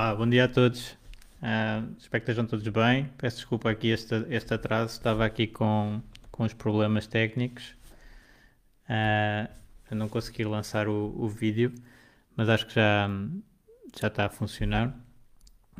Olá, 0.00 0.14
bom 0.14 0.26
dia 0.26 0.46
a 0.46 0.48
todos. 0.48 0.92
Uh, 1.42 1.94
espero 1.98 2.24
que 2.24 2.30
estejam 2.30 2.46
todos 2.46 2.66
bem. 2.68 3.10
Peço 3.18 3.36
desculpa 3.36 3.68
aqui 3.68 3.88
este, 3.88 4.14
este 4.30 4.54
atraso, 4.54 4.94
estava 4.94 5.26
aqui 5.26 5.46
com, 5.46 6.00
com 6.30 6.42
os 6.42 6.54
problemas 6.54 7.06
técnicos. 7.06 7.76
Uh, 8.88 9.94
não 9.94 10.08
consegui 10.08 10.42
lançar 10.44 10.88
o, 10.88 11.14
o 11.14 11.28
vídeo, 11.28 11.74
mas 12.34 12.48
acho 12.48 12.66
que 12.66 12.76
já, 12.76 13.10
já 14.00 14.06
está 14.06 14.24
a 14.24 14.30
funcionar. 14.30 14.88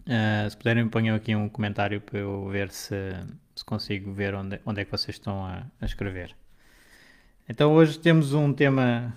Uh, 0.00 0.50
se 0.50 0.55
puderem, 0.55 0.86
ponham 0.86 1.16
aqui 1.16 1.34
um 1.34 1.48
comentário 1.48 1.98
para 1.98 2.18
eu 2.18 2.46
ver 2.50 2.70
se, 2.70 2.94
se 3.56 3.64
consigo 3.64 4.12
ver 4.12 4.34
onde, 4.34 4.60
onde 4.66 4.82
é 4.82 4.84
que 4.84 4.90
vocês 4.90 5.16
estão 5.16 5.46
a, 5.46 5.64
a 5.80 5.86
escrever. 5.86 6.36
Então, 7.48 7.72
hoje 7.72 7.98
temos 7.98 8.34
um 8.34 8.52
tema 8.52 9.16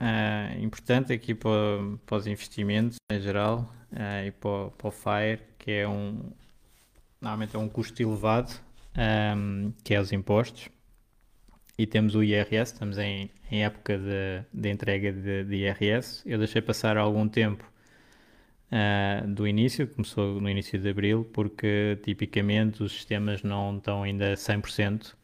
uh, 0.00 0.62
importante 0.62 1.12
aqui 1.12 1.34
para, 1.34 1.50
para 2.06 2.18
os 2.18 2.28
investimentos 2.28 2.98
em 3.10 3.20
geral 3.20 3.74
uh, 3.94 4.26
e 4.26 4.30
para, 4.32 4.70
para, 4.70 4.88
o 4.88 4.90
FIRE, 4.90 5.40
que 5.58 5.70
é 5.70 5.88
um 5.88 6.30
normalmente 7.20 7.56
é 7.56 7.58
um 7.58 7.68
custo 7.68 8.02
elevado, 8.02 8.52
um, 8.96 9.00
ehm, 9.00 9.72
que 9.82 9.94
é 9.94 10.00
os 10.00 10.12
impostos. 10.12 10.68
E 11.76 11.86
temos 11.86 12.14
o 12.14 12.22
IRS, 12.22 12.72
estamos 12.72 12.98
em, 12.98 13.30
em 13.50 13.64
época 13.64 13.98
de, 13.98 14.44
de 14.52 14.70
entrega 14.70 15.12
de, 15.12 15.44
de, 15.44 15.56
IRS. 15.56 16.22
Eu 16.24 16.38
deixei 16.38 16.62
passar 16.62 16.96
algum 16.96 17.26
tempo 17.26 17.64
uh, 18.70 19.26
do 19.26 19.48
início, 19.48 19.88
começou 19.88 20.40
no 20.40 20.48
início 20.48 20.78
de 20.78 20.88
abril, 20.88 21.28
porque 21.32 21.98
tipicamente 22.04 22.82
os 22.82 22.92
sistemas 22.92 23.42
não 23.42 23.78
estão 23.78 24.04
ainda 24.04 24.34
100% 24.34 25.14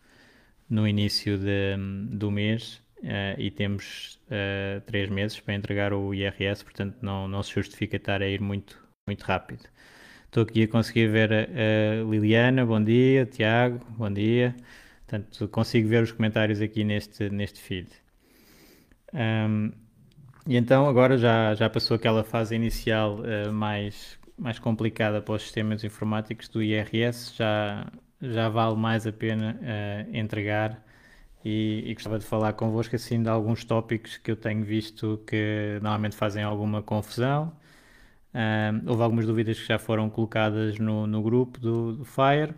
no 0.69 0.89
início 0.89 1.39
de, 1.39 1.77
do 2.11 2.31
mês 2.31 2.83
uh, 3.03 3.39
e 3.39 3.51
temos 3.51 4.21
uh, 4.27 4.81
três 4.83 5.09
meses 5.09 5.39
para 5.41 5.55
entregar 5.55 5.93
o 5.93 6.15
IRS, 6.15 6.65
portanto 6.65 6.97
não, 7.03 7.27
não 7.29 7.43
se 7.43 7.53
justifica 7.55 7.97
estar 7.97 8.23
a 8.23 8.29
ir 8.29 8.41
muito, 8.41 8.79
muito 9.07 9.23
rápido. 9.23 9.65
Estou 10.27 10.45
aqui 10.45 10.63
a 10.63 10.69
conseguir 10.69 11.09
ver 11.09 11.33
a, 11.33 11.37
a 11.37 12.05
Liliana, 12.09 12.65
bom 12.65 12.83
dia, 12.83 13.27
Tiago, 13.27 13.85
bom 13.91 14.11
dia. 14.11 14.55
Portanto, 15.07 15.49
consigo 15.49 15.89
ver 15.89 16.05
os 16.05 16.13
comentários 16.13 16.61
aqui 16.61 16.85
neste, 16.85 17.29
neste 17.31 17.61
feed. 17.61 17.89
Um, 19.13 19.73
e 20.47 20.57
então 20.57 20.89
agora 20.89 21.19
já, 21.19 21.55
já 21.55 21.69
passou 21.69 21.97
aquela 21.97 22.23
fase 22.23 22.55
inicial 22.55 23.19
uh, 23.21 23.53
mais, 23.53 24.19
mais 24.39 24.59
complicada 24.59 25.21
para 25.21 25.35
os 25.35 25.43
sistemas 25.43 25.83
informáticos 25.83 26.49
do 26.49 26.63
IRS, 26.63 27.35
já, 27.37 27.91
já 28.23 28.49
vale 28.49 28.77
mais 28.77 29.07
a 29.07 29.13
pena 29.13 29.59
entregar 30.13 30.81
e, 31.45 31.85
e, 31.87 31.95
gostava 31.95 32.19
de 32.19 32.25
falar 32.25 32.53
convosco 32.53 32.95
assim 32.97 33.23
de 33.23 33.29
alguns 33.29 33.65
tópicos 33.65 34.19
que 34.19 34.31
eu 34.31 34.37
tenho 34.37 34.63
visto 34.65 35.21
que 35.27 35.79
normalmente 35.83 36.17
fazem 36.17 36.43
alguma 36.43 36.83
confusão. 36.83 37.53
Houve 38.87 39.03
algumas 39.03 39.27
dúvidas 39.27 39.59
que 39.59 39.67
já 39.67 39.79
foram 39.79 40.09
colocadas 40.09 40.79
no, 40.79 41.07
no 41.07 41.23
grupo 41.23 41.59
do, 41.59 41.97
do 41.97 42.05
Fire 42.05 42.55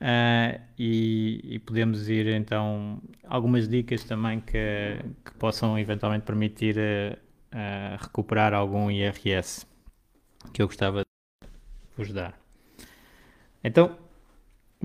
uh, 0.00 0.60
e, 0.78 1.40
e, 1.44 1.58
podemos 1.58 2.08
ir 2.08 2.26
então 2.28 3.00
algumas 3.24 3.68
dicas 3.68 4.04
também 4.04 4.40
que, 4.40 4.98
que 5.24 5.32
possam 5.38 5.78
eventualmente 5.78 6.24
permitir 6.24 6.76
uh, 6.78 7.96
recuperar 8.00 8.54
algum 8.54 8.90
IRS 8.90 9.66
que 10.52 10.62
eu 10.62 10.66
gostava 10.66 11.00
de 11.00 11.48
vos 11.96 12.12
dar. 12.12 12.38
Então, 13.62 13.96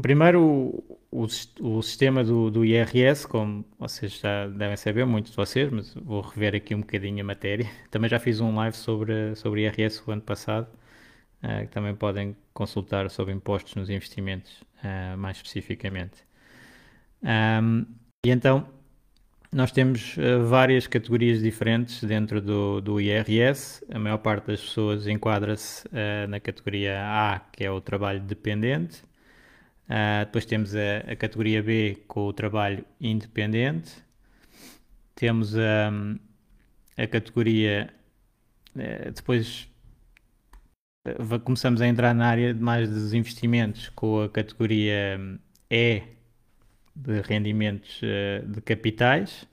Primeiro, 0.02 0.84
o, 1.12 1.28
o, 1.62 1.82
sistema 1.84 2.24
do, 2.24 2.50
do, 2.50 2.66
IRS, 2.66 3.28
como 3.28 3.64
vocês 3.78 4.20
já 4.20 4.48
devem 4.48 4.76
saber, 4.76 5.06
muitos 5.06 5.32
de 5.32 5.38
vocês, 5.38 5.72
mas 5.72 5.94
vou 5.94 6.22
rever 6.22 6.56
aqui 6.56 6.74
um 6.74 6.80
bocadinho 6.80 7.22
a 7.22 7.24
matéria. 7.24 7.70
Também 7.92 8.10
já 8.10 8.20
fiz 8.20 8.42
um 8.42 8.56
live 8.56 8.76
sobre, 8.76 9.36
sobre 9.36 9.62
IRS 9.62 10.02
o 10.08 10.12
ano 10.12 10.24
passado, 10.24 10.68
uh, 11.44 11.62
que 11.62 11.68
também 11.68 11.96
podem 11.96 12.36
consultar 12.54 13.08
sobre 13.12 13.34
impostos 13.34 13.76
nos 13.76 13.90
investimentos, 13.90 14.64
uh, 14.84 15.16
mais 15.16 15.38
especificamente. 15.38 16.24
Um, 17.22 17.86
e 18.26 18.32
então, 18.32 18.68
nós 19.52 19.72
temos 19.72 20.18
uh, 20.18 20.44
várias 20.48 20.88
categorias 20.88 21.40
diferentes 21.40 22.04
dentro 22.04 22.42
do, 22.42 22.82
do 22.82 23.00
IRS. 23.00 23.86
A 23.92 24.00
maior 24.00 24.18
parte 24.18 24.48
das 24.48 24.62
pessoas 24.62 25.06
enquadra-se 25.06 25.88
na 26.28 26.40
categoria 26.40 27.00
A, 27.00 27.40
que 27.52 27.64
é 27.64 27.70
o 27.70 27.80
trabalho 27.80 28.20
dependente 28.20 29.04
Uh, 29.90 30.26
depois 30.26 30.46
temos 30.46 30.74
a, 30.76 31.00
a, 31.12 31.16
categoria 31.16 31.62
B 31.62 32.04
com 32.08 32.28
o 32.28 32.34
trabalho 32.34 32.86
independente. 33.02 33.92
Temos 35.14 35.54
um, 35.56 36.18
a 36.98 37.08
categoria. 37.08 37.94
Uh, 38.76 39.12
depois 39.12 39.70
uh, 41.06 41.40
começamos 41.42 41.82
a 41.82 41.88
entrar 41.88 42.14
na 42.16 42.28
área 42.28 42.54
de 42.54 42.62
mais 42.62 42.90
dos 42.90 43.14
investimentos 43.14 43.90
com 43.90 44.22
a 44.22 44.30
categoria 44.30 45.18
hum, 45.20 45.38
E 45.70 46.02
de 46.96 47.22
rendimentos 47.22 48.00
de 48.46 48.62
capitais. 48.62 49.48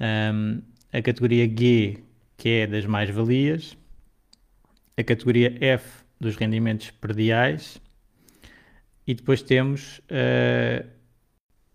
Um, 0.00 0.62
a 0.92 1.00
categoria 1.00 1.46
G, 1.46 2.02
que 2.36 2.48
é 2.48 2.66
das 2.66 2.86
mais-valias. 2.86 3.76
A 4.96 5.04
categoria 5.04 5.56
F 5.60 6.04
dos 6.18 6.36
rendimentos 6.36 6.90
perdiais 6.90 7.80
e 9.06 9.14
depois 9.14 9.42
temos 9.42 9.98
uh, 10.10 10.86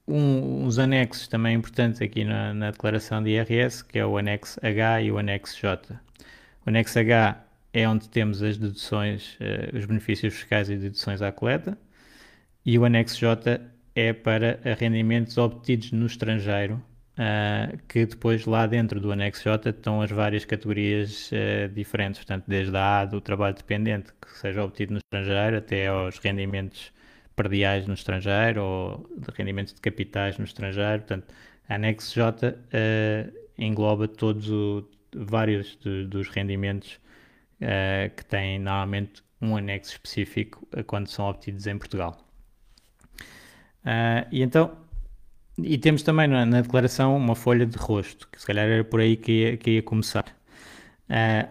um, 0.07 0.65
uns 0.65 0.79
anexos 0.79 1.27
também 1.27 1.55
importantes 1.55 2.01
aqui 2.01 2.23
na, 2.23 2.53
na, 2.53 2.71
declaração 2.71 3.21
de 3.21 3.31
IRS, 3.31 3.83
que 3.83 3.99
é 3.99 4.05
o 4.05 4.17
anexo 4.17 4.59
H 4.63 5.01
e 5.01 5.11
o 5.11 5.17
anexo 5.17 5.59
J. 5.59 5.99
O 6.65 6.69
anexo 6.69 6.99
H 6.99 7.43
é 7.73 7.88
onde 7.88 8.09
temos 8.09 8.41
as 8.41 8.57
deduções, 8.57 9.35
uh, 9.35 9.77
os 9.77 9.85
benefícios 9.85 10.35
fiscais 10.35 10.69
e 10.69 10.77
deduções 10.77 11.21
à 11.21 11.31
coleta, 11.31 11.77
e 12.65 12.79
o 12.79 12.85
anexo 12.85 13.19
J 13.19 13.61
é 13.95 14.13
para 14.13 14.59
rendimentos 14.79 15.38
obtidos 15.38 15.91
no 15.91 16.06
estrangeiro, 16.06 16.81
uh, 17.13 17.77
que 17.89 18.06
depois 18.06 18.45
lá 18.45 18.65
dentro 18.68 19.01
do 19.01 19.12
anexo 19.12 19.44
J 19.44 19.69
estão 19.69 20.01
as 20.01 20.12
várias 20.12 20.45
categorias 20.45 21.30
diferentes, 21.73 22.19
portanto, 22.19 22.45
desde 22.47 22.75
a 22.77 23.01
A 23.01 23.06
do 23.06 23.19
trabalho 23.19 23.56
dependente, 23.56 24.13
que 24.13 24.31
seja 24.38 24.63
obtido 24.63 24.94
no 24.94 25.00
estrangeiro, 25.00 25.57
até 25.57 25.88
aos 25.88 26.19
rendimentos 26.19 26.95
perdiais 27.38 27.88
no 27.88 27.94
estrangeiro 27.94 28.62
ou 28.62 29.10
de 29.16 29.30
rendimentos 29.38 29.74
de 29.74 29.80
capitais 29.80 30.38
no 30.38 30.44
estrangeiro. 30.44 31.04
Portanto, 31.04 31.34
a 31.69 31.75
anexo 31.75 32.16
J 32.16 32.50
uh, 32.50 33.38
engloba 33.57 34.07
todos 34.07 34.50
o, 34.50 34.89
vários 35.16 35.78
de, 35.78 36.06
dos 36.06 36.28
rendimentos 36.28 37.00
uh, 37.62 38.13
que 38.13 38.25
têm 38.25 38.60
normalmente 38.60 39.24
um 39.39 39.56
anexo 39.56 39.92
específico 39.92 40.68
quando 40.88 41.07
são 41.07 41.30
obtidos 41.30 41.68
em 41.68 41.78
Portugal. 41.78 42.18
Uh, 43.86 44.28
e 44.31 44.42
então, 44.42 44.75
e 45.60 45.78
temos 45.78 46.01
também 46.01 46.28
na, 46.28 46.45
na, 46.45 46.62
declaração 46.62 47.16
uma 47.16 47.36
folha 47.36 47.66
de 47.66 47.78
rosto, 47.78 48.28
que 48.30 48.42
se 48.42 48.48
calhar 48.48 48.68
era 48.68 48.83
por 48.83 49.00
aí 49.00 49.16
que 49.16 49.31
ia, 49.31 49.57
que 49.57 49.72
ia 49.72 49.83
começar. 49.83 50.25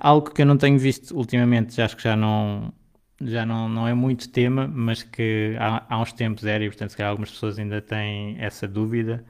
algo 0.00 0.30
que 0.32 0.42
eu 0.42 0.46
não 0.46 0.56
tenho 0.56 0.78
visto 0.78 1.16
ultimamente, 1.16 1.80
acho 1.80 1.96
que 1.96 2.02
já 2.02 2.16
não, 2.16 2.72
já 3.20 3.46
não, 3.46 3.68
não 3.68 3.88
é 3.88 3.94
muito 3.94 4.28
tema, 4.28 4.66
mas 4.68 5.02
que 5.02 5.56
há, 5.58 5.84
há 5.88 6.00
uns 6.00 6.12
tempos 6.12 6.44
era 6.44 6.64
e, 6.64 6.68
portanto, 6.68 6.90
se 6.90 6.96
calhar 6.96 7.10
algumas 7.10 7.30
pessoas 7.30 7.58
ainda 7.58 7.80
têm 7.80 8.36
essa 8.38 8.68
dúvida, 8.68 9.24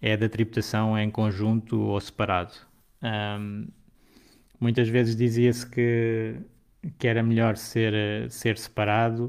é 0.00 0.16
da 0.16 0.28
tributação 0.28 0.98
em 0.98 1.10
conjunto 1.10 1.80
ou 1.80 2.00
separado. 2.00 2.54
Um, 3.02 3.68
muitas 4.60 4.88
vezes 4.88 5.16
dizia-se 5.16 5.68
que, 5.68 6.36
que 6.98 7.06
era 7.08 7.22
melhor 7.22 7.56
ser, 7.56 8.30
ser 8.30 8.58
separado, 8.58 9.26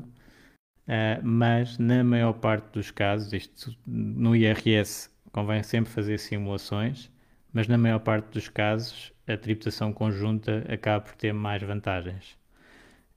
uh, 0.88 1.24
mas 1.24 1.78
na 1.78 2.04
maior 2.04 2.34
parte 2.34 2.74
dos 2.74 2.92
casos, 2.92 3.32
isto 3.34 3.76
no 3.86 4.36
IRS 4.36 5.10
convém 5.32 5.64
sempre 5.64 5.92
fazer 5.92 6.18
simulações, 6.20 7.12
mas 7.54 7.68
na 7.68 7.78
maior 7.78 8.00
parte 8.00 8.32
dos 8.34 8.50
casos 8.50 9.14
a 9.28 9.38
tributação 9.38 9.94
conjunta 9.94 10.66
acaba 10.72 11.02
por 11.02 11.16
ter 11.16 11.34
mais 11.34 11.62
vantagens. 11.62 12.39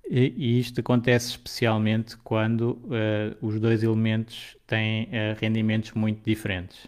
E, 0.05 0.59
isto 0.59 0.81
acontece 0.81 1.31
especialmente 1.31 2.17
quando 2.19 2.73
uh, 2.85 3.37
os 3.41 3.59
dois 3.61 3.83
elementos 3.83 4.57
têm 4.67 5.05
uh, 5.05 5.39
rendimentos 5.41 5.93
muito 5.93 6.23
diferentes. 6.25 6.87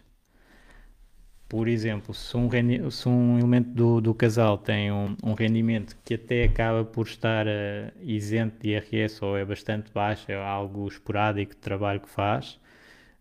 Por 1.49 1.69
exemplo, 1.69 2.12
se 2.12 2.37
um, 2.37 2.50
se 2.90 3.08
um 3.08 3.38
elemento 3.38 3.70
do, 3.70 4.00
do, 4.00 4.14
casal 4.14 4.58
tem 4.58 4.90
um, 4.90 5.16
um, 5.22 5.34
rendimento 5.34 5.96
que 6.05 6.14
até 6.14 6.44
acaba 6.44 6.84
por 6.84 7.06
estar 7.06 7.46
uh, 7.46 7.93
isento 8.02 8.56
de 8.61 8.70
IRS 8.70 9.25
ou 9.25 9.37
é 9.37 9.44
bastante 9.44 9.93
baixo, 9.93 10.31
é 10.32 10.34
algo 10.34 10.88
esporádico 10.88 11.55
de 11.55 11.60
trabalho 11.60 12.00
que 12.00 12.10
faz, 12.10 12.58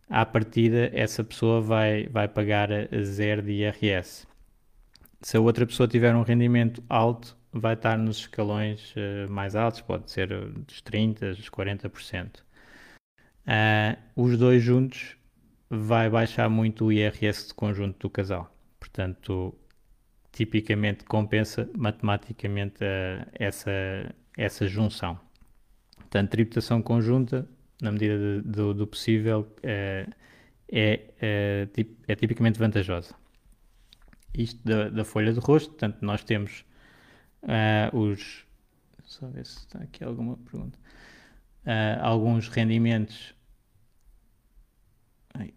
à 0.10 0.25
partida 0.25 0.89
essa 0.94 1.24
pessoa 1.24 1.62
vai, 1.62 2.07
vai 2.07 2.28
pagar 2.28 2.69
zero 3.04 3.42
de 3.42 3.51
IRS. 3.51 4.28
Se 5.22 5.38
a 5.38 5.42
outra 5.42 5.66
pessoa 5.66 5.88
tiver 5.88 6.16
um 6.16 6.24
rendimento 6.24 6.84
alto, 6.89 7.38
vai 7.54 7.74
estar 7.76 7.98
nos 7.98 8.18
escalões 8.18 8.94
uh, 8.96 9.32
mais 9.32 9.56
altos, 9.56 9.82
pode 9.82 10.10
ser 10.12 10.28
dos 10.28 10.82
30%, 10.82 11.36
dos 11.36 11.50
40%. 11.50 12.40
Uh, 13.46 13.98
os 14.16 14.38
dois 14.38 14.64
juntos 14.64 15.18
vai 15.70 16.10
baixar 16.10 16.50
muito 16.50 16.86
o 16.86 16.92
IRS 16.92 17.48
de 17.48 17.54
conjunto 17.54 18.00
do 18.00 18.10
casal. 18.10 18.54
Portanto, 18.80 19.54
tipicamente 20.32 21.04
compensa 21.06 21.70
matematicamente 21.78 22.84
uh, 22.84 23.30
essa, 23.34 23.72
essa 24.38 24.68
junção. 24.68 25.20
Portanto, 25.98 26.30
tributação 26.30 26.82
conjunta, 26.82 27.48
na 27.82 27.92
medida 27.92 28.18
de, 28.18 28.42
do, 28.42 28.74
do, 28.74 28.88
possível, 28.88 29.48
é, 29.62 30.08
é, 30.72 31.02
é 32.08 32.16
tipicamente 32.16 32.60
vantajosa 32.60 33.16
isto 34.34 34.60
da, 34.64 34.90
da 34.90 35.06
folha 35.06 35.32
de 35.32 35.40
rosto, 35.40 35.70
portanto 35.70 36.00
nós 36.02 36.24
temos 36.24 36.66
uh, 37.44 37.98
os 37.98 38.45
só 39.04 39.28
ver 39.28 39.45
se 39.45 39.60
está 39.60 39.80
aqui 39.80 40.04
alguma 40.04 40.38
pergunta 40.38 40.78
uh, 41.66 42.01
alguns 42.01 42.48
rendimentos 42.48 43.36
Ai. 45.34 45.54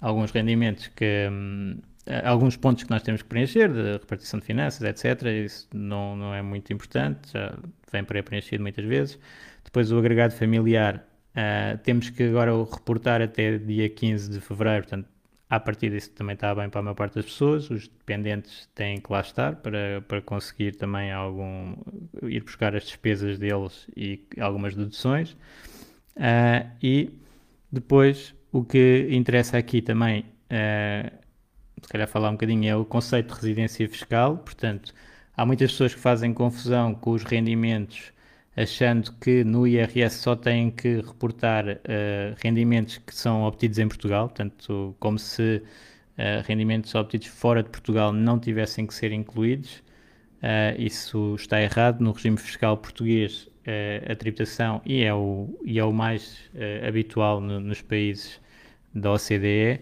alguns 0.00 0.30
rendimentos 0.30 0.88
que 0.88 1.28
um, 1.30 1.80
alguns 2.24 2.56
pontos 2.56 2.84
que 2.84 2.90
nós 2.90 3.02
temos 3.02 3.22
que 3.22 3.28
preencher 3.28 3.70
de 3.72 3.92
repartição 3.92 4.40
de 4.40 4.46
finanças, 4.46 4.82
etc. 4.82 5.26
Isso 5.44 5.68
não, 5.72 6.16
não 6.16 6.34
é 6.34 6.42
muito 6.42 6.72
importante, 6.72 7.32
já 7.32 7.56
vem 7.92 8.04
pré-preenchido 8.04 8.62
muitas 8.62 8.84
vezes. 8.84 9.18
Depois 9.64 9.92
o 9.92 9.98
agregado 9.98 10.32
familiar, 10.32 11.06
uh, 11.34 11.78
temos 11.78 12.10
que 12.10 12.22
agora 12.24 12.52
reportar 12.52 13.20
até 13.22 13.58
dia 13.58 13.88
15 13.88 14.30
de 14.30 14.40
fevereiro, 14.40 14.82
portanto 14.82 15.08
à 15.50 15.58
partida 15.58 15.96
isso 15.96 16.12
também 16.12 16.34
está 16.34 16.54
bem 16.54 16.70
para 16.70 16.78
a 16.78 16.82
maior 16.82 16.94
parte 16.94 17.16
das 17.16 17.24
pessoas, 17.24 17.68
os 17.70 17.88
dependentes 17.88 18.68
têm 18.72 19.00
que 19.00 19.12
lá 19.12 19.20
estar 19.20 19.56
para, 19.56 20.00
para 20.06 20.22
conseguir 20.22 20.76
também 20.76 21.10
algum, 21.10 21.74
ir 22.22 22.44
buscar 22.44 22.76
as 22.76 22.84
despesas 22.84 23.36
deles 23.36 23.88
e 23.96 24.24
algumas 24.38 24.76
deduções. 24.76 25.32
Uh, 26.16 26.70
e 26.80 27.10
depois 27.70 28.32
o 28.52 28.62
que 28.62 29.08
interessa 29.10 29.58
aqui 29.58 29.82
também, 29.82 30.20
uh, 30.20 31.12
se 31.82 31.88
calhar 31.88 32.06
falar 32.06 32.28
um 32.30 32.34
bocadinho, 32.34 32.68
é 32.68 32.76
o 32.76 32.84
conceito 32.84 33.34
de 33.34 33.34
residência 33.34 33.88
fiscal. 33.88 34.38
Portanto, 34.38 34.94
há 35.36 35.44
muitas 35.44 35.72
pessoas 35.72 35.92
que 35.92 36.00
fazem 36.00 36.32
confusão 36.32 36.94
com 36.94 37.10
os 37.10 37.24
rendimentos 37.24 38.12
achando 38.62 39.12
que 39.14 39.42
no 39.44 39.66
IRS 39.66 40.18
só 40.18 40.36
têm 40.36 40.70
que 40.70 40.96
reportar 40.96 41.66
uh, 41.66 42.36
rendimentos 42.42 42.98
que 42.98 43.14
são 43.14 43.44
obtidos 43.44 43.78
em 43.78 43.88
Portugal, 43.88 44.28
portanto, 44.28 44.94
como 45.00 45.18
se 45.18 45.62
uh, 45.62 46.46
rendimentos 46.46 46.94
obtidos 46.94 47.28
fora 47.28 47.62
de 47.62 47.70
Portugal 47.70 48.12
não 48.12 48.38
tivessem 48.38 48.86
que 48.86 48.94
ser 48.94 49.12
incluídos. 49.12 49.82
Uh, 50.42 50.78
isso 50.78 51.34
está 51.36 51.60
errado. 51.60 52.00
No 52.00 52.12
regime 52.12 52.36
fiscal 52.36 52.76
português, 52.76 53.48
a 54.10 54.16
tributação, 54.16 54.82
e 54.84 55.02
é 55.04 55.14
o, 55.14 55.56
e 55.64 55.78
é 55.78 55.84
o 55.84 55.92
mais 55.92 56.50
habitual 56.88 57.40
no, 57.40 57.60
nos 57.60 57.80
países 57.80 58.40
da 58.92 59.12
OCDE, 59.12 59.80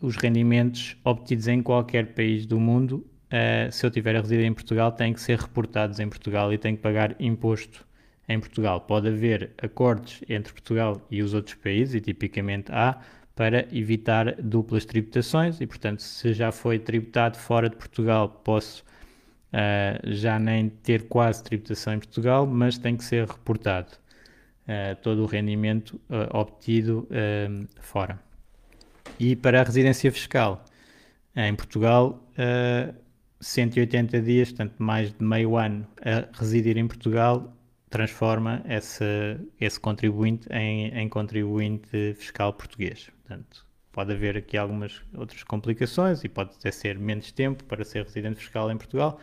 os 0.00 0.16
rendimentos 0.16 0.96
obtidos 1.04 1.46
em 1.46 1.60
qualquer 1.60 2.14
país 2.14 2.46
do 2.46 2.58
mundo 2.58 3.04
uh, 3.26 3.72
se 3.72 3.84
eu 3.84 3.90
tiver 3.90 4.16
a 4.16 4.20
residir 4.20 4.44
em 4.44 4.52
Portugal, 4.52 4.92
têm 4.92 5.12
que 5.12 5.20
ser 5.20 5.38
reportados 5.38 6.00
em 6.00 6.08
Portugal 6.08 6.52
e 6.52 6.58
têm 6.58 6.76
que 6.76 6.82
pagar 6.82 7.14
imposto 7.20 7.86
em 8.28 8.40
Portugal. 8.40 8.80
Pode 8.80 9.08
haver 9.08 9.52
acordos 9.62 10.22
entre 10.28 10.52
Portugal 10.52 11.00
e 11.10 11.22
os 11.22 11.34
outros 11.34 11.54
países, 11.56 11.94
e 11.94 12.00
tipicamente 12.00 12.72
há, 12.72 12.98
para 13.34 13.66
evitar 13.76 14.36
duplas 14.40 14.84
tributações, 14.84 15.60
e 15.60 15.66
portanto, 15.66 16.00
se 16.00 16.32
já 16.32 16.52
foi 16.52 16.78
tributado 16.78 17.36
fora 17.36 17.68
de 17.68 17.76
Portugal, 17.76 18.28
posso 18.28 18.84
uh, 19.52 20.12
já 20.12 20.38
nem 20.38 20.68
ter 20.68 21.08
quase 21.08 21.42
tributação 21.42 21.94
em 21.94 21.98
Portugal, 21.98 22.46
mas 22.46 22.78
tem 22.78 22.96
que 22.96 23.04
ser 23.04 23.26
reportado 23.26 23.88
uh, 24.68 24.96
todo 25.02 25.22
o 25.22 25.26
rendimento 25.26 26.00
uh, 26.08 26.36
obtido 26.38 27.08
fora. 27.80 28.18
E 29.18 29.36
para 29.36 29.60
a 29.60 29.64
residência 29.64 30.10
fiscal, 30.10 30.64
em 31.36 31.54
Portugal, 31.54 32.20
180 33.44 34.20
dias, 34.22 34.48
portanto 34.48 34.74
mais 34.78 35.12
de 35.12 35.24
meio 35.24 35.56
ano 35.56 35.86
a 36.00 36.38
residir 36.38 36.76
em 36.78 36.86
Portugal, 36.86 37.54
transforma 37.90 38.64
esse, 38.68 39.04
esse 39.60 39.78
contribuinte 39.78 40.48
em, 40.50 40.88
em 40.88 41.08
contribuinte 41.08 42.14
fiscal 42.14 42.52
português. 42.52 43.10
Portanto, 43.22 43.66
pode 43.92 44.12
haver 44.12 44.36
aqui 44.36 44.56
algumas 44.56 45.02
outras 45.14 45.42
complicações 45.44 46.24
e 46.24 46.28
pode 46.28 46.50
até 46.58 46.70
ser 46.70 46.98
menos 46.98 47.30
tempo 47.30 47.62
para 47.64 47.84
ser 47.84 48.04
residente 48.04 48.40
fiscal 48.40 48.70
em 48.70 48.76
Portugal, 48.76 49.20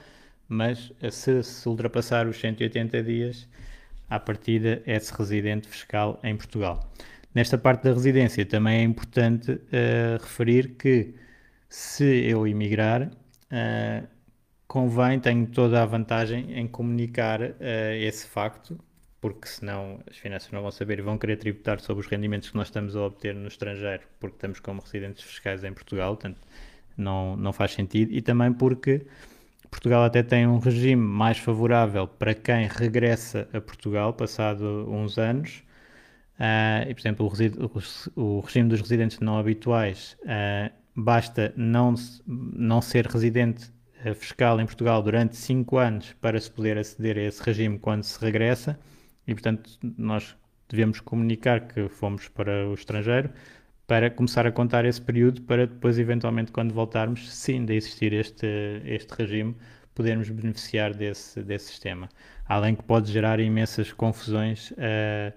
mas 0.48 0.94
se, 1.10 1.44
se 1.44 1.68
ultrapassar 1.68 2.28
os 2.28 2.40
180 2.40 3.04
dias, 3.04 3.48
à 4.10 4.20
partida 4.20 4.82
é-se 4.86 5.14
residente 5.14 5.68
fiscal 5.68 6.20
em 6.24 6.36
Portugal. 6.36 6.92
Nesta 7.34 7.58
parte 7.58 7.84
da 7.84 7.94
residência 7.94 8.46
também 8.46 8.80
é 8.80 8.84
importante 8.84 9.52
uh, 9.52 10.22
referir 10.22 10.76
que 10.76 11.14
se 11.68 12.04
eu 12.04 12.46
emigrar, 12.46 13.10
uh, 13.52 14.08
convém, 14.68 15.20
tenho 15.20 15.48
toda 15.48 15.82
a 15.82 15.86
vantagem 15.86 16.58
em 16.58 16.68
comunicar 16.68 17.42
uh, 17.42 17.56
esse 18.00 18.28
facto, 18.28 18.80
porque 19.20 19.48
senão 19.48 20.00
as 20.10 20.18
finanças 20.18 20.52
não 20.52 20.62
vão 20.62 20.72
saber 20.72 21.00
e 21.00 21.02
vão 21.02 21.18
querer 21.18 21.38
tributar 21.38 21.80
sobre 21.80 22.04
os 22.04 22.10
rendimentos 22.10 22.50
que 22.50 22.56
nós 22.56 22.68
estamos 22.68 22.96
a 22.96 23.02
obter 23.02 23.36
no 23.36 23.48
estrangeiro, 23.48 24.04
porque 24.20 24.38
estamos 24.38 24.60
como 24.60 24.82
residentes 24.82 25.24
fiscais 25.24 25.64
em 25.64 25.74
Portugal, 25.74 26.16
portanto 26.16 26.40
não, 26.98 27.36
não 27.36 27.54
faz 27.54 27.74
sentido, 27.74 28.12
e 28.12 28.22
também 28.22 28.52
porque 28.52 29.06
Portugal 29.72 30.04
até 30.04 30.22
tem 30.22 30.46
um 30.46 30.60
regime 30.60 31.02
mais 31.02 31.38
favorável 31.38 32.06
para 32.06 32.34
quem 32.34 32.68
regressa 32.68 33.48
a 33.54 33.62
Portugal 33.62 34.14
passado 34.14 34.86
uns 34.92 35.18
anos. 35.18 35.64
Uh, 36.38 36.90
e, 36.90 36.94
por 36.94 37.00
exemplo, 37.00 37.34
o, 38.16 38.22
o, 38.22 38.40
regime 38.42 38.68
dos 38.68 38.82
residentes 38.82 39.20
não 39.20 39.38
habituais 39.38 40.18
basta 40.96 41.54
não, 41.56 41.94
não 42.28 42.82
ser 42.82 43.08
residente 43.08 43.72
eh, 44.04 44.14
fiscal 44.14 44.60
em 44.60 44.66
Portugal 44.66 45.02
durante 45.02 45.36
5 45.36 45.78
anos 45.78 46.14
para 46.22 46.40
se 46.40 46.50
poder 46.52 46.78
aceder 46.78 47.18
a 47.18 47.22
esse 47.22 47.42
regime 47.44 47.80
quando 47.80 48.04
se 48.04 48.20
regressa 48.24 48.80
e, 49.28 49.34
portanto, 49.34 49.70
nós 49.98 50.36
devemos 50.68 51.00
comunicar 51.00 51.68
que 51.68 51.88
fomos 51.90 52.28
para 52.28 52.68
o 52.68 52.74
estrangeiro 52.74 53.30
para 53.88 54.10
começar 54.10 54.48
a 54.48 54.52
contar 54.52 54.86
esse 54.86 55.02
período 55.02 55.42
para 55.42 55.68
depois, 55.68 56.00
eventualmente, 56.00 56.52
quando 56.52 56.74
voltarmos, 56.74 57.30
se 57.30 57.52
ainda 57.52 57.74
existir 57.74 58.14
este, 58.14 58.48
este 58.86 59.12
regime, 59.14 59.54
podermos 59.94 60.30
beneficiar 60.30 60.94
desse, 60.94 61.44
desse 61.44 61.68
sistema. 61.68 62.08
Além 62.46 62.74
que 62.74 62.84
pode 62.84 63.12
gerar 63.12 63.42
imensas 63.42 63.92
confusões 63.92 64.72
uh, 64.72 65.34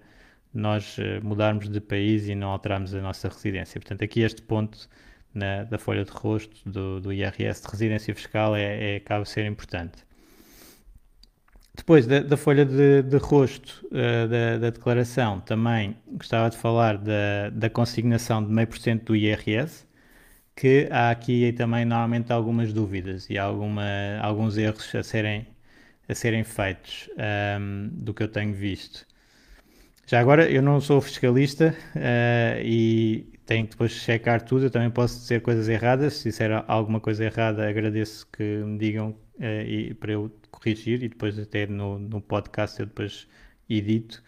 nós 0.52 0.96
uh, 0.99 1.02
mudarmos 1.20 1.68
de 1.68 1.80
país 1.80 2.28
e 2.28 2.34
não 2.37 2.50
alterarmos 2.50 2.94
a 2.94 3.00
nossa 3.00 3.28
residência. 3.28 3.80
Portanto, 3.80 4.04
aqui 4.04 4.20
este 4.20 4.40
ponto 4.42 4.88
na, 5.35 5.64
da 5.64 5.79
folha 5.79 6.05
de 6.05 6.11
rosto 6.11 6.57
do, 6.69 7.00
do 7.00 7.12
IRS 7.12 7.62
de 7.62 7.69
residência 7.69 8.14
fiscal 8.14 8.55
é, 8.55 8.95
é, 8.95 8.97
acaba 8.97 9.25
ser 9.25 9.45
importante. 9.47 10.05
Depois 11.76 12.07
da, 12.07 12.21
da 12.21 12.37
folha 12.37 12.64
de, 12.64 13.03
de 13.03 13.17
rosto 13.17 13.85
uh, 13.87 14.29
da, 14.29 14.59
da, 14.59 14.71
declaração, 14.71 15.41
também 15.41 15.97
gostava 16.12 16.49
de 16.49 16.57
falar 16.57 16.97
da, 16.97 17.50
da 17.53 17.69
consignação 17.69 18.45
de 18.45 18.53
meio 18.53 18.69
por 18.69 18.79
cento 18.79 19.07
do 19.07 19.17
IRS, 19.17 19.85
que 20.55 20.87
há 20.91 21.11
aqui 21.11 21.53
também 21.53 21.85
normalmente 21.85 22.33
algumas 22.33 22.73
dúvidas 22.73 23.29
e 23.29 23.37
alguma, 23.37 23.83
alguns 24.21 24.57
erros 24.57 24.95
a 24.95 25.03
serem, 25.03 25.49
a 26.09 26.14
serem 26.14 26.45
feitos 26.45 27.11
um, 27.17 27.21
ehm, 27.21 27.88
do 27.93 28.14
que 28.14 28.23
eu 28.23 28.29
tenho 28.29 28.55
visto. 28.55 29.05
já 30.07 30.21
agora, 30.21 30.49
eu 30.49 30.62
não 30.62 30.81
sou 30.81 31.00
fiscalista 31.00 31.75
uh, 31.97 32.61
e 32.62 33.34
tenho 33.47 33.65
que 33.65 33.73
depois 33.73 33.93
checar 33.93 34.43
tudo. 34.43 34.67
Eu 34.67 34.71
também 34.71 34.91
posso 34.91 35.19
dizer 35.21 35.43
coisas 35.43 35.69
erradas. 35.69 36.15
Se 36.15 36.31
disser 36.31 36.51
alguma 36.67 37.01
coisa 37.01 37.25
errada, 37.25 37.69
agradeço 37.69 38.27
que 38.33 38.43
me 38.43 38.79
digam 38.79 39.11
uh, 39.39 39.45
e, 39.67 39.95
para 39.95 40.13
eu 40.13 40.31
corrigir 40.51 41.03
e 41.03 41.09
depois 41.09 41.39
até 41.39 41.67
no, 41.67 41.99
no 41.99 42.21
podcast 42.21 42.81
eu 42.81 42.87
depois 42.87 43.29
edito. 43.69 44.23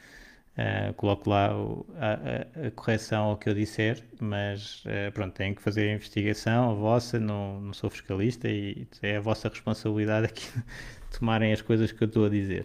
Uh, 0.56 0.94
coloco 0.94 1.28
lá 1.28 1.54
o, 1.54 1.86
a, 1.98 2.66
a, 2.66 2.70
correção 2.70 3.24
ao 3.24 3.36
que 3.36 3.46
eu 3.46 3.52
disser, 3.52 4.02
mas 4.18 4.82
uh, 4.86 5.12
pronto, 5.12 5.34
tenho 5.34 5.54
que 5.54 5.60
fazer 5.60 5.90
a 5.90 5.92
investigação, 5.92 6.70
a 6.70 6.74
vossa, 6.74 7.20
não, 7.20 7.60
não 7.60 7.74
sou 7.74 7.90
fiscalista 7.90 8.48
e 8.48 8.88
é 9.02 9.18
a 9.18 9.20
vossa 9.20 9.50
responsabilidade 9.50 10.24
aqui 10.28 10.48
tomarem 11.18 11.52
as 11.52 11.60
coisas 11.60 11.92
que 11.92 12.02
eu 12.02 12.08
estou 12.08 12.24
a 12.24 12.30
dizer 12.30 12.64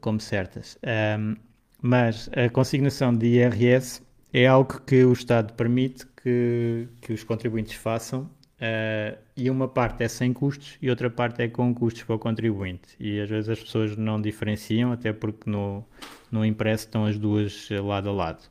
como 0.00 0.20
certas. 0.20 0.78
Um, 0.82 1.36
mas 1.80 2.28
a 2.32 2.48
consignação 2.48 3.14
de 3.14 3.26
IRS 3.26 4.02
é 4.34 4.48
algo 4.48 4.80
que 4.80 5.04
o 5.04 5.12
Estado 5.12 5.52
permite 5.54 6.04
que, 6.20 6.88
que 7.00 7.12
os 7.12 7.22
contribuintes 7.22 7.74
façam 7.74 8.22
uh, 8.22 9.16
e 9.36 9.48
uma 9.48 9.68
parte 9.68 10.02
é 10.02 10.08
sem 10.08 10.32
custos 10.32 10.76
e 10.82 10.90
outra 10.90 11.08
parte 11.08 11.40
é 11.40 11.48
com 11.48 11.72
custos 11.72 12.02
para 12.02 12.16
o 12.16 12.18
contribuinte. 12.18 12.96
E 12.98 13.20
às 13.20 13.30
vezes 13.30 13.48
as 13.48 13.60
pessoas 13.60 13.96
não 13.96 14.20
diferenciam, 14.20 14.90
até 14.90 15.12
porque 15.12 15.48
no, 15.48 15.84
no 16.32 16.44
impresso 16.44 16.86
estão 16.86 17.06
as 17.06 17.16
duas 17.16 17.68
lado 17.70 18.08
a 18.08 18.12
lado. 18.12 18.42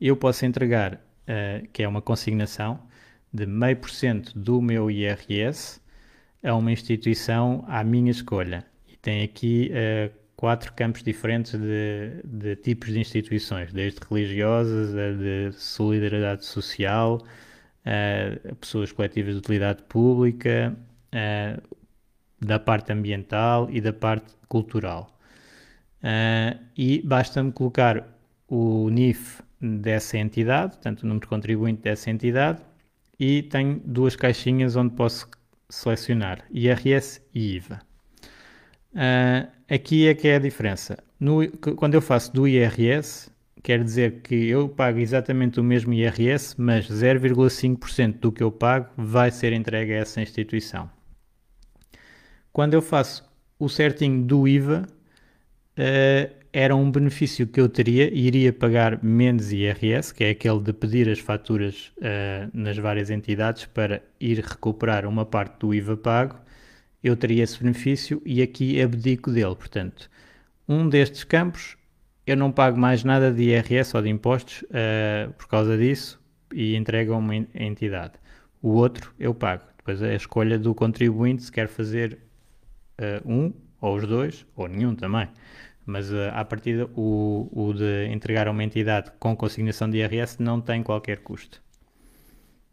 Eu 0.00 0.16
posso 0.16 0.46
entregar, 0.46 0.94
uh, 0.94 1.68
que 1.70 1.82
é 1.82 1.88
uma 1.88 2.00
consignação, 2.00 2.80
de 3.30 3.44
meio 3.44 3.76
por 3.76 3.90
cento 3.90 4.32
do 4.38 4.62
meu 4.62 4.90
IRS 4.90 5.78
a 6.42 6.54
uma 6.54 6.72
instituição 6.72 7.66
à 7.68 7.84
minha 7.84 8.10
escolha. 8.10 8.64
E 8.88 8.96
tem 8.96 9.22
aqui 9.22 9.70
uh, 9.72 10.17
quatro 10.38 10.72
campos 10.72 11.02
diferentes 11.02 11.58
de, 11.58 12.22
de, 12.22 12.54
tipos 12.54 12.90
de 12.90 13.00
instituições, 13.00 13.72
desde 13.72 13.98
religiosas, 14.08 14.94
a 14.94 15.10
de 15.12 15.52
solidariedade 15.52 16.44
social, 16.44 17.20
a 17.84 18.54
pessoas 18.54 18.92
coletivas 18.92 19.34
de 19.34 19.40
utilidade 19.40 19.82
pública, 19.82 20.76
a, 21.10 21.60
da 22.40 22.56
parte 22.60 22.92
ambiental 22.92 23.68
e 23.68 23.80
da 23.80 23.92
parte 23.92 24.32
cultural. 24.48 25.18
e 26.76 27.02
basta-me 27.04 27.50
colocar 27.50 28.06
o 28.46 28.88
NIF 28.90 29.42
dessa 29.60 30.18
entidade, 30.18 30.74
portanto 30.74 31.02
o 31.02 31.06
número 31.06 31.22
de 31.22 31.30
contribuinte 31.30 31.82
dessa 31.82 32.10
entidade, 32.10 32.60
e 33.18 33.42
tenho 33.42 33.82
duas 33.84 34.14
caixinhas 34.14 34.76
onde 34.76 34.94
posso 34.94 35.28
selecionar 35.68 36.44
IRS 36.52 37.20
e 37.34 37.56
IVA. 37.56 37.87
Uh, 38.92 39.48
aqui 39.68 40.08
é 40.08 40.14
que 40.14 40.28
é 40.28 40.36
a 40.36 40.38
diferença. 40.38 40.98
No, 41.20 41.46
quando 41.76 41.94
eu 41.94 42.00
faço 42.00 42.32
do 42.32 42.46
IRS, 42.46 43.30
quer 43.62 43.82
dizer 43.82 44.20
que 44.22 44.34
eu 44.48 44.68
pago 44.68 44.98
exatamente 44.98 45.60
o 45.60 45.64
mesmo 45.64 45.92
IRS, 45.92 46.54
mas 46.58 46.88
0,5% 46.88 48.18
do 48.20 48.32
que 48.32 48.42
eu 48.42 48.50
pago 48.50 48.88
vai 48.96 49.30
ser 49.30 49.52
entregue 49.52 49.92
a 49.92 49.98
essa 49.98 50.20
instituição. 50.20 50.90
Quando 52.52 52.74
eu 52.74 52.82
faço 52.82 53.28
o 53.58 53.68
certinho 53.68 54.22
do 54.24 54.48
IVA, 54.48 54.86
uh, 55.78 56.38
era 56.52 56.74
um 56.74 56.90
benefício 56.90 57.46
que 57.46 57.60
eu 57.60 57.68
teria 57.68 58.12
iria 58.12 58.52
pagar 58.52 59.02
menos 59.02 59.52
IRS, 59.52 60.14
que 60.14 60.24
é 60.24 60.30
aquele 60.30 60.60
de 60.60 60.72
pedir 60.72 61.08
as 61.08 61.18
faturas 61.18 61.92
uh, 61.98 62.50
nas 62.52 62.76
várias 62.78 63.10
entidades 63.10 63.66
para 63.66 64.02
ir 64.18 64.40
recuperar 64.40 65.06
uma 65.06 65.26
parte 65.26 65.58
do 65.60 65.74
IVA 65.74 65.96
pago 65.96 66.47
eu 67.02 67.16
teria 67.16 67.44
esse 67.44 67.62
benefício 67.62 68.20
e 68.24 68.42
aqui 68.42 68.80
abdico 68.80 69.30
dele. 69.30 69.54
Portanto, 69.54 70.10
um 70.68 70.88
destes 70.88 71.24
campos 71.24 71.76
eu 72.26 72.36
não 72.36 72.52
pago 72.52 72.78
mais 72.78 73.04
nada 73.04 73.32
de 73.32 73.44
IRS 73.44 73.96
ou 73.96 74.02
de 74.02 74.10
impostos 74.10 74.62
uh, 74.64 75.32
por 75.32 75.48
causa 75.48 75.78
disso 75.78 76.20
e 76.52 76.76
entrego 76.76 77.14
a 77.14 77.16
uma 77.16 77.34
entidade. 77.34 78.14
O 78.60 78.70
outro 78.70 79.14
eu 79.18 79.34
pago. 79.34 79.64
Depois 79.78 80.02
é 80.02 80.12
a 80.12 80.16
escolha 80.16 80.58
do 80.58 80.74
contribuinte 80.74 81.44
se 81.44 81.52
quer 81.52 81.68
fazer 81.68 82.18
uh, 83.00 83.30
um 83.30 83.52
ou 83.80 83.96
os 83.96 84.06
dois 84.06 84.46
ou 84.54 84.68
nenhum 84.68 84.94
também. 84.94 85.28
Mas 85.86 86.12
uh, 86.12 86.30
à 86.34 86.44
partida 86.44 86.86
o, 86.94 87.48
o 87.50 87.72
de 87.72 88.08
entregar 88.12 88.46
a 88.46 88.50
uma 88.50 88.62
entidade 88.62 89.10
com 89.18 89.34
consignação 89.34 89.88
de 89.88 89.96
IRS 89.96 90.42
não 90.42 90.60
tem 90.60 90.82
qualquer 90.82 91.20
custo. 91.20 91.62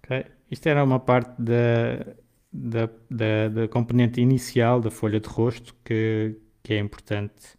Okay? 0.03 0.25
Isto 0.51 0.67
era 0.67 0.84
uma 0.84 1.00
parte 1.00 1.32
da, 1.41 2.13
da, 2.55 2.89
da, 3.09 3.50
da, 3.50 3.67
componente 3.67 4.21
inicial 4.21 4.79
da 4.79 4.89
folha 4.89 5.19
de 5.19 5.27
rosto 5.27 5.75
que, 5.83 6.35
que 6.63 6.74
é 6.74 6.79
importante 6.79 7.55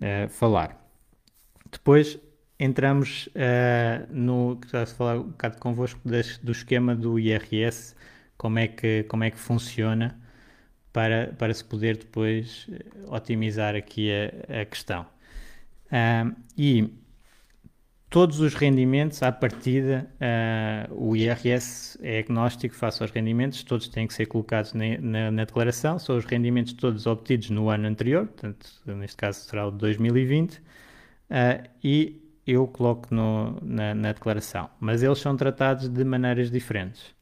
uh, 0.00 0.28
falar. 0.28 0.76
Depois 1.70 2.18
entramos 2.58 3.28
uh, 3.28 4.12
no 4.12 4.56
que 4.56 4.72
já 4.72 4.84
se 4.84 4.94
falar 4.94 5.18
um 5.18 5.28
bocado 5.28 5.58
convosco 5.58 6.00
das, 6.04 6.38
do 6.38 6.50
esquema 6.50 6.96
do 6.96 7.18
IRS, 7.18 7.94
como 8.36 8.58
é 8.58 8.66
que, 8.66 9.04
como 9.04 9.22
é 9.24 9.30
que 9.30 9.38
funciona 9.38 10.18
para, 10.92 11.34
para 11.38 11.54
se 11.54 11.64
poder 11.64 11.96
depois 11.96 12.66
eh, 12.72 12.84
otimizar 13.08 13.76
aqui 13.76 14.10
a, 14.10 14.62
a 14.62 14.64
questão. 14.64 15.06
E 16.56 16.88
todos 18.10 18.40
os 18.40 18.54
rendimentos, 18.54 19.22
à 19.22 19.30
partida, 19.30 20.08
uh, 20.90 20.94
o 20.94 21.14
IRS 21.14 21.98
é 22.02 22.20
agnóstico 22.20 22.74
face 22.74 23.02
aos 23.02 23.10
rendimentos, 23.10 23.62
todos 23.62 23.88
têm 23.88 24.06
que 24.06 24.14
ser 24.14 24.26
colocados 24.26 24.72
na, 24.72 24.98
na, 24.98 25.30
na, 25.30 25.44
declaração, 25.44 25.98
são 25.98 26.16
os 26.16 26.24
rendimentos 26.24 26.72
todos 26.72 27.06
obtidos 27.06 27.50
no 27.50 27.68
ano 27.68 27.86
anterior, 27.86 28.26
portanto, 28.26 28.66
neste 28.86 29.16
caso 29.16 29.40
será 29.40 29.66
o 29.66 29.70
de 29.70 29.78
2020, 29.78 30.54
uh, 30.56 30.60
e 31.84 32.22
eu 32.46 32.66
coloco 32.66 33.14
no, 33.14 33.58
na, 33.62 33.94
na, 33.94 34.12
declaração. 34.12 34.70
Mas 34.80 35.02
eles 35.02 35.18
são 35.18 35.36
tratados 35.36 35.88
de 35.88 36.02
maneiras 36.02 36.50
diferentes. 36.50 37.14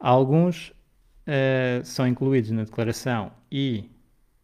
Alguns 0.00 0.70
uh, 1.28 1.84
são 1.84 2.08
incluídos 2.08 2.50
na 2.50 2.64
declaração 2.64 3.30
e 3.52 3.88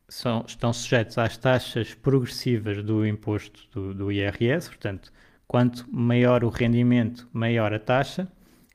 são, 0.08 0.44
estão 0.46 0.72
sujeitos 0.72 1.18
às 1.18 1.36
taxas 1.36 1.94
progressivas 1.94 2.82
do 2.84 3.04
imposto 3.04 3.68
do, 3.72 3.92
do 3.92 4.12
IRS, 4.12 4.68
portanto, 4.68 5.12
Quanto 5.46 5.86
maior 5.90 6.44
o 6.44 6.48
rendimento, 6.48 7.28
maior 7.32 7.72
a 7.72 7.78
taxa. 7.78 8.28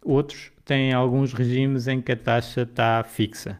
Outros 0.03 0.51
têm 0.63 0.93
alguns 0.93 1.33
regimes 1.33 1.87
em 1.87 2.01
que 2.01 2.11
a 2.11 2.17
taxa 2.17 2.61
está 2.61 3.03
fixa. 3.03 3.59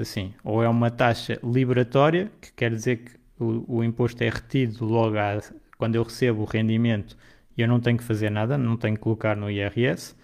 Assim, 0.00 0.34
ou 0.44 0.62
é 0.62 0.68
uma 0.68 0.90
taxa 0.90 1.38
liberatória, 1.42 2.30
que 2.40 2.52
quer 2.52 2.70
dizer 2.70 2.98
que 2.98 3.12
o, 3.42 3.78
o 3.78 3.84
imposto 3.84 4.22
é 4.22 4.28
retido 4.28 4.84
logo 4.84 5.16
a, 5.16 5.40
quando 5.78 5.96
eu 5.96 6.02
recebo 6.02 6.42
o 6.42 6.44
rendimento 6.44 7.16
e 7.56 7.62
eu 7.62 7.68
não 7.68 7.80
tenho 7.80 7.96
que 7.96 8.04
fazer 8.04 8.30
nada, 8.30 8.58
não 8.58 8.76
tenho 8.76 8.94
que 8.96 9.02
colocar 9.02 9.34
no 9.34 9.50
IRS, 9.50 10.14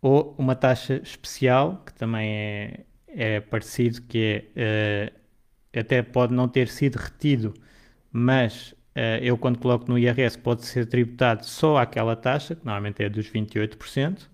ou 0.00 0.34
uma 0.36 0.56
taxa 0.56 1.00
especial, 1.02 1.82
que 1.86 1.94
também 1.94 2.30
é, 2.32 2.84
é 3.08 3.40
parecido, 3.40 4.02
que 4.02 4.44
é, 4.56 5.12
uh, 5.74 5.78
até 5.80 6.02
pode 6.02 6.34
não 6.34 6.48
ter 6.48 6.68
sido 6.68 6.96
retido, 6.96 7.54
mas 8.12 8.74
eu 9.22 9.38
quando 9.38 9.58
coloco 9.58 9.90
no 9.90 9.98
IRS 9.98 10.38
pode 10.38 10.66
ser 10.66 10.86
tributado 10.86 11.46
só 11.46 11.78
aquela 11.78 12.14
taxa, 12.14 12.54
que 12.54 12.64
normalmente 12.64 13.02
é 13.02 13.08
dos 13.08 13.30
28%, 13.30 14.28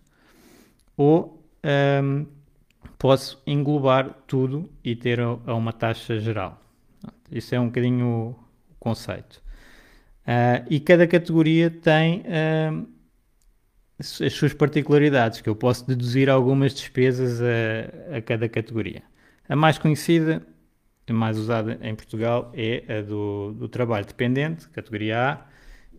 ou 0.97 1.45
um, 1.63 1.69
ehm, 1.69 2.27
posso 2.99 3.41
englobar 3.47 4.13
tudo 4.27 4.69
e 4.83 4.97
ter 4.97 5.21
a, 5.21 5.55
uma 5.55 5.73
taxa 5.73 6.19
geral. 6.19 6.61
Isso 7.31 7.55
é 7.55 7.61
um 7.61 7.67
bocadinho 7.67 8.37
o 8.71 8.75
conceito. 8.79 9.41
Uh, 10.27 10.67
e 10.69 10.81
cada 10.81 11.07
categoria 11.07 11.71
tem 11.71 12.21
uh, 12.21 12.87
as 13.99 14.33
suas 14.33 14.53
particularidades, 14.53 15.41
que 15.41 15.49
eu 15.49 15.57
posso 15.57 15.87
deduzir 15.87 16.29
algumas 16.29 16.75
despesas 16.75 17.41
a, 17.41 18.17
a 18.19 18.23
cada 18.23 18.49
categoria. 18.49 19.03
A 19.49 19.57
mais 19.57 19.79
conhecida 19.79 20.43
mais 21.13 21.39
usada 21.39 21.79
em 21.83 21.95
Portugal 21.95 22.53
é 22.55 22.99
a 22.99 23.03
do, 23.03 23.53
do 23.53 23.69
trabalho 23.69 24.07
dependente, 24.07 24.69
categoria 24.69 25.33
A, 25.33 25.47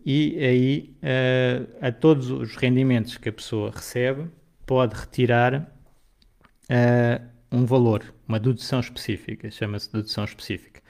e 0.05 0.37
aí 0.43 0.95
uh, 1.03 1.87
a 1.87 1.91
todos 1.91 2.29
os 2.31 2.55
rendimentos 2.55 3.17
que 3.17 3.29
a 3.29 3.33
pessoa 3.33 3.71
recebe 3.71 4.29
pode 4.65 4.95
retirar 4.95 5.71
uh, 6.69 7.25
um 7.51 7.65
valor, 7.65 8.13
uma 8.27 8.39
dedução 8.39 8.79
específica, 8.79 9.49
chama-se 9.51 9.91
dedução 9.91 10.23
específica. 10.23 10.81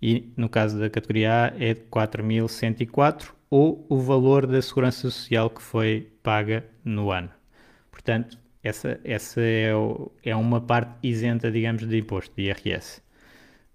E 0.00 0.32
no 0.36 0.48
caso 0.48 0.78
da 0.78 0.88
categoria 0.90 1.46
A 1.46 1.46
é 1.62 1.74
4.104 1.74 3.32
ou 3.50 3.86
o 3.88 3.98
valor 4.00 4.46
da 4.46 4.60
segurança 4.60 5.02
social 5.02 5.50
que 5.50 5.62
foi 5.62 6.12
paga 6.22 6.64
no 6.84 7.10
ano. 7.10 7.30
Portanto, 7.90 8.38
essa, 8.62 8.98
essa 9.04 9.40
é, 9.40 9.74
o, 9.74 10.10
é 10.22 10.34
uma 10.34 10.60
parte 10.60 10.94
isenta, 11.02 11.50
digamos, 11.52 11.86
de 11.86 11.98
imposto, 11.98 12.34
de 12.34 12.44
IRS. 12.44 13.03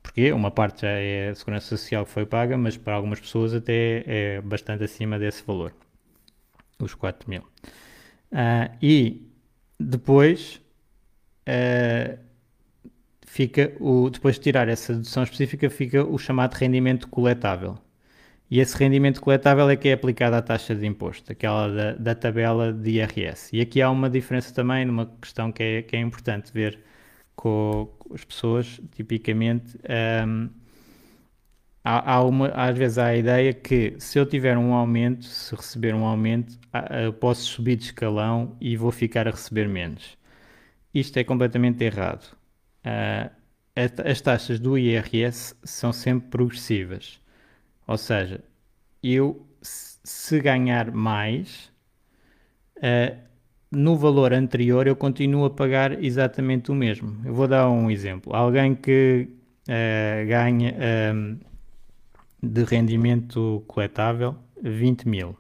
Porque 0.10 0.34
uma 0.34 0.50
parte 0.50 0.82
já 0.82 0.88
é 0.90 1.30
a 1.30 1.36
segurança 1.36 1.68
social 1.68 2.04
que 2.04 2.12
foi 2.12 2.26
paga, 2.26 2.58
mas 2.58 2.76
para 2.76 2.96
algumas 2.96 3.20
pessoas 3.20 3.54
até 3.54 4.04
é 4.08 4.42
bastante 4.42 4.84
acima 4.84 5.20
desse 5.20 5.44
valor, 5.46 5.72
os 6.80 6.96
4 6.96 7.30
mil. 7.30 7.42
Uh, 8.32 8.76
e 8.82 9.22
depois 9.80 10.60
uh, 11.48 12.18
fica 13.22 13.72
o, 13.80 14.10
depois 14.10 14.38
de 14.38 14.42
tirar 14.42 14.68
essa 14.68 14.94
dedução 14.94 15.22
específica, 15.22 15.70
fica 15.70 16.04
o 16.04 16.18
chamado 16.18 16.56
rendimento 16.56 17.08
coletável. 17.08 17.78
E 18.50 18.60
esse 18.60 18.76
rendimento 18.76 19.22
coletável 19.22 19.70
é 19.70 19.76
que 19.76 19.90
é 19.90 19.94
aplicado 19.94 20.36
à 20.36 20.42
taxa 20.42 20.74
de 20.76 20.88
imposto, 20.88 21.32
aquela 21.32 21.68
da, 21.68 21.94
da 21.94 22.16
tabela 22.16 22.74
de 22.74 22.94
IRS. 22.94 23.56
E 23.56 23.62
aqui 23.62 23.80
há 23.80 23.92
uma 23.92 24.10
diferença 24.10 24.52
também, 24.52 24.86
numa 24.86 25.06
questão 25.22 25.52
que 25.52 25.62
é, 25.62 25.82
que 25.84 25.96
é 25.96 26.00
importante 26.00 26.52
ver 26.52 26.80
com, 27.40 27.90
com 27.98 28.14
as 28.14 28.26
pessoas, 28.26 28.82
tipicamente. 28.92 29.80
Um, 30.28 30.50
há, 31.82 32.16
há 32.16 32.24
uma, 32.24 32.50
às 32.50 32.78
vezes 32.78 32.98
há 32.98 33.06
a 33.08 33.16
ideia 33.16 33.54
que 33.54 33.96
se 33.98 34.20
eu 34.20 34.26
tiver 34.26 34.58
um 34.58 34.74
aumento, 34.74 35.24
se 35.24 35.56
receber 35.56 35.96
um 35.96 36.04
aumento, 36.04 36.60
eu 37.02 37.14
posso 37.14 37.44
subir 37.44 37.78
de 37.78 37.86
escalão 37.86 38.58
e 38.60 38.76
vou 38.76 38.92
ficar 38.92 39.26
a 39.26 39.32
receber 39.32 39.70
menos. 39.70 40.18
Isto 40.94 41.18
é 41.18 41.24
completamente 41.24 41.82
errado. 41.82 42.36
Uh, 42.84 43.32
as 44.04 44.20
taxas 44.20 44.60
do 44.60 44.78
IRS 44.78 45.56
são 45.64 45.94
sempre 45.94 46.28
progressivas. 46.30 47.22
Ou 47.88 47.98
seja, 47.98 48.44
eu 49.02 49.48
se 49.62 50.42
ganhar 50.42 50.92
mais, 50.92 51.72
uh, 52.78 53.29
no 53.72 53.96
valor 53.96 54.34
anterior 54.34 54.88
eu 54.88 54.96
continuo 54.96 55.46
a 55.46 55.50
pagar 55.50 56.04
exatamente 56.04 56.72
o 56.72 56.76
mesmo. 56.76 57.18
Eu 57.24 57.34
vou 57.34 57.48
dar 57.48 57.70
um 57.70 57.90
exemplo. 57.90 58.36
Alguém 58.36 58.74
que 58.76 59.30
uh, 59.68 60.28
ganha 60.28 60.76
um, 61.14 61.38
de 62.42 62.64
rendimento 62.64 63.64
coletável 63.68 64.36
20 64.62 65.08
mil. 65.08 65.38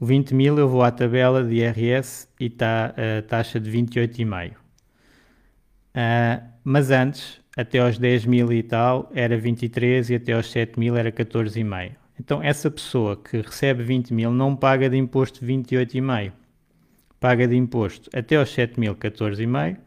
20 0.00 0.34
mil 0.34 0.58
eu 0.58 0.68
vou 0.68 0.82
à 0.82 0.90
tabela 0.90 1.42
de 1.42 1.56
IRS 1.56 2.28
e 2.38 2.46
está 2.46 2.94
a 2.96 3.22
taxa 3.22 3.58
de 3.60 3.70
28,5. 3.70 4.52
Uh, 4.52 6.48
mas 6.62 6.90
antes, 6.90 7.40
até 7.56 7.80
aos 7.80 7.98
10 7.98 8.24
mil 8.24 8.52
e 8.52 8.62
tal, 8.62 9.10
era 9.14 9.36
23 9.36 10.10
e 10.10 10.14
até 10.14 10.32
aos 10.32 10.50
7 10.50 10.78
mil 10.78 10.96
era 10.96 11.10
14,5. 11.10 11.92
Então 12.18 12.42
essa 12.42 12.70
pessoa 12.70 13.16
que 13.16 13.40
recebe 13.40 13.82
20 13.82 14.14
mil 14.14 14.30
não 14.30 14.56
paga 14.56 14.88
de 14.88 14.96
imposto 14.96 15.44
28,5. 15.44 16.32
Paga 17.20 17.46
de 17.48 17.56
imposto 17.56 18.08
até 18.14 18.36
aos 18.36 18.50
7 18.50 18.78
mil 18.78 18.94
14,5, 18.94 19.78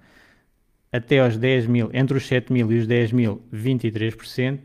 até 0.92 1.20
aos 1.20 1.38
10 1.38 1.68
mil, 1.68 1.90
entre 1.94 2.18
os 2.18 2.28
7 2.28 2.52
mil 2.52 2.72
e 2.72 2.80
os 2.80 2.88
10 2.88 3.12
mil 3.14 3.42
23% 3.54 4.60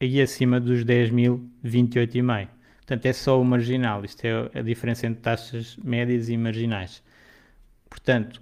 e 0.00 0.20
acima 0.20 0.58
dos 0.58 0.84
10 0.84 1.10
mil 1.10 1.48
28,5. 1.64 2.48
Portanto 2.76 3.06
é 3.06 3.12
só 3.12 3.40
o 3.40 3.44
marginal, 3.44 4.04
isto 4.04 4.24
é 4.24 4.58
a 4.58 4.62
diferença 4.62 5.06
entre 5.06 5.20
taxas 5.20 5.76
médias 5.82 6.28
e 6.28 6.36
marginais. 6.36 7.02
Portanto, 7.90 8.40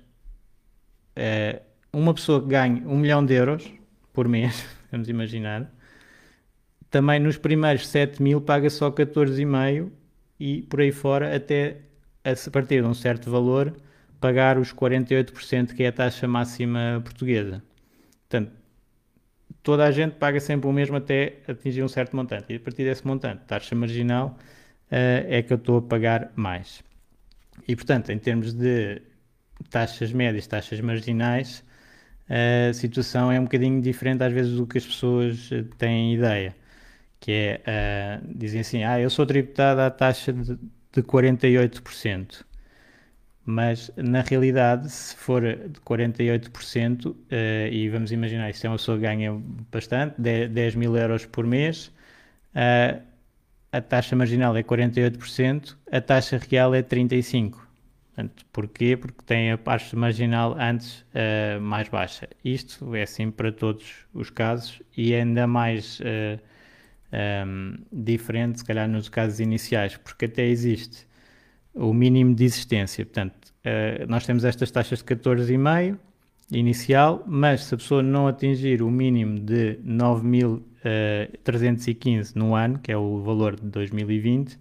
uh, 1.16 1.60
uma 1.92 2.12
pessoa 2.12 2.42
que 2.42 2.48
ganha 2.48 2.82
1 2.86 2.96
milhão 2.98 3.24
de 3.24 3.34
euros 3.34 3.72
por 4.12 4.28
mês, 4.28 4.66
vamos 4.92 5.08
imaginar, 5.08 5.72
também 6.90 7.18
nos 7.18 7.36
primeiros 7.36 7.88
7 7.88 8.22
mil 8.22 8.40
paga 8.40 8.70
só 8.70 8.90
14,5 8.90 9.90
e 10.38 10.62
por 10.62 10.80
aí 10.80 10.92
fora 10.92 11.34
até 11.34 11.78
a 12.24 12.50
partir 12.50 12.82
de 12.82 12.88
um 12.88 12.94
certo 12.94 13.30
valor 13.30 13.76
pagar 14.20 14.58
os 14.58 14.72
48% 14.72 15.74
que 15.74 15.82
é 15.82 15.88
a 15.88 15.92
taxa 15.92 16.26
máxima 16.26 17.00
portuguesa. 17.04 17.62
Portanto, 18.28 18.52
toda 19.62 19.84
a 19.84 19.90
gente 19.90 20.16
paga 20.16 20.40
sempre 20.40 20.68
o 20.68 20.72
mesmo 20.72 20.96
até 20.96 21.38
atingir 21.48 21.82
um 21.82 21.88
certo 21.88 22.16
montante. 22.16 22.52
E 22.52 22.56
a 22.56 22.60
partir 22.60 22.84
desse 22.84 23.06
montante, 23.06 23.44
taxa 23.46 23.74
marginal, 23.74 24.38
uh, 24.90 25.26
é 25.28 25.42
que 25.42 25.52
eu 25.52 25.56
estou 25.56 25.78
a 25.78 25.82
pagar 25.82 26.32
mais. 26.36 26.82
E 27.68 27.76
portanto, 27.76 28.10
em 28.10 28.18
termos 28.18 28.54
de 28.54 29.02
taxas 29.70 30.12
médias, 30.12 30.46
taxas 30.46 30.80
marginais, 30.80 31.64
a 32.28 32.72
situação 32.72 33.30
é 33.30 33.38
um 33.38 33.44
bocadinho 33.44 33.80
diferente 33.82 34.22
às 34.22 34.32
vezes 34.32 34.56
do 34.56 34.66
que 34.66 34.78
as 34.78 34.86
pessoas 34.86 35.50
eh, 35.52 35.64
têm 35.78 36.14
ideia. 36.14 36.56
Que 37.20 37.60
é, 37.66 38.20
dizem 38.24 38.60
assim, 38.60 38.84
ah, 38.84 39.00
eu 39.00 39.10
sou 39.10 39.26
tributado 39.26 39.80
à 39.80 39.90
taxa 39.90 40.32
de, 40.32 40.58
de 40.94 41.02
48%. 41.02 42.44
Mas 43.46 43.90
na 43.96 44.22
realidade, 44.22 44.90
se 44.90 45.14
for 45.16 45.42
de 45.42 45.80
48%, 45.80 47.06
uh, 47.06 47.16
eh, 47.30 47.68
e 47.70 47.88
vamos 47.90 48.10
imaginar, 48.10 48.54
se 48.54 48.66
é 48.66 48.70
uma 48.70 48.76
pessoa 48.76 48.96
que 48.96 49.02
ganha 49.02 49.38
bastante, 49.70 50.14
10, 50.18 50.50
10 50.50 50.74
mil 50.76 50.96
euros 50.96 51.26
por 51.26 51.46
mês, 51.46 51.92
uh, 52.54 53.02
a 53.70 53.80
taxa 53.82 54.16
marginal 54.16 54.56
é 54.56 54.62
48%, 54.62 55.76
a 55.90 56.00
taxa 56.00 56.38
real 56.38 56.74
é 56.74 56.82
35%. 56.82 57.64
Portanto, 58.14 58.46
porquê? 58.52 58.96
Porque 58.96 59.24
tem 59.26 59.50
a 59.50 59.58
parte 59.58 59.96
marginal 59.96 60.56
antes 60.56 61.00
uh, 61.00 61.60
mais 61.60 61.88
baixa. 61.88 62.28
Isto 62.44 62.94
é 62.94 63.02
assim 63.02 63.28
para 63.28 63.50
todos 63.50 64.06
os 64.14 64.30
casos 64.30 64.80
e 64.96 65.12
ainda 65.12 65.48
mais 65.48 65.98
uh, 65.98 66.04
eh, 66.04 66.38
um, 67.14 67.16
ehm, 67.16 67.76
diferente, 67.92 68.58
se 68.58 68.64
calhar, 68.64 68.88
nos 68.88 69.08
casos 69.08 69.38
iniciais, 69.40 69.96
porque 69.96 70.26
até 70.26 70.46
existe 70.46 71.06
o 71.72 71.94
mínimo 71.94 72.34
de 72.34 72.44
existência. 72.44 73.04
Portanto, 73.04 73.52
uh, 73.64 74.06
nós 74.08 74.24
temos 74.26 74.44
estas 74.44 74.70
taxas 74.70 74.98
de 75.00 75.04
14,5 75.04 75.98
inicial, 76.52 77.24
mas 77.26 77.64
se 77.64 77.74
a 77.74 77.78
pessoa 77.78 78.02
não 78.02 78.28
atingir 78.28 78.82
o 78.82 78.90
mínimo 78.90 79.40
de 79.40 79.78
9.315 79.84 82.34
no 82.34 82.54
ano, 82.54 82.78
que 82.78 82.92
é 82.92 82.96
o 82.96 83.22
valor 83.22 83.56
de 83.56 83.66
2020, 83.66 84.58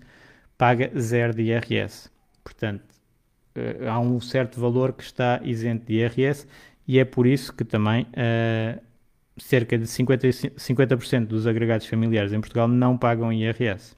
paga 0.57 0.91
zero 0.97 1.33
de 1.33 1.43
IRS. 1.43 2.09
Portanto, 2.43 2.83
uh, 3.57 3.89
há 3.89 3.99
um 3.99 4.19
certo 4.19 4.59
valor 4.59 4.93
que 4.93 5.03
está 5.03 5.39
isento 5.43 5.85
de 5.85 5.93
IRS 5.95 6.47
e 6.87 6.99
é 6.99 7.05
por 7.05 7.27
isso 7.27 7.53
que 7.53 7.63
também 7.63 8.03
uh, 8.03 8.81
cerca 9.37 9.77
de 9.77 9.85
50%, 9.85 10.53
50 10.57 10.95
dos 11.21 11.47
agregados 11.47 11.87
familiares 11.87 12.33
em 12.33 12.39
Portugal 12.39 12.67
não 12.67 12.97
pagam 12.97 13.33
IRS, 13.33 13.95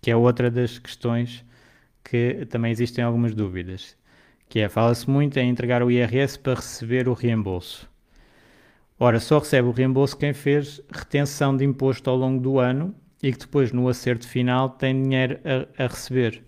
que 0.00 0.10
é 0.10 0.16
outra 0.16 0.50
das 0.50 0.78
questões 0.78 1.44
que 2.02 2.46
também 2.50 2.70
existem 2.70 3.02
algumas 3.02 3.34
dúvidas, 3.34 3.96
que 4.48 4.60
é, 4.60 4.68
fala-se 4.68 5.08
muito 5.08 5.38
em 5.38 5.48
entregar 5.48 5.82
o 5.82 5.90
IRS 5.90 6.38
para 6.38 6.54
receber 6.54 7.08
o 7.08 7.14
reembolso. 7.14 7.88
Ora, 8.98 9.18
só 9.18 9.38
recebe 9.38 9.68
o 9.68 9.72
reembolso 9.72 10.16
quem 10.16 10.32
fez 10.32 10.80
retenção 10.90 11.56
de 11.56 11.64
imposto 11.64 12.08
ao 12.08 12.16
longo 12.16 12.40
do 12.40 12.58
ano 12.58 12.94
e 13.22 13.32
que 13.32 13.38
depois 13.38 13.72
no 13.72 13.88
acerto 13.88 14.28
final 14.28 14.68
tem 14.68 15.02
dinheiro 15.02 15.40
a, 15.44 15.84
a 15.84 15.86
receber. 15.86 16.44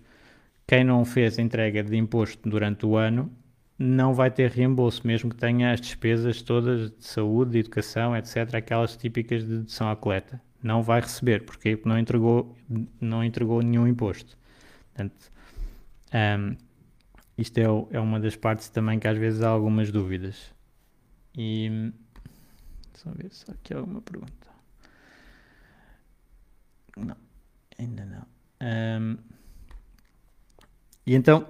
Quem 0.65 0.83
não 0.83 1.03
fez 1.03 1.39
entrega 1.39 1.83
de 1.83 1.97
imposto 1.97 2.47
durante 2.47 2.85
o 2.85 2.95
ano 2.95 3.31
não 3.77 4.13
vai 4.13 4.31
ter 4.31 4.49
reembolso, 4.51 5.05
mesmo 5.05 5.29
que 5.29 5.35
tenha 5.35 5.71
as 5.71 5.79
despesas 5.79 6.41
todas 6.41 6.89
de 6.89 7.05
saúde, 7.05 7.51
de 7.51 7.59
educação, 7.59 8.15
etc., 8.15 8.55
aquelas 8.55 8.97
típicas 8.97 9.43
de 9.43 9.57
dedução 9.57 9.89
à 9.89 9.95
coleta. 9.95 10.41
Não 10.63 10.81
vai 10.81 11.01
receber, 11.01 11.45
porque 11.45 11.79
não 11.85 11.99
entregou, 11.99 12.55
não 12.99 13.23
entregou 13.23 13.61
nenhum 13.61 13.87
imposto. 13.87 14.35
Portanto, 14.93 15.31
um, 16.39 16.55
isto 17.37 17.57
é, 17.59 17.63
é, 17.63 17.99
uma 17.99 18.19
das 18.19 18.35
partes 18.35 18.67
também 18.69 18.97
que 18.99 19.07
às 19.07 19.17
vezes 19.17 19.43
há 19.43 19.49
algumas 19.49 19.91
dúvidas. 19.91 20.51
E. 21.35 21.91
Eu 23.05 23.13
ver 23.13 23.31
se 23.31 23.49
aqui 23.51 23.73
há 23.73 23.77
alguma 23.77 24.01
pergunta. 24.01 24.47
Não, 26.97 27.15
ainda 27.77 28.05
não. 28.05 28.25
Um, 28.59 29.17
e 31.05 31.13
então 31.13 31.47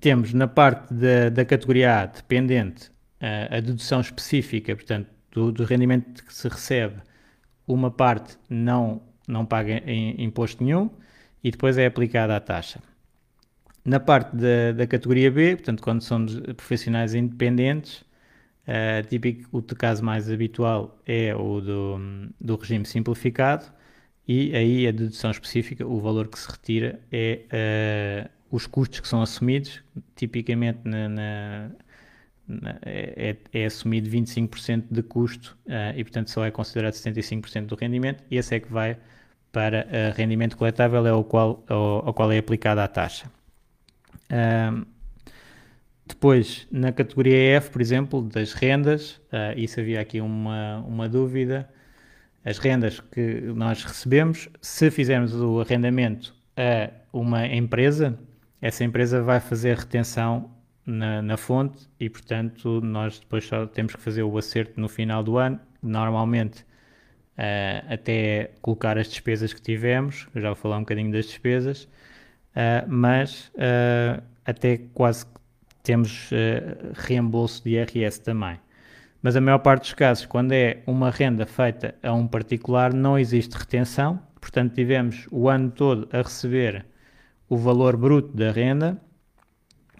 temos 0.00 0.32
na 0.32 0.46
parte 0.46 0.92
da, 0.92 1.28
da 1.28 1.44
categoria 1.44 2.00
A 2.00 2.06
dependente 2.06 2.90
a, 3.20 3.56
a 3.56 3.60
dedução 3.60 4.00
específica, 4.00 4.74
portanto, 4.74 5.08
do, 5.30 5.52
do, 5.52 5.64
rendimento 5.64 6.24
que 6.24 6.34
se 6.34 6.48
recebe, 6.48 7.00
uma 7.66 7.90
parte 7.90 8.36
não, 8.50 9.02
não 9.26 9.46
paga 9.46 9.82
em, 9.86 10.22
imposto 10.22 10.62
nenhum 10.62 10.90
e 11.42 11.50
depois 11.50 11.78
é 11.78 11.86
aplicada 11.86 12.36
a 12.36 12.40
taxa. 12.40 12.80
Na 13.84 13.98
parte 13.98 14.36
da, 14.36 14.72
da 14.76 14.86
categoria 14.86 15.30
B, 15.30 15.56
portanto, 15.56 15.82
quando 15.82 16.02
são 16.02 16.24
profissionais 16.56 17.14
independentes, 17.14 18.04
uh, 18.66 19.06
típico, 19.08 19.56
o 19.56 19.62
caso 19.62 20.04
mais 20.04 20.30
habitual 20.30 20.98
é 21.06 21.34
o 21.34 21.60
do, 21.60 21.98
do 22.40 22.56
regime 22.56 22.84
simplificado 22.84 23.66
e 24.26 24.54
aí 24.54 24.86
a 24.86 24.92
dedução 24.92 25.30
específica, 25.30 25.86
o 25.86 26.00
valor 26.00 26.28
que 26.28 26.38
se 26.38 26.48
retira 26.50 27.00
é 27.10 28.28
uh, 28.28 28.41
os 28.52 28.66
custos 28.66 29.00
que 29.00 29.08
são 29.08 29.22
assumidos, 29.22 29.82
tipicamente 30.14 30.80
na, 30.84 31.08
na, 31.08 31.70
na, 32.46 32.78
é, 32.82 33.34
é, 33.50 33.64
assumido 33.64 34.10
25% 34.10 34.84
de 34.90 35.02
custo 35.02 35.56
uh, 35.66 35.96
e, 35.96 36.04
portanto, 36.04 36.30
só 36.30 36.44
é 36.44 36.50
considerado 36.50 36.92
75% 36.92 37.64
do 37.64 37.74
rendimento. 37.74 38.22
E 38.30 38.36
esse 38.36 38.54
é 38.54 38.60
que 38.60 38.70
vai 38.70 38.98
para 39.50 39.86
uh, 39.86 40.14
rendimento 40.14 40.56
coletável, 40.58 41.06
é 41.06 41.12
o 41.14 41.24
qual, 41.24 41.64
ao, 41.66 42.06
ao 42.06 42.14
qual 42.14 42.30
é 42.30 42.36
aplicada 42.36 42.84
a 42.84 42.88
taxa. 42.88 43.26
Uh, 44.30 44.86
depois, 46.06 46.68
na 46.70 46.92
categoria 46.92 47.56
F, 47.56 47.70
por 47.70 47.80
exemplo, 47.80 48.20
das 48.20 48.52
rendas, 48.52 49.12
uh, 49.32 49.56
isso 49.58 49.80
havia 49.80 49.98
aqui 49.98 50.20
uma, 50.20 50.84
uma 50.86 51.08
dúvida. 51.08 51.66
As 52.44 52.58
rendas 52.58 53.00
que 53.00 53.40
nós 53.54 53.82
recebemos, 53.82 54.50
se 54.60 54.90
fizermos 54.90 55.32
o 55.32 55.60
arrendamento 55.60 56.34
a 56.54 56.90
uma 57.12 57.46
empresa, 57.46 58.18
essa 58.62 58.84
empresa 58.84 59.20
vai 59.20 59.40
fazer 59.40 59.76
retenção 59.76 60.48
na, 60.86 61.20
na, 61.20 61.36
fonte 61.36 61.88
e, 61.98 62.08
portanto, 62.08 62.80
nós 62.80 63.18
depois 63.18 63.44
só 63.44 63.66
temos 63.66 63.96
que 63.96 64.00
fazer 64.00 64.22
o 64.22 64.38
acerto 64.38 64.80
no 64.80 64.88
final 64.88 65.22
do 65.24 65.36
ano. 65.36 65.58
Normalmente, 65.82 66.62
uh, 66.62 67.92
até 67.92 68.52
colocar 68.62 68.96
as 68.96 69.08
despesas 69.08 69.52
que 69.52 69.60
tivemos, 69.60 70.28
já 70.36 70.48
vou 70.48 70.54
falar 70.54 70.76
um 70.76 70.82
bocadinho 70.82 71.10
das 71.10 71.26
despesas, 71.26 71.84
uh, 71.84 72.86
mas 72.86 73.48
uh, 73.56 74.22
até 74.46 74.78
quase 74.94 75.26
temos 75.82 76.30
reembolso 76.94 77.64
de 77.64 77.70
IRS 77.70 78.20
também. 78.20 78.56
Mas 79.20 79.34
a 79.34 79.40
maior 79.40 79.58
parte 79.58 79.82
dos 79.82 79.94
casos, 79.94 80.26
quando 80.26 80.52
é 80.52 80.80
uma 80.86 81.10
renda 81.10 81.44
feita 81.44 81.96
a 82.00 82.12
um 82.12 82.28
particular, 82.28 82.94
não 82.94 83.18
existe 83.18 83.54
retenção, 83.54 84.22
portanto, 84.40 84.74
tivemos 84.74 85.26
o 85.32 85.48
ano 85.48 85.72
todo 85.72 86.08
a 86.12 86.18
receber 86.18 86.86
o 87.52 87.56
valor 87.58 87.98
bruto 87.98 88.34
da 88.34 88.50
renda 88.50 88.98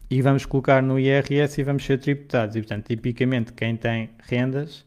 e 0.08 0.22
vamos 0.22 0.46
colocar 0.46 0.82
no 0.82 0.98
IRS 0.98 1.60
e 1.60 1.62
vamos 1.62 1.84
ser 1.84 1.98
tributados. 2.00 2.56
E, 2.56 2.60
portanto, 2.60 2.86
tipicamente, 2.86 3.52
quem 3.52 3.76
tem 3.76 4.08
rendas, 4.22 4.86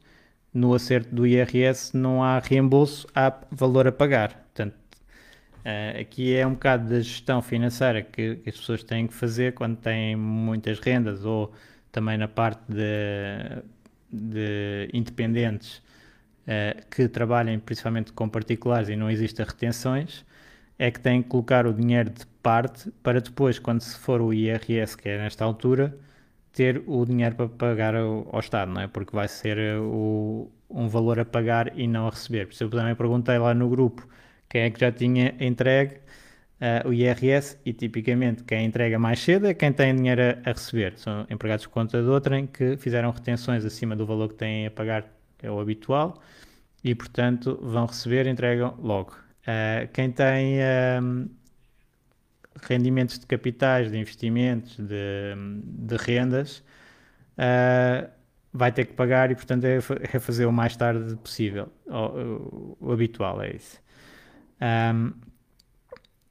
no 0.52 0.74
acerto 0.74 1.14
do 1.14 1.28
IRS 1.28 1.96
não 1.96 2.24
há 2.24 2.40
reembolso, 2.40 3.08
há 3.14 3.32
valor 3.52 3.88
a 3.88 3.92
pagar. 3.92 4.34
Portanto, 4.46 4.74
uh, 4.74 6.02
aqui 6.02 6.36
é 6.36 6.48
um 6.48 6.54
bocado 6.54 6.90
da 6.90 7.00
gestão 7.02 7.40
financeira 7.40 8.02
que, 8.02 8.42
as 8.48 8.58
pessoas 8.58 8.84
têm 8.84 9.06
que 9.06 9.14
fazer 9.14 9.54
quando 9.54 9.78
têm 9.78 10.16
muitas 10.16 10.80
rendas 10.80 11.24
ou 11.24 11.54
também 11.92 12.18
na 12.18 12.28
parte 12.28 12.64
de, 12.68 13.62
de 14.12 14.90
independentes 14.92 15.84
uh, 16.48 16.84
que 16.90 17.08
trabalhem 17.08 17.60
principalmente 17.60 18.12
com 18.12 18.28
particulares 18.28 18.90
e 18.90 18.96
não 18.96 19.08
existem 19.08 19.46
retenções, 19.46 20.26
é 20.78 20.92
que 20.92 21.00
têm 21.00 21.22
que 21.24 21.30
colocar 21.30 21.66
o 21.66 21.74
dinheiro 21.74 22.10
de 22.10 22.26
parte 22.44 22.92
para 23.04 23.22
depois, 23.22 23.60
quando 23.60 23.82
se 23.82 23.98
for 23.98 24.22
o 24.22 24.34
IRS, 24.34 24.98
que 24.98 25.10
é 25.10 25.18
nesta 25.18 25.44
altura, 25.46 25.98
ter 26.54 26.84
o 26.88 27.06
dinheiro 27.06 27.36
para 27.36 27.50
pagar 27.50 27.96
ao, 27.96 28.40
Estado, 28.40 28.72
não 28.72 28.82
é? 28.82 28.88
Porque 28.88 29.16
vai 29.16 29.28
ser 29.28 29.58
eh, 29.58 29.78
o, 29.78 30.50
um 30.70 30.88
valor 30.88 31.20
a 31.20 31.26
pagar 31.26 31.78
e 31.78 31.88
não 31.88 32.08
a 32.08 32.10
receber. 32.12 32.48
Por 32.48 32.54
isso 32.54 32.64
eu 32.64 32.70
também 32.70 32.96
perguntei 32.96 33.38
lá 33.38 33.54
no 33.54 33.70
grupo 33.70 34.08
quem 34.50 34.62
é 34.62 34.70
que 34.70 34.80
já 34.80 34.92
tinha 34.92 35.36
entregue 35.40 35.96
uh, 36.62 36.88
o 36.88 36.94
IRS 36.94 37.58
e 37.66 37.74
tipicamente 37.74 38.44
quem 38.44 38.66
entrega 38.66 38.98
mais 39.00 39.20
cedo 39.20 39.48
é 39.48 39.54
quem 39.54 39.72
tem 39.74 39.96
dinheiro 39.96 40.22
a, 40.22 40.50
a 40.50 40.54
receber. 40.54 40.98
São 40.98 41.26
empregados 41.30 41.64
de 41.64 41.70
conta 41.70 42.02
de 42.02 42.08
outrem 42.08 42.48
que 42.48 42.78
fizeram 42.78 43.12
retenções 43.12 43.66
acima 43.66 43.96
do 43.96 44.06
valor 44.06 44.30
que 44.30 44.36
têm 44.36 44.68
a 44.68 44.72
pagar, 44.72 45.06
é 45.42 45.52
o 45.52 45.60
habitual, 45.60 46.22
e 46.84 46.96
portanto 46.96 47.60
vão 47.62 47.86
receber 47.86 48.28
e 48.28 48.30
entregam 48.30 48.76
logo. 48.82 49.25
Uh, 49.46 49.88
quem 49.94 50.12
tem 50.12 50.58
uh, 50.58 51.30
rendimentos 52.68 53.20
de 53.20 53.26
capitais, 53.28 53.92
de 53.92 53.98
investimentos, 53.98 54.78
de, 54.78 55.36
de 55.64 55.96
rendas, 55.98 56.64
uh, 57.38 58.10
vai 58.52 58.72
ter 58.72 58.86
que 58.86 58.94
pagar 58.94 59.32
e, 59.32 59.36
portanto, 59.36 59.66
é, 59.66 59.78
é 59.78 60.20
fazer 60.20 60.46
o 60.46 60.52
mais 60.52 60.76
tarde 60.76 61.16
possível. 61.18 61.68
O, 61.86 61.96
o, 61.96 62.78
o 62.80 62.92
habitual 62.92 63.42
é 63.42 63.56
isso. 63.56 63.80
Um, 64.62 65.12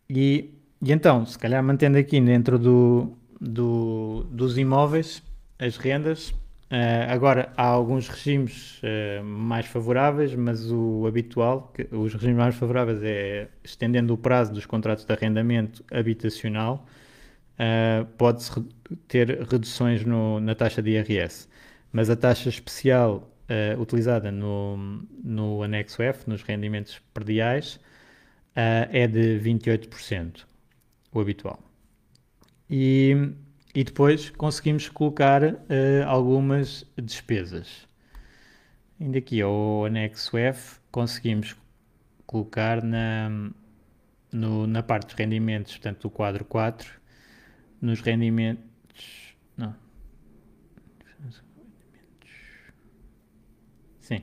e, 0.09 0.51
e, 0.83 0.93
então, 0.93 1.25
se 1.27 1.39
calhar 1.39 1.63
mantendo 1.63 1.99
aqui 1.99 2.21
dentro 2.21 2.59
do, 2.59 3.17
do, 3.41 4.27
dos 4.31 4.57
imóveis 4.57 5.23
as 5.59 5.77
rendas, 5.77 6.35
Uh, 6.75 7.07
agora, 7.09 7.53
há 7.57 7.67
alguns 7.67 8.09
regimes 8.09 8.81
uh, 8.83 9.23
mais 9.23 9.65
favoráveis, 9.65 10.35
mas 10.35 10.73
o 10.73 11.07
habitual, 11.07 11.71
que, 11.73 11.87
os 11.95 12.13
regimes 12.15 12.37
mais 12.37 12.57
favoráveis 12.57 13.01
é 13.05 13.49
estendendo 13.63 14.13
o 14.13 14.19
prazo 14.19 14.53
dos 14.53 14.67
contratos 14.67 15.05
de 15.05 15.13
arrendamento 15.13 15.85
habitacional, 15.89 16.85
uh, 17.61 18.05
pode-se 18.19 18.51
re 18.59 18.65
ter 19.07 19.43
reduções 19.49 20.05
no, 20.05 20.41
na 20.41 20.57
taxa 20.57 20.83
de 20.83 20.91
IRS. 20.91 21.49
Mas 21.93 22.11
a 22.11 22.17
taxa 22.17 22.49
especial 22.49 23.31
utilizada 23.79 24.33
no, 24.33 24.77
no 25.23 25.63
anexo 25.63 26.03
F, 26.03 26.29
nos 26.29 26.43
rendimentos 26.43 27.01
perdiais, 27.13 27.79
é 28.55 29.07
de 29.07 29.39
28%, 29.39 30.45
o 31.13 31.21
habitual. 31.21 31.61
E 32.71 33.35
e 33.75 33.83
depois 33.83 34.31
conseguimos 34.31 34.89
colocar 34.89 35.43
uh, 35.43 35.57
algumas 36.07 36.87
despesas. 36.97 37.89
Ainda 39.01 39.19
aqui 39.19 39.43
ao 39.43 39.85
anexo 39.85 40.37
F 40.39 40.79
conseguimos 40.93 41.57
colocar 42.25 42.83
na, 42.83 43.51
no, 44.33 44.67
na 44.67 44.83
parte 44.83 45.07
dos 45.07 45.15
rendimentos, 45.17 45.73
portanto 45.73 46.03
do 46.03 46.11
quadro 46.11 46.45
4, 46.45 46.89
nos 47.83 48.01
rendimentos. 48.01 49.35
Não. 49.57 49.75
Sim, 53.99 54.23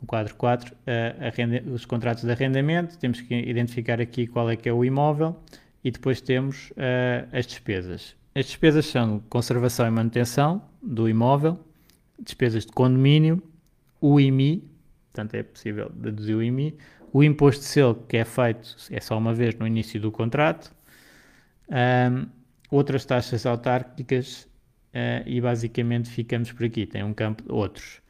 no 0.00 0.06
quadro 0.06 0.34
4, 0.34 0.76
a, 0.86 1.28
a 1.28 1.72
os 1.72 1.84
contratos 1.84 2.24
de 2.24 2.32
arrendamento, 2.32 2.98
temos 2.98 3.20
que 3.20 3.34
identificar 3.34 4.00
aqui 4.00 4.26
qual 4.26 4.50
é 4.50 4.56
que 4.56 4.68
é 4.68 4.72
o 4.72 4.84
imóvel 4.84 5.40
e 5.84 5.92
depois 5.92 6.20
temos 6.20 6.70
uh, 6.72 7.28
as 7.32 7.46
despesas. 7.46 8.18
As 8.34 8.46
despesas 8.46 8.86
são 8.86 9.20
conservação 9.28 9.86
e 9.86 9.90
manutenção 9.90 10.62
do 10.82 11.08
imóvel, 11.08 11.58
despesas 12.18 12.64
de 12.64 12.72
condomínio, 12.72 13.42
o 14.00 14.20
IMI, 14.20 14.68
portanto 15.12 15.34
é 15.34 15.42
possível 15.42 15.90
deduzir 15.94 16.36
o 16.36 16.42
IMI, 16.42 16.76
o 17.12 17.24
imposto 17.24 17.62
de 17.62 17.66
selo 17.66 17.94
que 18.08 18.16
é 18.16 18.24
feito 18.24 18.76
é 18.90 19.00
só 19.00 19.18
uma 19.18 19.34
vez 19.34 19.54
no 19.56 19.66
início 19.66 20.00
do 20.00 20.12
contrato, 20.12 20.72
um, 21.68 22.26
outras 22.70 23.04
taxas 23.04 23.46
autárquicas 23.46 24.48
uh, 24.94 25.26
e 25.26 25.40
basicamente 25.40 26.08
ficamos 26.08 26.52
por 26.52 26.64
aqui. 26.64 26.86
Tem 26.86 27.02
um 27.02 27.12
campo 27.12 27.42
de 27.42 27.52
outros. 27.52 28.00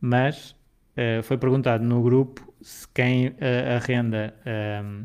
Mas 0.00 0.50
uh, 0.50 1.22
foi 1.22 1.38
perguntado 1.38 1.84
no 1.84 2.02
grupo 2.02 2.52
se 2.60 2.86
quem 2.88 3.28
uh, 3.28 3.34
arrenda 3.76 4.34
um, 4.84 5.04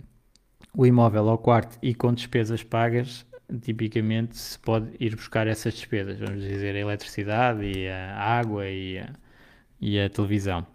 o 0.74 0.86
imóvel 0.86 1.30
ao 1.30 1.38
quarto 1.38 1.78
e 1.82 1.94
com 1.94 2.14
despesas 2.14 2.64
pagas 2.64 3.26
tipicamente 3.62 4.38
se 4.38 4.58
pode 4.60 4.90
ir 5.00 5.16
buscar 5.16 5.48
essas 5.48 5.74
despesas, 5.74 6.20
vamos 6.20 6.42
dizer, 6.42 6.76
a 6.76 6.80
eletricidade 6.80 7.64
e 7.66 7.88
a 7.88 8.16
água 8.16 8.68
e 8.68 9.00
a, 9.00 9.14
e 9.80 10.00
a 10.00 10.10
televisão. 10.10 10.66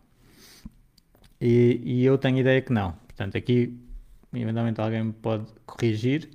E, 1.41 1.81
e, 1.85 2.05
eu 2.05 2.17
tenho 2.19 2.39
ideia 2.39 2.61
que 2.61 2.73
não. 2.73 2.93
Portanto, 3.07 3.37
aqui 3.37 3.79
eventualmente 4.33 4.81
alguém 4.81 5.05
me 5.05 5.13
pode 5.13 5.47
corrigir, 5.67 6.31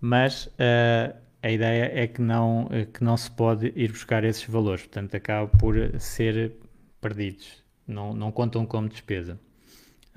mas 0.00 0.46
uh, 0.46 1.14
a 1.42 1.50
ideia 1.50 1.90
é 1.94 2.06
que 2.06 2.20
não, 2.20 2.68
que 2.92 3.04
não 3.04 3.16
se 3.16 3.30
pode 3.30 3.72
ir 3.76 3.92
buscar 3.92 4.24
esses 4.24 4.44
valores. 4.44 4.82
Portanto, 4.82 5.14
acaba 5.14 5.46
por 5.58 5.74
ser 6.00 6.52
perdidos. 7.00 7.62
Não, 7.86 8.12
não 8.14 8.32
contam 8.32 8.66
como 8.66 8.88
despesa. 8.88 9.38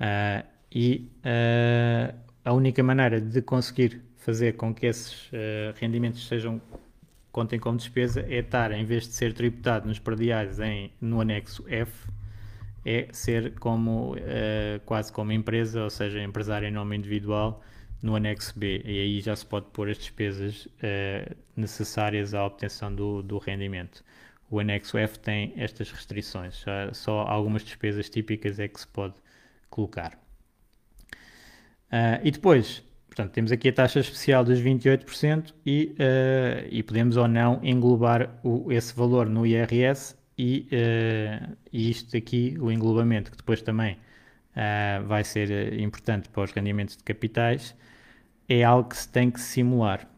Uh, 0.00 0.46
e 0.72 1.10
uh, 1.18 2.14
a 2.44 2.52
única 2.52 2.82
maneira 2.82 3.20
de 3.20 3.42
conseguir 3.42 4.02
fazer 4.30 4.52
com 4.52 4.72
que 4.72 4.86
esses 4.86 5.26
uh, 5.32 5.74
rendimentos 5.74 6.28
sejam 6.28 6.62
contem 7.32 7.58
como 7.58 7.76
despesa 7.76 8.24
é 8.28 8.38
estar, 8.38 8.70
em 8.70 8.84
vez 8.84 9.08
de 9.08 9.14
ser 9.14 9.32
tributado 9.32 9.88
nos 9.88 9.98
perdiais 9.98 10.60
em, 10.60 10.92
no 11.00 11.20
anexo 11.20 11.64
F, 11.68 12.08
é 12.84 13.08
ser 13.12 13.54
como 13.58 14.14
uh, 14.14 14.80
quase 14.86 15.12
como 15.12 15.32
empresa, 15.32 15.82
ou 15.82 15.90
seja, 15.90 16.22
empresário 16.22 16.68
em 16.68 16.70
nome 16.70 16.96
individual 16.96 17.60
no 18.00 18.14
anexo 18.14 18.56
B. 18.56 18.82
E 18.84 19.00
aí 19.00 19.20
já 19.20 19.34
se 19.34 19.44
pode 19.44 19.66
pôr 19.72 19.90
as 19.90 19.98
despesas 19.98 20.66
uh, 20.66 21.36
necessárias 21.56 22.32
à 22.32 22.46
obtenção 22.46 22.94
do, 22.94 23.22
do 23.22 23.36
rendimento. 23.38 24.04
O 24.48 24.60
anexo 24.60 24.96
F 24.96 25.18
tem 25.18 25.52
estas 25.56 25.90
restrições, 25.90 26.64
só 26.92 27.22
algumas 27.22 27.64
despesas 27.64 28.08
típicas 28.08 28.60
é 28.60 28.68
que 28.68 28.80
se 28.80 28.86
pode 28.86 29.14
colocar. 29.68 30.14
Uh, 31.92 32.22
e 32.22 32.30
depois, 32.30 32.82
Portanto, 33.10 33.32
temos 33.32 33.50
aqui 33.50 33.68
a 33.68 33.72
taxa 33.72 33.98
especial 33.98 34.44
dos 34.44 34.60
28% 34.60 35.52
e, 35.66 35.96
uh, 35.98 36.68
e 36.70 36.80
podemos 36.80 37.16
ou 37.16 37.26
não 37.26 37.58
englobar 37.60 38.38
o, 38.44 38.70
esse 38.70 38.94
valor 38.94 39.28
no 39.28 39.44
IRS 39.44 40.16
e, 40.38 40.68
uh, 40.70 41.56
e 41.72 41.90
isto 41.90 42.16
aqui, 42.16 42.56
o 42.60 42.70
englobamento, 42.70 43.32
que 43.32 43.36
depois 43.36 43.60
também 43.62 43.94
uh, 43.94 45.04
vai 45.08 45.24
ser 45.24 45.80
importante 45.80 46.28
para 46.28 46.44
os 46.44 46.52
rendimentos 46.52 46.96
de 46.96 47.02
capitais, 47.02 47.74
é 48.48 48.62
algo 48.62 48.88
que 48.88 48.96
se 48.96 49.08
tem 49.08 49.28
que 49.28 49.40
simular 49.40 50.08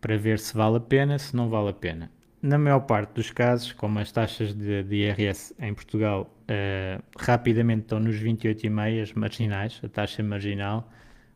para 0.00 0.16
ver 0.16 0.38
se 0.38 0.54
vale 0.56 0.78
a 0.78 0.80
pena, 0.80 1.18
se 1.18 1.36
não 1.36 1.50
vale 1.50 1.68
a 1.68 1.74
pena. 1.74 2.10
Na 2.40 2.56
maior 2.56 2.80
parte 2.80 3.12
dos 3.12 3.30
casos, 3.30 3.72
como 3.72 3.98
as 3.98 4.10
taxas 4.10 4.54
de, 4.54 4.82
de 4.82 4.96
IRS 4.96 5.54
em 5.58 5.72
Portugal 5.72 6.30
rapidamente 7.18 7.82
estão 7.82 7.98
nos 7.98 8.16
28,5 8.16 9.16
marginais, 9.16 9.80
a 9.82 9.88
taxa 9.88 10.22
marginal, 10.22 10.90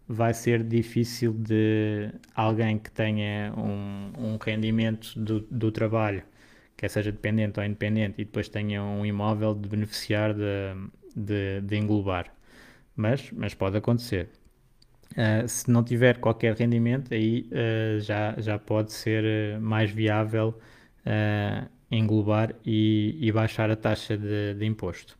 vai 0.08 0.32
ser 0.32 0.62
difícil 0.64 1.34
de 1.34 2.10
alguém 2.34 2.78
que 2.78 2.90
tenha 2.90 3.52
um, 3.56 4.12
um 4.16 4.38
rendimento 4.42 5.18
do, 5.18 5.40
do, 5.40 5.70
trabalho, 5.70 6.22
quer 6.76 6.88
seja 6.88 7.12
dependente 7.12 7.60
ou 7.60 7.66
independente, 7.66 8.20
e 8.22 8.24
depois 8.24 8.48
tenha 8.48 8.82
um 8.82 9.04
imóvel 9.04 9.54
de 9.54 9.68
beneficiar 9.68 10.32
de, 10.32 10.74
de, 11.14 11.60
de 11.60 11.76
englobar. 11.76 12.32
Mas, 12.96 13.30
mas 13.32 13.54
pode 13.54 13.76
acontecer. 13.76 14.28
Uh, 15.12 15.46
se 15.48 15.70
não 15.70 15.84
tiver 15.84 16.18
qualquer 16.18 16.54
rendimento, 16.54 17.12
aí 17.12 17.48
uh, 17.52 18.00
já, 18.00 18.34
já 18.38 18.58
pode 18.58 18.92
ser 18.92 19.24
ah, 19.56 19.60
mais 19.60 19.90
viável 19.90 20.58
uh, 21.06 21.68
englobar 21.90 22.54
e, 22.64 23.16
e, 23.20 23.32
baixar 23.32 23.70
a 23.70 23.76
taxa 23.76 24.16
de, 24.16 24.54
de 24.54 24.66
imposto. 24.66 25.17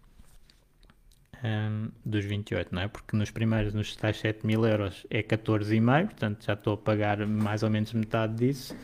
Um, 1.44 1.90
dos 2.04 2.24
28, 2.24 2.74
não 2.74 2.82
é? 2.82 2.88
Porque 2.88 3.16
nos 3.16 3.30
primeiros, 3.30 3.74
nos 3.74 3.94
tais 3.96 4.18
7 4.18 4.46
mil 4.46 4.64
euros, 4.64 5.06
é 5.10 5.22
14,5, 5.22 6.04
portanto 6.06 6.44
já 6.44 6.54
estou 6.54 6.74
a 6.74 6.76
pagar 6.76 7.26
mais 7.26 7.62
ou 7.62 7.70
menos 7.70 7.92
metade 7.92 8.34
disso, 8.34 8.76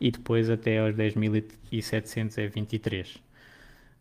e 0.00 0.10
depois 0.10 0.48
até 0.50 0.78
aos 0.78 0.94
10.700 0.94 2.38
é 2.38 2.48
23. 2.48 3.22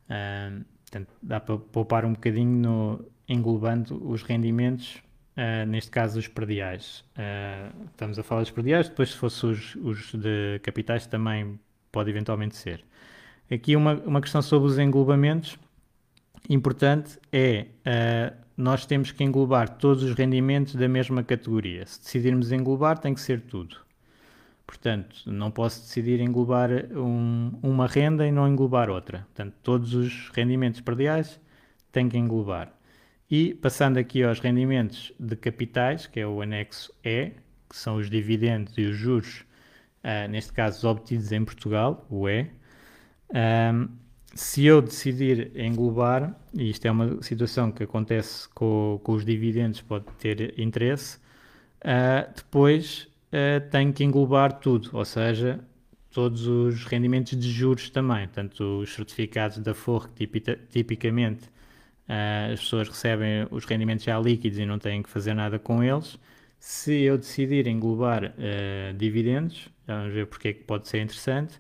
Um, 0.10 0.64
portanto, 0.84 1.14
dá 1.22 1.40
para 1.40 1.58
poupar 1.58 2.06
um 2.06 2.14
bocadinho 2.14 2.58
no, 2.58 3.06
englobando 3.28 4.02
os 4.10 4.24
rendimentos, 4.24 4.96
uh, 5.36 5.66
neste 5.68 5.92
caso 5.92 6.20
os 6.20 6.28
perdiais. 6.28 7.04
Uh, 7.18 7.86
estamos 7.92 8.18
a 8.18 8.24
falar 8.24 8.42
dos 8.42 8.52
perdiais, 8.52 8.88
depois 8.88 9.10
se 9.12 9.18
fosse 9.18 9.46
os, 9.46 9.76
os 9.76 10.14
de 10.14 10.60
capitais 10.64 11.06
também 11.08 11.60
pode 11.92 12.10
eventualmente 12.10 12.56
ser. 12.56 12.84
Aqui 13.50 13.76
uma, 13.76 13.94
uma 13.96 14.22
questão 14.22 14.42
sobre 14.42 14.70
os 14.70 14.78
englobamentos 14.78 15.58
importante 16.50 17.20
é 17.32 17.68
uh, 17.86 18.48
nós 18.58 18.86
temos 18.86 19.12
que 19.12 19.24
englobar 19.24 19.78
todos 19.78 20.04
os 20.04 20.14
rendimentos 20.14 20.76
da 20.76 20.88
mesma 20.88 21.24
categoria. 21.24 21.86
Se 21.86 22.00
decidirmos 22.02 22.52
englobar, 22.52 22.98
tem 22.98 23.14
que 23.14 23.22
ser 23.22 23.42
tudo. 23.42 23.78
Portanto, 24.66 25.16
não 25.26 25.50
posso 25.52 25.82
decidir 25.82 26.20
englobar 26.20 26.70
um, 26.92 27.58
uma 27.62 27.88
renda 27.88 28.28
e 28.28 28.32
não 28.32 28.48
englobar 28.48 28.90
outra. 28.90 29.20
Portanto, 29.20 29.54
todos 29.64 29.94
os 29.94 30.30
rendimentos 30.30 30.82
perdiais 30.82 31.40
têm 31.92 32.10
que 32.10 32.18
englobar. 32.18 32.74
E 33.30 33.54
passando 33.54 33.98
aqui 33.98 34.24
aos 34.24 34.40
rendimentos 34.40 35.14
de 35.20 35.36
capitais, 35.36 36.08
que 36.08 36.20
é 36.20 36.28
o 36.28 36.42
anexo 36.42 36.94
E, 37.04 37.32
que 37.70 37.78
são 37.78 37.98
os 37.98 38.10
dividendos 38.10 38.78
e 38.78 38.86
os 38.86 38.98
juros, 38.98 39.46
uh, 40.04 40.28
neste 40.30 40.52
caso 40.52 40.88
obtidos 40.90 41.32
em 41.32 41.46
Portugal, 41.46 42.06
o 42.10 42.28
E. 42.28 42.50
Um, 43.30 43.90
se 44.34 44.66
eu 44.66 44.82
decidir 44.82 45.52
englobar, 45.56 46.36
e 46.54 46.70
isto 46.70 46.86
é 46.86 46.92
uma 46.92 47.22
situação 47.22 47.72
que 47.72 47.84
acontece 47.84 48.48
com, 48.50 49.00
com 49.04 49.14
os 49.14 49.26
dividendos, 49.26 49.82
pode 49.82 50.06
ter 50.20 50.60
interesse, 50.60 51.18
uh, 51.18 52.32
depois 52.36 53.08
uh, 53.32 53.70
tenho 53.70 53.92
que 53.94 54.04
englobar 54.04 54.60
tudo, 54.60 54.90
ou 54.94 55.06
seja, 55.06 55.60
todos 56.12 56.46
os 56.48 56.84
rendimentos 56.86 57.38
de 57.38 57.50
juros 57.52 57.90
também, 57.90 58.28
portanto, 58.28 58.82
os 58.82 58.94
certificados 58.94 59.60
da 59.60 59.74
FOR, 59.74 60.10
que 60.10 60.28
tipicamente 60.70 61.46
uh, 62.08 62.54
as 62.54 62.60
pessoas 62.60 62.90
recebem 62.90 63.48
os 63.50 63.66
rendimentos 63.66 64.06
já 64.06 64.20
líquidos 64.20 64.60
e 64.60 64.66
não 64.66 64.78
têm 64.78 65.02
que 65.02 65.10
fazer 65.10 65.34
nada 65.34 65.58
com 65.58 65.84
eles. 65.84 66.18
Se 66.60 67.02
eu 67.04 67.18
decidir 67.20 67.68
englobar 67.68 68.34
dividendos, 68.98 69.70
vamos 69.86 70.12
ver 70.12 70.26
porque 70.26 70.48
é 70.48 70.54
que 70.54 70.64
pode 70.64 70.88
ser 70.88 71.04
interessante, 71.04 71.54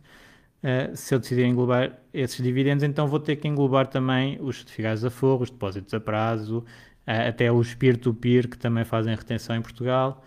Uh, 0.68 0.94
se 0.98 1.16
eu 1.16 1.20
decidir 1.20 1.46
englobar 1.46 1.98
esses 2.14 2.44
dividendos, 2.44 2.84
então 2.84 3.08
vou 3.08 3.22
ter 3.22 3.38
que 3.38 3.48
englobar 3.48 3.88
também 3.88 4.38
os 4.42 4.58
certificados 4.58 5.00
de 5.00 5.08
aforro, 5.08 5.44
os 5.44 5.50
depósitos 5.50 5.94
a 5.94 6.00
prazo, 6.00 6.58
uh, 6.58 7.30
até 7.30 7.50
os 7.50 7.74
peer-to-peer 7.74 8.44
-peer, 8.44 8.52
que 8.52 8.58
também 8.58 8.84
fazem 8.84 9.16
retenção 9.16 9.56
em 9.56 9.62
Portugal, 9.62 10.22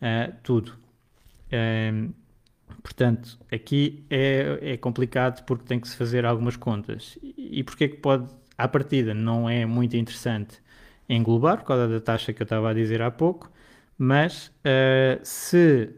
uh, 0.00 0.32
tudo. 0.44 0.74
Ehm, 1.50 2.10
portanto, 2.82 3.36
aqui 3.52 4.04
é, 4.08 4.74
é, 4.74 4.76
complicado 4.76 5.44
porque 5.44 5.64
tem 5.64 5.80
que 5.80 5.88
se 5.88 5.96
fazer 5.96 6.24
algumas 6.24 6.56
contas. 6.56 7.18
E, 7.20 7.58
e 7.58 7.64
porque 7.64 7.84
é 7.84 7.88
que 7.88 7.96
pode, 7.96 8.32
à 8.56 8.68
partida, 8.68 9.12
não 9.12 9.50
é 9.50 9.66
muito 9.66 9.96
interessante 9.96 10.62
englobar, 11.08 11.58
por 11.58 11.64
causa 11.66 11.88
da 11.88 12.00
taxa 12.00 12.32
que 12.32 12.40
eu 12.42 12.44
estava 12.44 12.70
a 12.70 12.74
dizer 12.74 13.02
há 13.02 13.10
pouco, 13.10 13.50
mas 13.98 14.52
se 15.24 15.90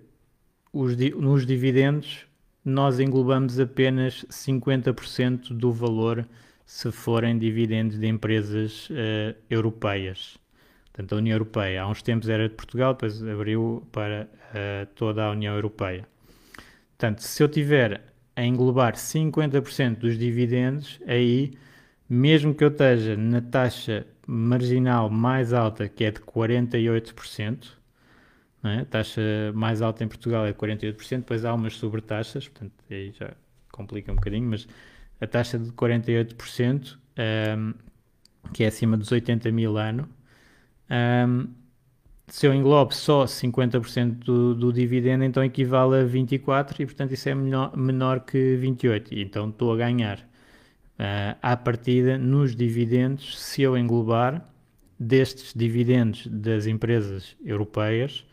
os, 0.72 0.96
nos 0.96 1.44
dividendos 1.46 2.26
nós 2.64 3.01
englobamos 3.01 3.59
apenas 3.59 4.25
50% 4.31 5.48
do 5.53 5.72
valor 5.72 6.27
se 6.64 6.90
forem 6.92 7.38
dividendos 7.38 7.98
de 7.98 8.07
empresas 8.07 8.88
uh, 8.90 9.37
europeias. 9.51 10.38
Portanto, 10.92 11.14
a 11.14 11.18
União 11.18 11.35
Europeia, 11.35 11.83
há 11.83 11.88
uns 11.88 12.03
tempos 12.03 12.29
era 12.29 12.48
de 12.48 12.55
Portugal, 12.55 12.92
depois 12.92 13.22
abriu 13.22 13.87
para 13.90 14.29
uh, 14.51 14.87
toda 14.94 15.25
a 15.25 15.31
União 15.31 15.55
Europeia. 15.55 16.07
Portanto, 16.96 17.20
se 17.20 17.42
eu 17.42 17.48
tiver 17.48 18.03
a 18.37 18.44
englobar 18.44 18.94
50% 18.94 19.96
dos 19.96 20.18
dividendos, 20.18 21.01
aí, 21.07 21.53
mesmo 22.09 22.55
que 22.55 22.62
eu 22.62 22.68
esteja 22.68 23.16
na 23.16 23.40
taxa 23.40 24.07
marginal 24.27 25.11
mais 25.11 25.53
alta, 25.53 25.88
que 25.88 26.05
é 26.05 26.11
de 26.11 26.20
48%, 26.20 27.81
é? 28.70 28.81
A 28.81 28.85
taxa 28.85 29.20
mais 29.55 29.83
alta 29.83 30.05
em 30.05 30.09
Portugal 30.09 30.46
é 30.46 30.53
48%, 30.53 31.18
depois 31.18 31.44
há 31.44 31.53
umas 31.55 31.75
sobretaxas, 31.77 32.48
portanto 32.48 32.72
aí 32.90 33.12
já 33.12 33.33
complica 33.70 34.12
um 34.12 34.16
bocadinho, 34.16 34.48
mas 34.48 34.68
a 35.20 35.27
taxa 35.27 35.59
de 35.59 35.70
48%, 35.72 36.96
um, 37.57 37.75
que 38.53 38.64
é 38.64 38.66
acima 38.68 38.96
dos 38.96 39.11
80 39.11 39.51
mil 39.51 39.77
ano, 39.77 40.09
um, 41.29 41.48
se 42.29 42.46
eu 42.46 42.55
englobo 42.55 42.94
só 42.94 43.25
50% 43.25 44.25
do, 44.25 44.55
do, 44.55 44.72
dividendo, 44.72 45.25
então 45.25 45.44
equivale 45.44 45.96
a 45.96 46.05
24 46.05 46.83
e, 46.83 46.87
portanto, 46.87 47.12
isso 47.12 47.29
é 47.29 47.35
menor, 47.35 47.77
menor 47.77 48.20
que 48.20 48.57
28. 48.57 49.12
E, 49.14 49.22
então 49.22 49.48
estou 49.51 49.72
a 49.72 49.77
ganhar. 49.77 50.18
Uh, 50.98 51.37
à 51.42 51.57
partida, 51.57 52.16
nos 52.16 52.55
dividendos, 52.55 53.38
se 53.38 53.62
eu 53.62 53.77
englobar 53.77 54.48
destes 54.98 55.53
dividendos 55.55 56.27
das 56.27 56.66
empresas 56.66 57.37
europeias, 57.44 58.25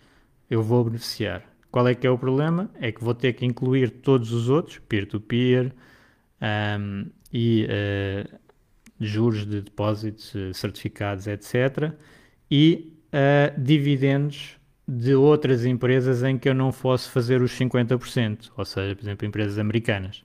eu 0.50 0.64
vou 0.64 0.84
beneficiar. 0.84 1.44
Qual 1.72 1.88
é 1.88 1.94
que 1.94 2.08
é 2.08 2.10
o 2.10 2.18
problema? 2.18 2.70
É 2.80 2.92
que 2.92 3.04
vou 3.04 3.14
ter 3.14 3.34
que 3.34 3.46
incluir 3.46 3.90
todos 3.90 4.32
os 4.34 4.50
outros, 4.50 4.80
peer-to-peer 4.80 5.72
um, 6.42 7.06
e 7.32 7.68
uh, 7.68 8.40
juros 9.00 9.46
de 9.46 9.62
depósitos, 9.62 10.36
eh, 10.36 10.52
certificados, 10.52 11.28
etc. 11.28 11.94
E 12.52 12.98
uh, 13.14 13.62
dividendos 13.62 14.58
de 14.88 15.14
outras 15.14 15.64
empresas 15.64 16.24
em 16.24 16.38
que 16.38 16.50
eu 16.50 16.54
não 16.54 16.72
fosse 16.72 17.08
fazer 17.10 17.42
os 17.42 17.52
50%, 17.52 18.52
ou 18.58 18.66
seja, 18.66 18.96
por 18.96 19.04
exemplo, 19.04 19.28
empresas 19.28 19.60
americanas. 19.60 20.24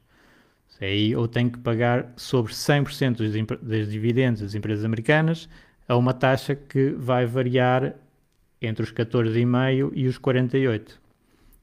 Aí 0.81 1.13
eu 1.13 1.29
tenho 1.29 1.51
que 1.51 1.59
pagar 1.59 2.13
sobre 2.17 2.53
100% 2.53 3.17
dos, 3.17 3.61
dos 3.63 3.91
dividendos 3.91 4.43
das 4.43 4.55
empresas 4.55 4.85
americanas 4.85 5.49
a 5.87 5.97
uma 5.97 6.13
taxa 6.13 6.55
que 6.55 6.91
vai 6.91 7.27
variar 7.27 7.95
entre 8.67 8.83
os 8.83 8.93
14,5 8.93 9.93
e 9.95 10.07
os 10.07 10.19
48. 10.19 11.01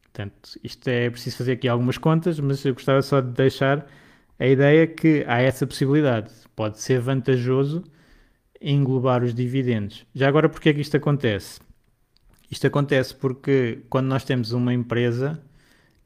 Portanto, 0.04 0.60
isto 0.64 0.88
é 0.88 1.10
preciso 1.10 1.38
fazer 1.38 1.54
aqui 1.54 1.68
algumas 1.68 1.98
contas, 1.98 2.40
mas 2.40 2.64
eu 2.66 2.74
gostava 2.74 3.02
só 3.02 3.22
de 3.22 3.32
deixar 3.32 3.88
a 4.38 4.48
ideia 4.48 4.86
que 4.88 5.24
há 5.28 5.42
essa 5.42 5.66
possibilidade. 5.66 6.32
Pode 6.56 6.80
ser 6.80 7.00
vantajoso 7.00 7.84
englobar 8.60 9.24
os 9.24 9.34
dividendos. 9.34 10.06
Já 10.14 10.28
agora, 10.28 10.50
porque 10.50 10.70
é 10.70 10.74
que 10.74 10.82
isto 10.82 10.98
acontece? 10.98 11.60
Isto 12.50 12.68
acontece 12.68 13.16
porque 13.16 13.80
quando 13.90 14.08
nós 14.08 14.24
temos 14.26 14.52
uma 14.52 14.74
empresa, 14.74 15.42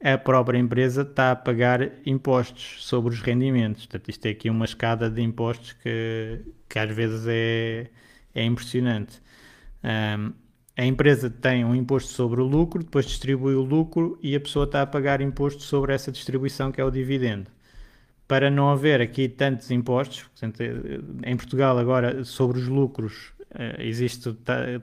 a 0.02 0.16
própria 0.16 0.58
empresa 0.58 1.02
está 1.02 1.32
a 1.32 1.36
pagar 1.36 1.90
impostos 2.06 2.84
sobre 2.84 3.12
os 3.12 3.20
rendimentos. 3.20 3.86
Portanto, 3.86 4.08
isto 4.08 4.26
é 4.26 4.30
aqui 4.30 4.48
uma 4.48 4.64
escada 4.64 5.10
de 5.10 5.20
impostos 5.22 5.72
que, 5.72 6.40
que 6.68 6.78
às 6.78 6.94
vezes 6.94 7.26
é, 7.26 7.90
é 8.34 8.44
impressionante. 8.44 9.20
Um, 9.82 10.32
a 10.76 10.84
empresa 10.84 11.30
tem 11.30 11.64
um 11.64 11.74
imposto 11.74 12.12
sobre 12.12 12.40
o 12.40 12.44
lucro, 12.44 12.84
depois 12.84 13.06
distribui 13.06 13.54
o 13.54 13.62
lucro 13.62 14.18
e 14.22 14.36
a 14.36 14.40
pessoa 14.40 14.66
está 14.66 14.82
a 14.82 14.86
pagar 14.86 15.22
imposto 15.22 15.62
sobre 15.62 15.94
essa 15.94 16.12
distribuição 16.12 16.70
que 16.70 16.80
é 16.80 16.84
o 16.84 16.90
dividendo. 16.90 17.50
Para 18.28 18.50
não 18.50 18.68
haver 18.68 19.00
aqui 19.00 19.28
tantos 19.28 19.70
impostos, 19.70 20.26
eh, 20.42 21.00
em 21.24 21.36
Portugal 21.36 21.78
agora 21.78 22.24
sobre 22.24 22.58
os 22.58 22.68
lucros 22.68 23.32
eh, 23.54 23.86
existem 23.86 24.36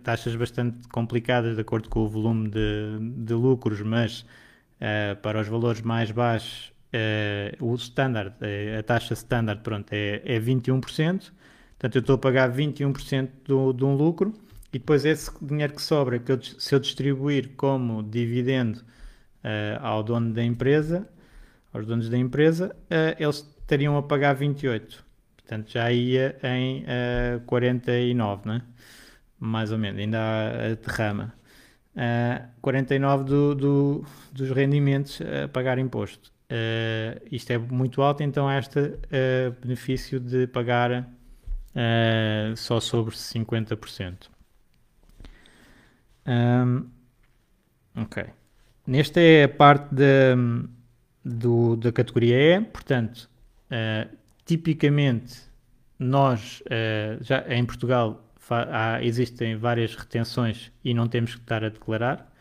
taxas 0.04 0.36
bastante 0.36 0.88
complicadas 0.88 1.56
de 1.56 1.62
acordo 1.62 1.90
com 1.90 2.00
o 2.00 2.10
volume 2.10 2.50
de, 2.50 2.98
de 3.18 3.34
lucros, 3.34 3.82
mas 3.82 4.22
uh, 4.22 5.16
para 5.22 5.42
os 5.42 5.48
valores 5.48 5.82
mais 5.82 6.10
baixos 6.10 6.74
uh, 6.94 7.66
o 7.66 7.76
standard, 7.76 8.34
a 8.80 8.82
taxa 8.82 9.14
standard 9.14 9.62
pronto, 9.62 9.92
é, 9.92 10.22
é 10.26 10.40
21%, 10.40 10.82
portanto 10.82 11.96
eu 11.96 12.00
estou 12.00 12.16
a 12.16 12.18
pagar 12.18 12.52
21% 12.52 13.30
do, 13.46 13.74
de 13.74 13.84
um 13.84 13.94
lucro 13.96 14.34
e 14.74 14.80
depois 14.80 15.06
esse 15.06 15.32
dinheiro 15.40 15.74
que 15.74 15.82
sobra, 15.82 16.18
que 16.18 16.32
eu, 16.32 16.42
se 16.42 16.74
eu 16.74 16.80
distribuir 16.80 17.52
como 17.56 18.02
dividendo 18.02 18.80
uh, 18.80 19.80
ao 19.80 20.02
dono 20.02 20.34
da 20.34 20.44
empresa, 20.44 21.08
aos 21.72 21.86
donos 21.86 22.10
da 22.10 22.18
empresa, 22.18 22.76
uh, 22.86 23.22
eles 23.22 23.38
estariam 23.62 23.96
a 23.98 24.02
pagar 24.02 24.34
28. 24.34 25.06
Portanto, 25.38 25.72
já 25.72 25.92
ia 25.92 26.38
em 26.44 26.84
uh, 26.84 27.42
49, 27.46 28.50
né? 28.50 28.62
mais 29.40 29.72
ou 29.72 29.78
menos, 29.78 30.00
ainda 30.00 30.20
há 30.20 30.72
a 30.72 30.76
derrama. 30.76 31.34
Uh, 31.96 32.48
49 32.62 33.24
do, 33.26 33.56
do, 33.56 34.06
dos 34.32 34.50
rendimentos 34.50 35.22
a 35.22 35.48
pagar 35.50 35.78
imposto. 35.78 36.32
Uh, 36.50 37.22
isto 37.32 37.52
é 37.52 37.58
muito 37.60 38.02
alto, 38.02 38.24
então 38.24 38.52
este 38.52 38.80
uh, 38.80 39.56
benefício 39.62 40.20
de 40.20 40.48
pagar 40.48 41.08
só 42.56 42.80
sobre 42.80 43.16
50%. 43.16 44.30
Um, 46.28 46.90
ok. 47.96 48.26
Nesta 48.86 49.20
é 49.20 49.44
a 49.44 49.50
parte 49.50 49.94
da, 49.96 50.36
do, 51.24 51.76
da 51.78 51.92
categoria 51.92 52.58
E, 52.58 52.62
portanto, 52.62 53.30
uh, 53.72 54.10
tipicamente 54.46 55.42
nós 55.98 56.62
uh, 56.62 57.24
já 57.24 57.46
em 57.48 57.66
Portugal 57.66 58.24
há, 58.50 59.02
existem 59.04 59.56
várias 59.56 59.96
retenções 59.96 60.72
e 60.84 60.94
não 60.94 61.08
temos 61.08 61.36
que 61.36 61.42
estar 61.42 61.64
a 61.64 61.70
declarar, 61.70 62.32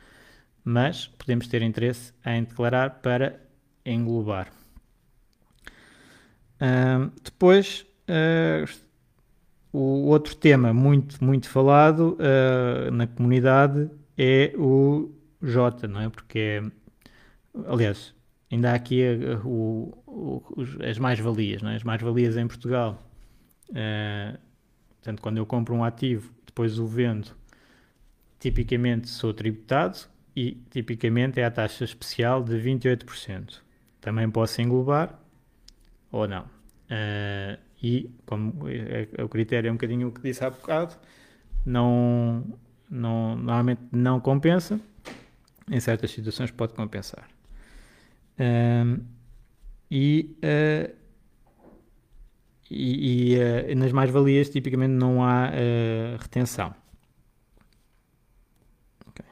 mas 0.64 1.06
podemos 1.06 1.46
ter 1.46 1.62
interesse 1.62 2.12
em 2.24 2.44
declarar 2.44 3.00
para 3.02 3.40
englobar. 3.84 4.48
Uh, 6.60 7.10
depois, 7.22 7.84
uh, 8.08 8.68
o 9.72 10.06
outro 10.08 10.37
tema 10.37 10.72
muito, 10.72 11.22
muito 11.24 11.48
falado 11.48 12.18
uh, 12.18 12.90
na 12.90 13.06
comunidade 13.06 13.90
é 14.18 14.52
o 14.56 15.11
J, 15.42 15.88
não 15.88 16.00
é? 16.00 16.08
Porque 16.11 16.38
é, 16.38 16.62
aliás, 17.66 18.14
ainda 18.50 18.72
há 18.72 18.74
aqui 18.74 19.02
a, 19.02 19.35
a, 19.35 19.40
o, 19.46 19.96
o, 20.06 20.42
as 20.87 20.98
mais-valias, 20.98 21.62
não 21.62 21.70
é? 21.70 21.76
As 21.76 21.82
mais-valias 21.82 22.37
em 22.37 22.46
Portugal. 22.46 23.02
Uh, 23.70 24.38
portanto, 24.96 25.22
quando 25.22 25.38
eu 25.38 25.46
compro 25.46 25.74
um 25.74 25.82
ativo, 25.82 26.30
depois 26.44 26.78
o 26.78 26.87
vendo, 26.87 27.35
tipicamente 28.38 29.08
sou 29.08 29.32
tributado 29.32 29.98
e 30.37 30.52
tipicamente 30.70 31.40
é 31.40 31.44
a 31.44 31.50
taxa 31.50 31.85
especial 31.85 32.44
de 32.44 32.56
28%. 32.56 33.61
Também 34.00 34.28
posso 34.30 34.61
englobar 34.61 35.18
ou 36.11 36.28
não. 36.28 36.42
Uh, 36.42 37.58
e, 37.82 38.08
como 38.24 38.68
é, 38.68 39.08
é, 39.16 39.24
o 39.24 39.28
critério 39.28 39.68
é 39.68 39.70
um 39.70 39.74
bocadinho 39.74 40.08
o 40.08 40.12
que 40.12 40.22
disse 40.22 40.44
há 40.44 40.50
bocado, 40.50 40.94
não, 41.66 42.44
não, 42.88 43.34
normalmente 43.36 43.82
não 43.90 44.20
compensa, 44.20 44.80
em 45.68 45.80
certas 45.80 46.12
situações 46.12 46.50
pode 46.50 46.74
compensar. 46.74 47.28
Uh, 48.38 49.02
e, 49.90 50.36
uh, 50.38 50.94
e, 52.70 53.34
e 53.34 53.72
uh, 53.72 53.76
nas 53.76 53.92
mais-valias 53.92 54.48
tipicamente 54.48 54.92
não 54.92 55.24
há 55.24 55.50
retenção. 56.20 56.74
Okay. 59.08 59.26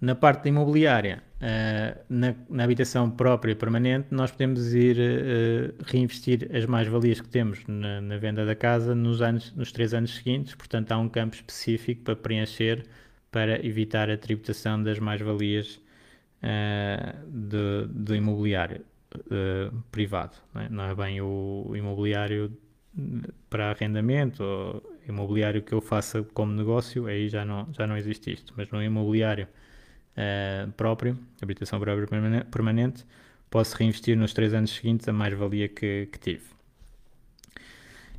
Na 0.00 0.14
parte 0.14 0.44
da 0.44 0.48
imobiliária, 0.48 1.22
Uh, 1.42 1.98
na, 2.08 2.36
na, 2.48 2.62
habitação 2.62 3.10
própria 3.10 3.56
permanente, 3.56 4.06
nós 4.12 4.30
podemos 4.30 4.72
ir 4.74 4.96
uh, 4.96 5.74
reinvestir 5.84 6.48
as 6.54 6.66
mais-valias 6.66 7.20
que 7.20 7.28
temos 7.28 7.66
na, 7.66 8.00
na, 8.00 8.16
venda 8.16 8.46
da 8.46 8.54
casa 8.54 8.94
nos, 8.94 9.20
anos, 9.20 9.52
nos 9.56 9.72
três 9.72 9.92
anos 9.92 10.14
seguintes, 10.14 10.54
portanto 10.54 10.92
há 10.92 10.98
um 10.98 11.08
campo 11.08 11.34
específico 11.34 12.02
para 12.02 12.14
preencher 12.14 12.86
para 13.32 13.66
evitar 13.66 14.08
a 14.08 14.16
tributação 14.16 14.80
das 14.80 15.00
mais-valias 15.00 15.80
uh, 16.44 17.26
do, 17.26 17.88
do, 17.88 18.14
imobiliário 18.14 18.84
privado. 19.90 20.36
Não 20.54 20.62
é? 20.62 20.68
não 20.68 20.84
é, 20.84 20.94
bem 20.94 21.20
o, 21.20 21.72
imobiliário 21.74 22.56
para 23.50 23.70
arrendamento 23.72 24.44
ou 24.44 24.96
imobiliário 25.08 25.60
que 25.60 25.72
eu 25.72 25.80
faça 25.80 26.22
como 26.22 26.52
negócio, 26.52 27.06
aí 27.06 27.28
já 27.28 27.44
não, 27.44 27.66
já 27.72 27.84
não 27.84 27.96
existe 27.96 28.32
isto, 28.32 28.54
mas 28.56 28.70
no 28.70 28.80
imobiliário 28.80 29.48
uh, 30.16 30.70
próprio, 30.72 31.18
habitação 31.40 31.80
própria 31.80 32.44
permanente, 32.50 33.04
posso 33.50 33.76
reinvestir 33.76 34.16
nos 34.16 34.32
três 34.32 34.54
anos 34.54 34.70
seguintes 34.74 35.08
a 35.08 35.12
mais-valia 35.12 35.68
que, 35.68 36.08
que, 36.10 36.18
tive. 36.18 36.44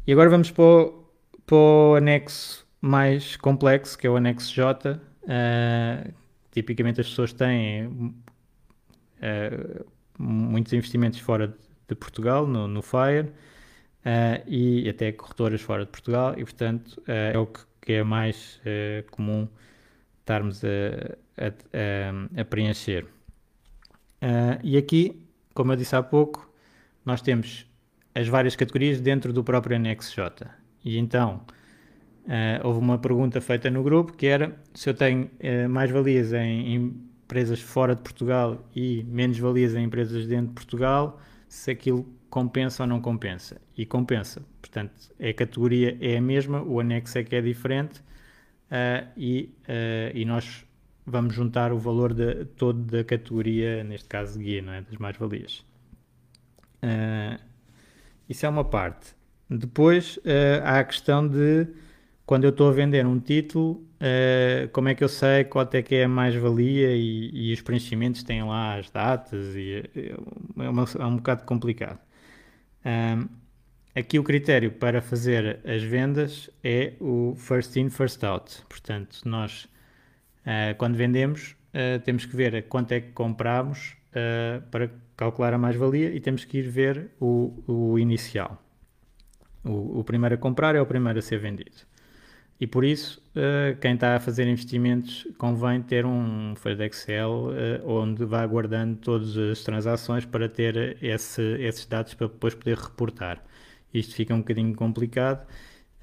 E 0.05 0.11
agora 0.11 0.29
vamos 0.29 0.51
para 0.51 0.63
o, 0.63 1.05
para 1.45 1.55
o, 1.55 1.95
anexo 1.95 2.65
mais 2.81 3.35
complexo, 3.35 3.97
que 3.97 4.05
é 4.05 4.09
o 4.09 4.17
anexo 4.17 4.53
J. 4.53 4.99
Uh, 5.23 6.13
tipicamente 6.51 7.01
as 7.01 7.09
pessoas 7.09 7.33
têm 7.33 7.87
uh, 7.87 8.13
muitos 10.17 10.73
investimentos 10.73 11.19
fora 11.19 11.47
de, 11.87 11.95
Portugal, 11.95 12.47
no, 12.47 12.67
no 12.67 12.81
FIRE, 12.81 13.31
e 14.47 14.89
até 14.89 15.11
corretoras 15.11 15.61
fora 15.61 15.85
de 15.85 15.91
Portugal, 15.91 16.33
e 16.35 16.43
portanto 16.43 17.01
é 17.07 17.37
o 17.37 17.45
que, 17.45 17.59
que 17.81 17.93
é 17.93 18.03
mais 18.03 18.59
comum 19.11 19.47
estarmos 20.23 20.61
a, 20.63 21.17
a, 21.37 22.41
a, 22.41 22.45
preencher. 22.45 23.05
Uh, 24.21 24.57
e 24.63 24.77
aqui, 24.77 25.27
como 25.53 25.73
eu 25.73 25.75
disse 25.75 25.95
há 25.95 26.01
pouco, 26.01 26.49
nós 27.05 27.21
temos 27.21 27.69
as 28.15 28.27
várias 28.27 28.55
categorias 28.55 29.01
dentro 29.01 29.33
do 29.33 29.43
próprio 29.43 29.75
anexo 29.75 30.15
J. 30.15 30.47
E 30.83 30.97
então, 30.97 31.41
uh, 32.25 32.65
houve 32.65 32.79
uma 32.79 32.97
pergunta 32.97 33.41
feita 33.41 33.69
no 33.69 33.83
grupo 33.83 34.13
que 34.13 34.25
era 34.25 34.57
se 34.73 34.89
eu 34.89 34.93
tenho 34.93 35.25
uh, 35.25 35.69
mais 35.69 35.91
valias 35.91 36.31
em, 36.31 36.73
empresas 37.23 37.59
fora 37.59 37.95
de 37.95 38.01
Portugal 38.01 38.63
e 38.75 39.03
menos 39.03 39.37
valias 39.39 39.75
em 39.75 39.83
empresas 39.83 40.25
dentro 40.25 40.47
de 40.47 40.53
Portugal, 40.53 41.19
se 41.49 41.71
aquilo 41.71 42.07
compensa 42.29 42.83
ou 42.83 42.87
não 42.87 43.01
compensa. 43.01 43.59
E 43.77 43.85
compensa. 43.85 44.41
Portanto, 44.61 44.93
a 45.19 45.33
categoria 45.33 45.97
é 45.99 46.17
a 46.17 46.21
mesma, 46.21 46.61
o 46.61 46.79
anexo 46.79 47.17
é 47.17 47.23
que 47.23 47.35
é 47.35 47.41
diferente 47.41 48.01
e, 49.17 49.49
e 50.13 50.25
nós 50.25 50.65
vamos 51.05 51.33
juntar 51.33 51.71
o 51.71 51.77
valor 51.77 52.13
de, 52.13 52.45
todo 52.45 52.79
da 52.79 53.03
categoria, 53.03 53.83
neste 53.83 54.07
caso 54.07 54.39
guia, 54.39 54.61
não 54.61 54.73
é? 54.73 54.81
das 54.81 54.97
mais-valias. 54.97 55.65
Uh, 56.81 57.39
isso 58.27 58.45
é 58.45 58.49
uma 58.49 58.63
parte. 58.63 59.15
Depois 59.49 60.17
uh, 60.17 60.63
há 60.63 60.79
a 60.79 60.83
questão 60.83 61.27
de 61.27 61.67
quando 62.25 62.45
eu 62.45 62.49
estou 62.49 62.69
a 62.69 62.71
vender 62.71 63.05
um 63.05 63.19
título, 63.19 63.85
uh, 63.99 64.67
como 64.71 64.89
é 64.89 64.95
que 64.95 65.03
eu 65.03 65.09
sei 65.09 65.43
qual 65.43 65.67
é 65.71 65.81
que 65.81 65.95
é 65.95 66.05
a 66.05 66.09
mais-valia 66.09 66.95
e, 66.95 67.49
e, 67.49 67.53
os 67.53 67.61
preenchimentos 67.61 68.23
têm 68.23 68.43
lá 68.43 68.79
as 68.79 68.89
datas 68.89 69.55
e 69.55 69.83
é, 69.95 70.15
uma, 70.69 70.85
é 70.99 71.05
um 71.05 71.17
bocado 71.17 71.43
complicado. 71.43 71.99
Aqui 73.95 74.19
o 74.19 74.23
critério 74.23 74.71
para 74.71 75.01
fazer 75.01 75.59
as 75.65 75.83
vendas 75.83 76.49
é 76.63 76.93
o 76.99 77.35
first 77.37 77.75
in, 77.75 77.89
first 77.89 78.23
out. 78.23 78.61
Portanto, 78.67 79.21
nós 79.25 79.67
Uh, 80.43 80.75
quando 80.77 80.95
vendemos, 80.95 81.55
uh, 81.73 81.99
temos 82.03 82.25
que 82.25 82.35
ver 82.35 82.63
quanto 82.63 82.91
é 82.91 82.99
que 82.99 83.11
compramos 83.11 83.95
uh, 84.09 84.61
para 84.69 84.89
calcular 85.15 85.53
a 85.53 85.57
mais-valia 85.57 86.13
e 86.13 86.19
temos 86.19 86.43
que 86.43 86.57
ir 86.57 86.67
ver 86.67 87.11
o, 87.19 87.63
o 87.65 87.97
inicial. 87.97 88.61
O, 89.63 89.99
o, 89.99 90.03
primeiro 90.03 90.35
a 90.35 90.37
comprar 90.37 90.75
é 90.75 90.81
o 90.81 90.85
primeiro 90.85 91.19
a 91.19 91.21
ser 91.21 91.39
vendido. 91.39 91.77
E 92.59 92.67
por 92.67 92.85
isso, 92.85 93.21
quem 93.81 93.95
está 93.95 94.15
a 94.15 94.19
fazer 94.21 94.47
investimentos 94.47 95.27
convém 95.37 95.81
ter 95.81 96.05
um 96.05 96.53
folha 96.55 96.75
de 96.75 96.85
Excel 96.85 97.49
onde 97.83 98.23
vá 98.23 98.45
guardando 98.45 98.97
todas 98.97 99.35
as 99.35 99.63
transações 99.63 100.23
para 100.23 100.47
ter 100.47 100.97
esse, 101.01 101.41
esses 101.59 101.85
dados 101.85 102.13
para 102.13 102.27
depois 102.27 102.53
poder 102.53 102.77
reportar. 102.77 103.43
Isto 103.93 104.15
fica 104.15 104.33
um 104.33 104.39
bocadinho 104.39 104.75
complicado 104.75 105.45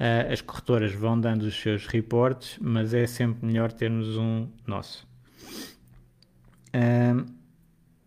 Uh, 0.00 0.32
as 0.32 0.40
corretoras 0.40 0.94
vão 0.94 1.20
dando 1.20 1.42
os 1.42 1.60
seus 1.60 1.86
reportes, 1.86 2.58
mas 2.58 2.94
é 2.94 3.06
sempre 3.06 3.44
melhor 3.44 3.70
termos 3.70 4.16
um 4.16 4.48
nosso. 4.66 5.06
Uh, 6.68 7.26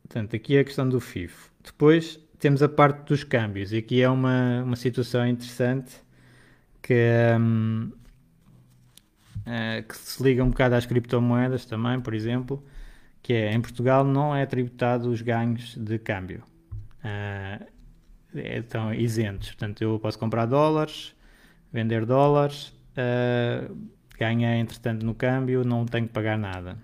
portanto, 0.01 0.35
aqui 0.35 0.57
é 0.57 0.61
a 0.61 0.63
questão 0.63 0.89
do 0.89 0.99
FIFO. 0.99 1.51
Depois 1.63 2.19
temos 2.39 2.63
a 2.63 2.67
parte 2.67 3.05
dos 3.05 3.23
câmbios, 3.23 3.71
e 3.71 3.77
aqui 3.77 4.01
é 4.01 4.09
uma, 4.09 4.63
uma 4.63 4.75
situação 4.75 5.27
interessante 5.27 5.95
que, 6.81 6.95
um, 7.39 7.91
uh, 7.91 9.45
ah, 9.45 9.83
que 9.83 9.95
se 9.95 10.23
liga 10.23 10.43
um 10.43 10.49
bocado 10.49 10.73
às 10.73 10.87
criptomoedas 10.87 11.63
também, 11.63 12.01
por 12.01 12.15
exemplo, 12.15 12.65
que 13.21 13.33
é 13.33 13.53
em 13.53 13.61
Portugal 13.61 14.03
não 14.03 14.35
é 14.35 14.47
tributado 14.47 15.11
os 15.11 15.21
ganhos 15.21 15.77
de 15.77 15.99
câmbio. 15.99 16.43
Uh, 17.05 17.72
estão 18.35 18.93
isentos. 18.93 19.49
Portanto, 19.49 19.81
eu 19.81 19.99
posso 19.99 20.17
comprar 20.19 20.45
dólares, 20.45 21.15
vender 21.71 22.05
dólares, 22.05 22.73
uh, 22.97 23.75
entretanto 24.21 25.05
no 25.05 25.13
câmbio, 25.13 25.63
não 25.63 25.85
tenho 25.85 26.07
que 26.07 26.13
pagar 26.13 26.37
nada. 26.37 26.77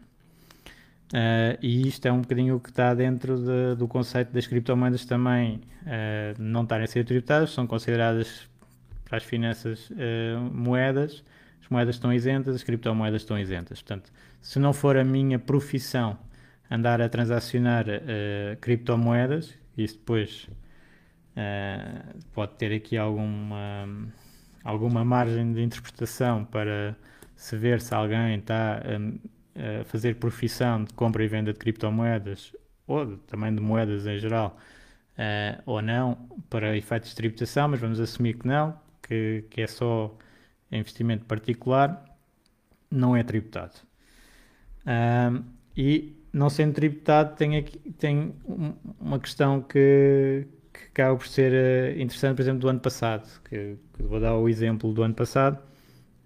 Uh, 1.10 1.58
e 1.60 1.88
isto 1.88 2.06
é 2.06 2.12
um 2.12 2.22
bocadinho 2.22 2.56
o 2.56 2.60
que 2.60 2.70
está 2.70 2.94
dentro 2.94 3.36
de, 3.36 3.76
do 3.76 3.88
conceito 3.88 4.32
das 4.32 4.46
criptomoedas 4.46 5.06
também 5.06 5.60
uh, 5.82 6.36
não 6.38 6.62
estarem 6.62 6.84
a 6.84 6.88
ser 6.88 7.04
tributadas, 7.04 7.50
são 7.50 7.66
consideradas 7.66 8.48
para 9.06 9.18
as 9.18 9.24
finanças 9.24 9.90
uh, 9.90 10.40
moedas, 10.54 11.24
as 11.64 11.68
moedas 11.68 11.96
estão 11.96 12.14
isentas, 12.14 12.56
as 12.56 12.62
criptomoedas 12.62 13.24
estão 13.24 13.40
isentas. 13.40 13.82
Portanto, 13.82 14.12
se 14.40 14.60
não 14.60 14.72
for 14.72 14.98
a 14.98 15.04
minha 15.04 15.40
profissão 15.40 16.16
andar 16.70 17.02
a 17.02 17.10
transacionar 17.10 17.86
criptomoedas, 18.62 19.56
isso 19.76 19.96
depois 19.96 20.48
pode 22.34 22.54
ter 22.56 22.74
aqui 22.74 22.98
alguma 22.98 23.88
alguma 24.64 25.06
margem 25.06 25.54
de 25.54 25.62
interpretação 25.62 26.46
para 26.46 26.96
se 27.36 27.56
ver 27.58 27.82
se 27.82 27.94
alguém 27.94 28.36
está 28.36 28.78
a, 28.78 29.82
a 29.82 29.84
fazer 29.86 30.16
profissão 30.16 30.84
de 30.84 30.94
compra 30.94 31.24
e 31.24 31.28
venda 31.28 31.54
de 31.54 31.60
criptomoedas 31.60 32.54
ou 32.86 33.18
também 33.20 33.54
de 33.54 33.62
moedas 33.62 34.06
em 34.06 34.18
geral 34.18 34.58
uh, 35.20 35.62
ou 35.66 35.82
não 35.82 36.16
para 36.50 36.76
efeitos 36.78 37.10
de 37.10 37.16
tributação, 37.16 37.68
mas 37.68 37.80
vamos 37.80 38.00
assumir 38.00 38.38
que 38.38 38.48
não, 38.48 38.80
que, 39.02 39.46
que 39.50 39.62
é 39.62 39.68
só 39.68 40.18
investimento 40.72 41.26
particular, 41.26 42.06
não 42.90 43.16
é 43.16 43.24
tributado. 43.24 43.76
Uh, 44.82 45.44
e 45.76 46.16
não 46.32 46.50
sendo 46.50 46.74
tributado, 46.74 47.36
tem, 47.36 47.58
aqui, 47.58 47.78
tem 47.94 48.36
uma 49.00 49.20
questão 49.20 49.62
que, 49.62 50.48
que 50.80 51.02
acaba 51.02 51.18
por 51.18 51.28
ser 51.28 51.52
uh, 51.52 52.02
interessante, 52.02 52.36
por 52.36 52.42
exemplo, 52.42 52.62
do 52.62 52.70
ano 52.70 52.80
passado, 52.80 53.28
que, 53.48 53.78
que, 53.94 54.04
vou 54.04 54.20
dar 54.20 54.36
o 54.36 54.50
exemplo 54.50 54.94
do 54.94 55.04
ano 55.04 55.14
passado, 55.14 55.62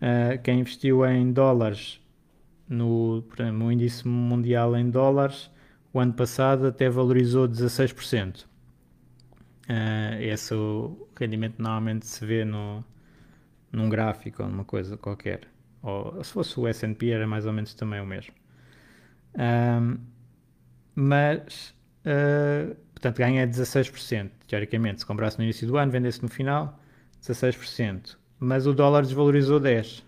Uh, 0.03 0.37
quem 0.43 0.59
investiu 0.59 1.05
em 1.05 1.31
dólares 1.31 2.01
no, 2.67 3.21
exemplo, 3.21 3.53
no 3.53 3.71
índice 3.71 4.05
mundial 4.05 4.75
em 4.75 4.89
dólares, 4.89 5.49
o 5.93 5.99
ano 5.99 6.11
passado 6.11 6.67
até 6.67 6.89
valorizou 6.89 7.47
16%. 7.47 8.41
Uh, 8.41 10.19
esse 10.19 10.53
é 10.53 10.57
rendimento 11.17 11.55
normalmente 11.57 12.05
se 12.05 12.25
vê 12.25 12.43
no, 12.43 12.83
num 13.71 13.87
gráfico 13.87 14.43
ou 14.43 14.49
numa 14.49 14.65
coisa 14.65 14.97
qualquer. 14.97 15.47
Ou 15.81 16.21
se 16.21 16.33
fosse 16.33 16.59
o 16.59 16.67
S&P 16.67 17.09
era 17.09 17.25
mais 17.25 17.45
ou 17.45 17.53
menos 17.53 17.73
também 17.73 18.01
o 18.01 18.05
mesmo. 18.05 18.33
Um, 19.35 19.99
mas, 20.93 21.73
portanto, 23.03 23.17
ganha 23.17 23.45
16%. 23.45 24.31
Teoricamente, 24.47 25.01
se 25.01 25.05
comprasse 25.05 25.37
no 25.37 25.43
início 25.43 25.67
do 25.67 25.77
ano, 25.77 25.91
vendesse 25.91 26.21
no 26.21 26.29
final, 26.29 26.79
16%. 27.21 28.15
Mas 28.39 28.65
o 28.65 28.73
dólar 28.73 29.01
desvalorizou 29.01 29.59
10%. 29.59 30.03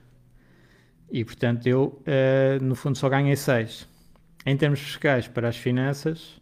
E, 1.11 1.23
portanto, 1.25 1.67
eu, 1.67 2.01
uh, 2.01 2.63
no 2.63 2.73
fundo, 2.73 2.97
só 2.97 3.09
ganhei 3.09 3.33
6%. 3.33 3.85
Em 4.45 4.55
termos 4.55 4.79
fiscais 4.79 5.27
para 5.27 5.49
as 5.49 5.57
finanças, 5.57 6.39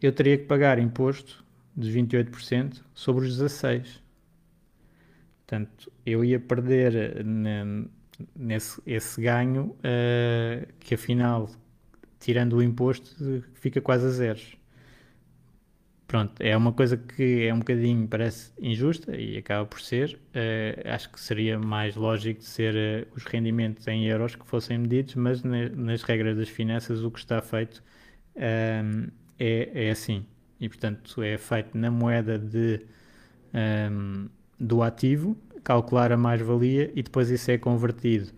eu 0.00 0.12
teria 0.12 0.38
que 0.38 0.44
pagar 0.44 0.78
imposto 0.78 1.44
de 1.76 1.92
28% 1.92 2.82
sobre 2.94 3.26
os 3.26 3.38
16%. 3.38 4.00
Portanto, 5.40 5.92
eu 6.06 6.24
ia 6.24 6.38
perder 6.38 6.94
eh, 6.94 7.24
nesse 8.36 8.80
esse 8.86 9.20
ganho, 9.20 9.76
uh, 9.78 10.72
que 10.78 10.94
afinal, 10.94 11.50
tirando 12.20 12.52
o 12.52 12.62
imposto, 12.62 13.44
fica 13.54 13.80
quase 13.80 14.06
a 14.06 14.10
zeros. 14.10 14.59
Pronto, 16.10 16.40
é 16.40 16.56
uma 16.56 16.72
coisa 16.72 16.96
que 16.96 17.46
é 17.46 17.54
um 17.54 17.60
bocadinho, 17.60 18.08
parece 18.08 18.50
injusta 18.60 19.16
e 19.16 19.38
acaba 19.38 19.64
por 19.64 19.80
ser. 19.80 20.18
Uh, 20.34 20.92
acho 20.92 21.08
que 21.08 21.20
seria 21.20 21.56
mais 21.56 21.94
lógico 21.94 22.42
ser 22.42 22.74
uh, 22.74 23.14
os 23.14 23.22
rendimentos 23.22 23.86
em 23.86 24.06
euros 24.06 24.34
que 24.34 24.44
fossem 24.44 24.76
medidos, 24.76 25.14
mas 25.14 25.44
ne, 25.44 25.68
nas 25.68 26.02
regras 26.02 26.36
das 26.36 26.48
finanças 26.48 27.04
o 27.04 27.12
que 27.12 27.20
está 27.20 27.40
feito 27.40 27.80
um, 28.34 29.06
é, 29.38 29.86
é 29.86 29.90
assim. 29.92 30.26
E 30.58 30.68
portanto 30.68 31.22
é 31.22 31.38
feito 31.38 31.78
na 31.78 31.92
moeda 31.92 32.36
de, 32.36 32.80
um, 33.54 34.28
do 34.58 34.82
ativo, 34.82 35.36
calcular 35.62 36.10
a 36.10 36.16
mais-valia 36.16 36.90
e 36.92 37.04
depois 37.04 37.30
isso 37.30 37.52
é 37.52 37.56
convertido 37.56 38.32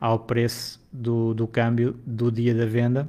ao 0.00 0.18
preço 0.18 0.82
do, 0.90 1.34
do 1.34 1.46
câmbio 1.46 1.94
do 2.06 2.32
dia 2.32 2.54
da 2.54 2.64
venda 2.64 3.06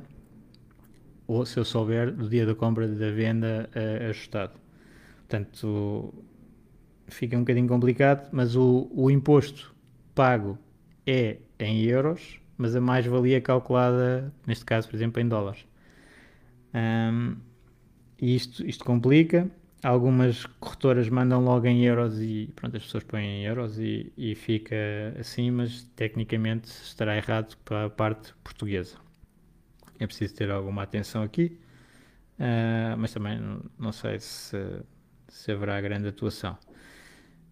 ou 1.27 1.45
se 1.45 1.57
eu 1.57 1.65
souber 1.65 2.11
do 2.11 2.29
dia 2.29 2.45
da 2.45 2.55
compra 2.55 2.85
e 2.85 2.95
da 2.95 3.11
venda 3.11 3.69
uh, 3.75 4.09
ajustado. 4.09 4.53
Portanto, 5.19 6.13
fica 7.07 7.35
um 7.35 7.39
bocadinho 7.39 7.67
complicado, 7.67 8.29
mas 8.31 8.55
o, 8.55 8.89
o 8.91 9.09
imposto 9.09 9.73
pago 10.13 10.57
é 11.05 11.37
em 11.59 11.83
euros, 11.83 12.39
mas 12.57 12.75
a 12.75 12.81
mais-valia 12.81 13.41
calculada, 13.41 14.33
neste 14.45 14.65
caso, 14.65 14.87
por 14.87 14.95
exemplo, 14.95 15.21
em 15.21 15.27
dólares. 15.27 15.65
Um, 16.73 17.35
isto, 18.21 18.65
isto 18.65 18.83
complica. 18.83 19.49
Algumas 19.83 20.45
corretoras 20.45 21.09
mandam 21.09 21.43
logo 21.43 21.67
em 21.67 21.83
euros 21.83 22.21
e 22.21 22.49
pronto, 22.55 22.77
as 22.77 22.83
pessoas 22.83 23.03
põem 23.03 23.25
em 23.25 23.45
euros 23.45 23.77
e, 23.77 24.13
e 24.17 24.33
fica 24.33 24.75
assim, 25.19 25.51
mas 25.51 25.83
tecnicamente 25.95 26.69
estará 26.69 27.17
errado 27.17 27.57
para 27.65 27.85
a 27.85 27.89
parte 27.89 28.33
portuguesa. 28.43 28.95
É 30.03 30.07
preciso 30.07 30.35
ter 30.35 30.51
alguma 30.51 30.83
atenção 30.83 31.23
aqui, 31.23 31.57
uh, 32.37 32.97
mas 32.97 33.13
também 33.13 33.39
não, 33.39 33.61
não 33.79 33.93
sei 33.93 34.19
se, 34.19 34.57
se, 35.29 35.49
haverá 35.49 35.79
grande 35.79 36.09
atuação. 36.09 36.57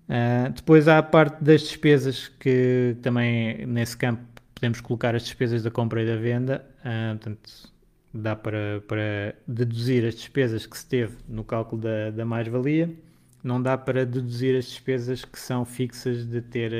Uh, 0.10 0.52
depois 0.54 0.90
há 0.90 0.98
a 0.98 1.04
parte 1.04 1.42
das 1.42 1.62
despesas 1.62 2.28
que 2.28 2.98
também 3.02 3.66
nesse 3.66 3.96
campo 3.96 4.22
podemos 4.54 4.82
colocar 4.82 5.16
as 5.16 5.24
despesas 5.24 5.64
da 5.64 5.72
compra 5.72 6.04
e 6.04 6.06
da 6.06 6.18
venda, 6.18 6.66
uh, 6.80 7.18
portanto 7.18 7.72
dá 8.14 8.36
para, 8.36 8.84
para 8.86 9.34
deduzir 9.48 10.06
as 10.06 10.16
despesas 10.16 10.66
que 10.66 10.78
se 10.78 10.86
teve 10.86 11.16
no 11.30 11.46
cálculo 11.46 11.82
da, 11.82 12.12
da 12.12 12.26
mais-valia, 12.26 12.94
não 13.42 13.62
dá 13.62 13.78
para 13.78 14.06
deduzir 14.06 14.58
as 14.58 14.66
despesas 14.66 15.24
que 15.24 15.40
são 15.40 15.64
fixas 15.64 16.28
de 16.28 16.42
ter 16.42 16.74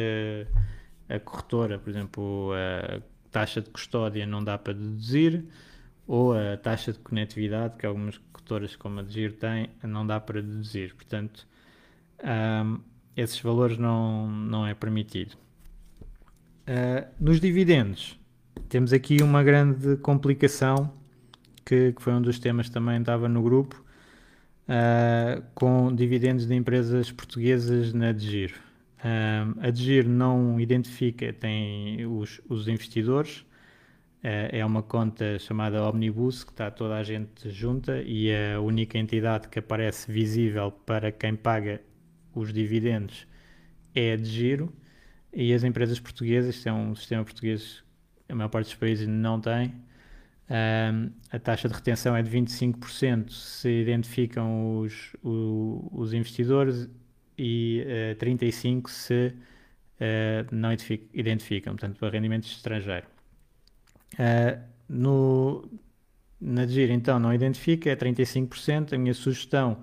a, 1.10 1.16
a 1.16 1.20
corretora, 1.22 1.80
por 1.80 1.90
exemplo, 1.90 2.52
a 2.54 3.02
taxa 3.32 3.62
de 3.62 3.70
custódia 3.70 4.26
não 4.26 4.44
dá 4.44 4.58
para 4.58 4.74
deduzir, 4.74 5.46
ou 6.06 6.34
a 6.34 6.58
taxa 6.58 6.92
de 6.92 7.00
conectividade, 7.00 7.78
que 7.78 7.86
algumas 7.86 8.18
corretoras 8.18 8.76
como 8.76 9.00
a 9.00 9.04
de 9.04 9.14
Giro 9.14 9.34
têm, 9.34 9.70
não 9.84 10.06
dá 10.06 10.20
para 10.20 10.42
deduzir. 10.42 10.94
Portanto, 10.96 11.48
um, 12.24 12.80
esses 13.16 13.40
valores 13.40 13.78
não, 13.78 14.28
não 14.28 14.68
é 14.68 14.74
permitido. 14.74 15.36
Uh, 16.62 17.08
nos 17.20 17.40
dividendos, 17.40 18.20
temos 18.70 18.94
aqui 18.94 19.22
uma 19.22 19.44
grande 19.44 19.98
complicação 19.98 20.94
que, 21.66 21.94
que 21.94 22.02
foi 22.02 22.14
um 22.14 22.22
dos 22.22 22.40
temas 22.40 22.68
que 22.68 22.74
também 22.74 23.00
estava 23.00 23.28
no 23.28 23.42
grupo, 23.42 23.84
uh, 24.68 25.42
com 25.56 25.94
dividendos 25.94 26.46
de 26.46 26.56
empresas 26.56 27.12
portuguesas 27.12 27.94
na 27.94 28.12
Degir. 28.12 28.54
Uh, 29.04 29.60
a 29.60 29.72
Degir 29.72 30.08
não 30.08 30.60
identifica, 30.60 31.34
tem 31.34 32.06
os, 32.06 32.40
os 32.48 32.68
investidores, 32.68 33.40
uh, 33.40 34.50
é 34.52 34.64
uma 34.64 34.84
conta 34.84 35.40
chamada 35.40 35.84
Omnibus, 35.90 36.44
que 36.44 36.52
está 36.52 36.70
toda 36.70 36.96
a 36.96 37.04
gente 37.04 37.50
junta 37.50 38.02
e 38.04 38.30
a 38.32 38.62
única 38.62 39.00
entidade 39.00 39.48
que 39.48 39.58
aparece 39.58 40.12
visível 40.12 40.72
para 40.72 41.12
quem 41.12 41.36
paga 41.36 41.82
os 42.36 42.54
dividendos 42.54 43.28
é 43.96 44.14
a 44.14 44.16
de 44.18 44.26
giro 44.26 44.72
e 45.34 45.54
as 45.54 45.64
empresas 45.64 46.00
portuguesas, 46.00 46.56
isto 46.56 46.70
é 46.70 46.74
um 46.74 46.96
sistema 46.96 47.24
português 47.24 47.84
a 48.30 48.36
maior 48.36 48.50
parte 48.50 48.68
dos 48.68 48.76
países 48.76 49.08
não 49.08 49.40
tem, 49.42 49.74
um, 50.50 51.12
a 51.32 51.40
taxa 51.40 51.68
de 51.68 51.74
retenção 51.74 52.16
é 52.16 52.22
de 52.22 52.30
25% 52.30 53.30
se 53.30 53.70
identificam 53.70 54.80
os, 54.80 55.16
o, 55.24 55.90
os 55.92 56.14
investidores 56.14 56.90
e 57.42 57.82
uh, 57.82 57.90
eh, 58.12 58.16
35% 58.16 58.88
se 58.88 59.34
uh, 60.00 60.56
não 60.56 60.70
identificam, 61.12 61.74
portanto, 61.74 61.98
para 61.98 62.10
rendimentos 62.12 62.52
estrangeiros. 62.52 63.10
Uh, 64.14 64.62
no, 64.88 65.68
na 66.40 66.66
DGIR, 66.66 66.92
então, 66.92 67.20
não 67.20 67.34
identifica, 67.34 67.90
é 67.90 67.96
35%. 67.96 68.94
A 68.94 68.98
minha 68.98 69.16
sugestão 69.16 69.80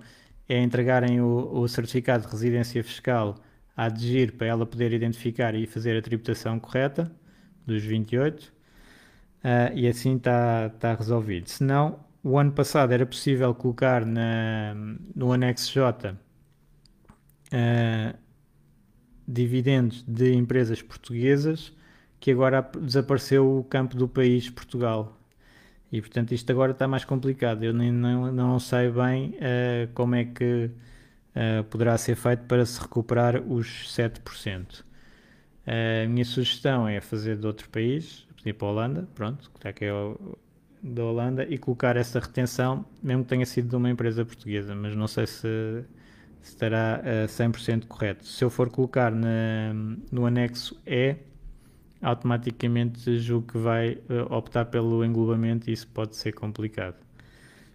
é 0.47 0.61
entregarem 0.61 1.19
o, 1.19 1.51
o 1.51 1.67
certificado 1.67 2.25
de 2.25 2.31
residência 2.31 2.81
fiscal 2.81 3.35
à 3.75 3.89
DGIR 3.89 4.37
para 4.37 4.47
ela 4.47 4.65
poder 4.65 4.93
identificar 4.93 5.53
e 5.53 5.67
fazer 5.67 5.97
a 5.97 6.01
tributação 6.01 6.59
correta 6.61 7.11
dos 7.65 7.83
28%. 7.83 8.47
Uh, 9.39 9.75
e 9.75 9.87
assim 9.87 10.15
está 10.15 10.69
tá 10.69 10.93
resolvido. 10.93 11.49
Se 11.49 11.63
não, 11.63 11.99
o 12.23 12.37
ano 12.37 12.53
passado 12.53 12.93
era 12.93 13.05
possível 13.05 13.53
colocar 13.53 14.05
na, 14.05 14.73
no 15.13 15.33
anexo 15.33 15.73
J 15.73 16.17
uh, 17.53 18.17
dividendos 19.27 20.03
de 20.07 20.33
empresas 20.33 20.81
portuguesas 20.81 21.73
que 22.19 22.31
agora 22.31 22.61
desapareceu 22.81 23.59
o 23.59 23.63
campo 23.63 23.95
do 23.95 24.07
país 24.07 24.49
Portugal. 24.49 25.17
E 25.91 26.01
portanto 26.01 26.33
isto 26.33 26.51
agora 26.51 26.71
está 26.71 26.87
mais 26.87 27.05
complicado. 27.05 27.63
Eu 27.63 27.73
nem, 27.73 27.91
não, 27.91 28.31
não 28.31 28.59
sei 28.59 28.91
bem 28.91 29.35
uh, 29.35 29.93
como 29.93 30.15
é 30.15 30.25
que 30.25 30.69
poderá 31.69 31.97
ser 31.97 32.15
feito 32.15 32.43
para 32.47 32.65
se 32.65 32.81
recuperar 32.81 33.41
os 33.41 33.87
7%. 33.95 34.83
a 35.65 36.07
minha 36.09 36.25
sugestão 36.25 36.85
é 36.85 36.99
fazer 36.99 37.37
de 37.37 37.47
outro 37.47 37.69
país, 37.69 38.27
pedir 38.35 38.53
para 38.53 38.67
a 38.67 38.71
Holanda, 38.71 39.09
pronto, 39.15 39.49
que 39.49 39.57
está 39.57 39.69
é 39.69 39.89
da 40.81 41.03
Holanda, 41.03 41.45
e 41.49 41.57
colocar 41.57 41.97
essa 41.97 42.19
retenção, 42.19 42.85
mesmo 43.03 43.23
que 43.23 43.29
tenha 43.29 43.45
sido 43.45 43.69
de 43.69 43.75
uma 43.75 43.89
empresa 43.89 44.25
portuguesa, 44.25 44.73
mas 44.73 44.95
não 44.95 45.07
sei 45.07 45.27
se, 45.27 45.41
se 45.41 45.85
estará 46.43 46.95
a 46.95 47.27
100% 47.27 47.85
correto. 47.87 48.25
Se 48.25 48.43
eu 48.43 48.49
for 48.49 48.69
colocar 48.69 49.11
na, 49.11 49.73
no 50.11 50.25
anexo 50.25 50.79
E, 50.85 51.15
automaticamente 52.01 53.17
julgo 53.19 53.47
que 53.47 53.57
vai 53.57 53.97
uh, 54.09 54.33
optar 54.33 54.65
pelo 54.65 55.03
englobamento 55.03 55.69
e 55.69 55.73
isso 55.73 55.87
pode 55.87 56.15
ser 56.15 56.33
complicado. 56.33 56.95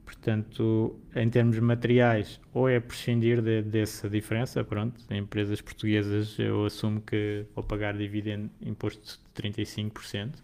Portanto, 0.04 0.98
em 1.16 1.28
termos 1.28 1.58
materiais, 1.58 2.40
ou 2.52 2.68
é 2.68 2.78
prescindir 2.78 3.40
de, 3.40 3.62
dessa 3.62 4.08
diferença, 4.08 4.62
pronto, 4.62 5.00
em 5.10 5.18
empresas 5.18 5.60
portuguesas 5.60 6.38
eu 6.38 6.64
assumo 6.66 7.00
que 7.00 7.46
vou 7.54 7.64
pagar 7.64 7.96
dividendo 7.96 8.50
imposto 8.60 9.18
de 9.34 9.42
35%, 9.42 10.34
uh, 10.34 10.40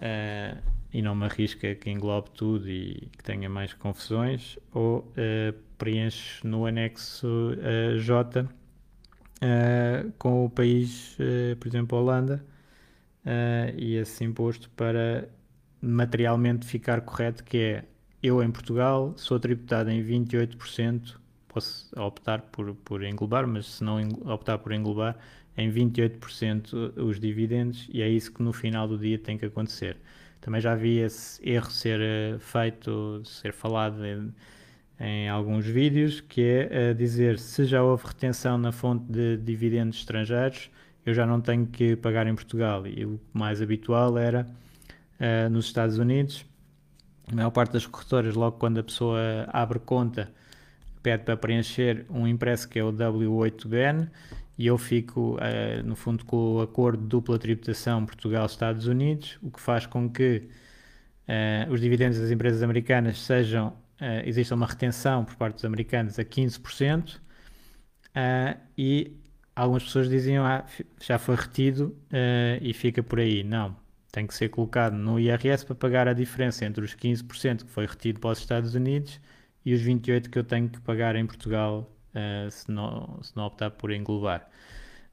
eh, 0.00 0.56
e 0.92 1.02
não 1.02 1.14
me 1.14 1.24
arrisca 1.24 1.74
que 1.74 1.90
englobe 1.90 2.30
tudo 2.30 2.68
e 2.68 3.08
que 3.16 3.22
tenha 3.22 3.48
mais 3.48 3.72
confusões, 3.74 4.56
ou 4.72 5.00
uh, 5.00 5.54
preencho 5.80 6.46
no 6.46 6.66
anexo 6.66 7.26
uh, 7.26 7.98
J 7.98 8.46
com 10.18 10.44
o 10.44 10.50
país, 10.50 11.16
por 11.58 11.66
exemplo, 11.66 11.96
Holanda, 11.96 12.44
e 13.74 13.94
esse 13.94 14.22
imposto 14.22 14.68
para 14.76 15.30
materialmente 15.80 16.66
ficar 16.66 17.00
correto, 17.00 17.42
que 17.42 17.56
é 17.56 17.84
eu 18.22 18.42
em 18.42 18.50
Portugal 18.50 19.14
sou 19.16 19.40
tributado 19.40 19.90
em 19.90 20.04
28%, 20.04 21.16
posso 21.48 21.90
optar 21.98 22.42
por, 22.42 22.74
por 22.84 23.02
englobar, 23.02 23.46
mas 23.46 23.66
se 23.66 23.84
não 23.84 23.98
optar 24.26 24.58
por 24.58 24.72
englobar, 24.72 25.16
em 25.56 25.70
28% 25.72 26.98
os 26.98 27.18
dividendos 27.18 27.88
e 27.92 28.02
é 28.02 28.08
isso 28.08 28.32
que 28.32 28.42
no 28.42 28.52
final 28.52 28.86
do 28.86 28.98
dia 28.98 29.18
tem 29.18 29.36
que 29.36 29.46
acontecer. 29.46 29.96
Também 30.40 30.60
já 30.60 30.74
vi 30.74 30.98
esse 30.98 31.40
erro 31.46 31.70
ser 31.70 32.38
feito, 32.38 33.22
ser 33.24 33.52
falado 33.52 34.02
em, 35.00 35.28
alguns 35.28 35.66
vídeos, 35.66 36.20
que 36.20 36.42
é 36.42 36.94
dizer 36.94 37.38
se 37.38 37.64
já 37.64 37.82
houve 37.82 38.06
retenção 38.06 38.58
na 38.58 38.70
fonte 38.70 39.10
de 39.10 39.36
dividendos 39.38 39.98
estrangeiros, 39.98 40.70
eu 41.04 41.14
já 41.14 41.26
não 41.26 41.40
tenho 41.40 41.66
que 41.66 41.96
pagar 41.96 42.26
em 42.26 42.34
Portugal. 42.34 42.86
E 42.86 43.04
o 43.04 43.18
mais 43.32 43.62
habitual 43.62 44.18
era 44.18 44.46
uh, 45.18 45.50
nos 45.50 45.66
Estados 45.66 45.98
Unidos, 45.98 46.44
a 47.30 47.34
maior 47.34 47.50
parte 47.50 47.72
das 47.72 47.86
corretoras, 47.86 48.34
logo 48.34 48.58
quando 48.58 48.78
a 48.78 48.82
pessoa 48.82 49.48
abre 49.48 49.78
conta, 49.78 50.30
pede 51.02 51.24
para 51.24 51.36
preencher 51.36 52.04
um 52.10 52.26
impresso 52.26 52.68
que 52.68 52.78
é 52.78 52.84
o 52.84 52.92
W8BN 52.92 54.08
e 54.60 54.66
eu 54.66 54.76
fico, 54.76 55.36
uh, 55.36 55.82
no 55.86 55.96
fundo, 55.96 56.22
com 56.26 56.56
o 56.56 56.60
acordo 56.60 57.02
de 57.02 57.08
dupla 57.08 57.38
tributação 57.38 58.04
Portugal-Estados 58.04 58.86
Unidos, 58.86 59.38
o 59.42 59.50
que 59.50 59.58
faz 59.58 59.86
com 59.86 60.10
que 60.10 60.48
uh, 61.26 61.72
os 61.72 61.80
dividendos 61.80 62.18
das 62.18 62.30
empresas 62.30 62.62
americanas 62.62 63.18
sejam, 63.20 63.72
uh, 64.00 64.26
exista 64.26 64.54
uma 64.54 64.66
retenção 64.66 65.24
por 65.24 65.36
parte 65.36 65.56
dos 65.56 65.64
americanos 65.64 66.18
a 66.18 66.24
15%, 66.24 67.20
e 68.76 69.16
algumas 69.54 69.84
pessoas 69.84 70.08
diziam, 70.08 70.44
ah, 70.44 70.64
já 71.00 71.18
foi 71.18 71.36
retido 71.36 71.96
e 72.60 72.74
fica 72.74 73.04
por 73.04 73.20
aí. 73.20 73.44
Não, 73.44 73.76
tem 74.10 74.26
que 74.26 74.34
ser 74.34 74.48
colocado 74.48 74.94
no 74.94 75.18
IRS 75.18 75.64
para 75.64 75.74
pagar 75.74 76.08
a 76.08 76.12
diferença 76.12 76.64
entre 76.64 76.84
os 76.84 76.94
15% 76.94 77.64
que 77.64 77.70
foi 77.70 77.86
retido 77.86 78.20
para 78.20 78.30
os 78.30 78.38
Estados 78.38 78.74
Unidos 78.74 79.20
e 79.64 79.74
os 79.74 79.82
28% 79.82 80.28
que 80.28 80.38
eu 80.38 80.44
tenho 80.44 80.68
que 80.68 80.80
pagar 80.80 81.14
em 81.16 81.26
Portugal 81.26 81.90
uh, 82.14 82.50
se, 82.50 82.70
não, 82.70 83.18
se 83.22 83.36
não 83.36 83.46
optar 83.46 83.70
por 83.70 83.92
englobar. 83.92 84.48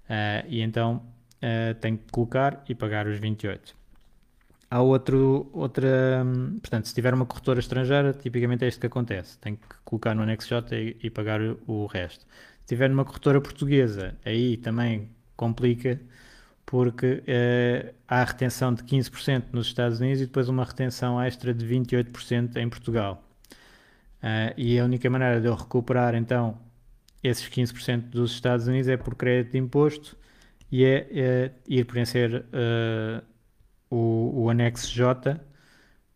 Uh, 0.06 0.48
e 0.48 0.62
então 0.62 1.06
uh, 1.38 1.76
tenho 1.80 1.98
que 1.98 2.12
colocar 2.12 2.64
e 2.68 2.74
pagar 2.74 3.08
os 3.08 3.20
28. 3.20 3.77
Há 4.70 4.82
outro, 4.82 5.50
outra, 5.54 6.24
um, 6.26 6.60
portanto, 6.60 6.88
se 6.88 6.94
tiver 6.94 7.14
uma 7.14 7.26
corretora 7.26 7.60
estrangeira, 7.60 8.14
tipicamente 8.14 8.66
é 8.66 8.68
isto 8.68 8.82
que 8.82 8.88
acontece. 8.88 9.38
Tenho 9.40 9.56
que 9.58 9.76
colocar 9.86 10.14
no 10.14 10.24
anexo 10.24 10.50
J 10.50 10.76
e, 10.76 10.98
e 11.04 11.10
pagar 11.10 11.40
o, 11.66 11.86
resto. 11.86 12.26
Se 12.62 12.68
tiver 12.68 12.90
numa 12.90 13.06
corretora 13.06 13.40
portuguesa, 13.40 14.16
aí 14.26 14.58
também 14.58 15.10
complica 15.38 16.00
porque 16.66 17.24
uh, 17.24 17.96
há 18.08 18.24
retenção 18.26 18.74
de 18.74 18.84
15% 18.84 19.46
nos 19.54 19.68
Estados 19.68 20.02
Unidos 20.02 20.22
e 20.22 20.26
depois 20.26 20.50
uma 20.50 20.66
retenção 20.66 21.22
extra 21.22 21.54
de 21.54 21.66
28% 21.66 22.58
em 22.58 22.70
Portugal. 22.70 23.24
Uh, 24.22 24.52
e 24.58 24.78
a 24.78 24.84
única 24.84 25.10
maneira 25.10 25.40
de 25.40 25.48
eu 25.48 25.56
recuperar 25.56 26.14
então 26.16 26.60
esses 27.24 27.48
15% 27.48 28.10
dos 28.10 28.34
Estados 28.34 28.68
Unidos 28.68 28.90
é 28.90 28.98
por 28.98 29.16
crédito 29.16 29.54
de 29.54 29.58
imposto 29.60 30.18
e 30.72 30.84
é, 30.84 31.08
é 31.12 31.52
ir 31.68 31.86
preencher 31.86 32.44
uh, 32.48 33.24
o, 33.90 34.44
o, 34.44 34.50
anexo 34.50 34.92
J 34.92 35.40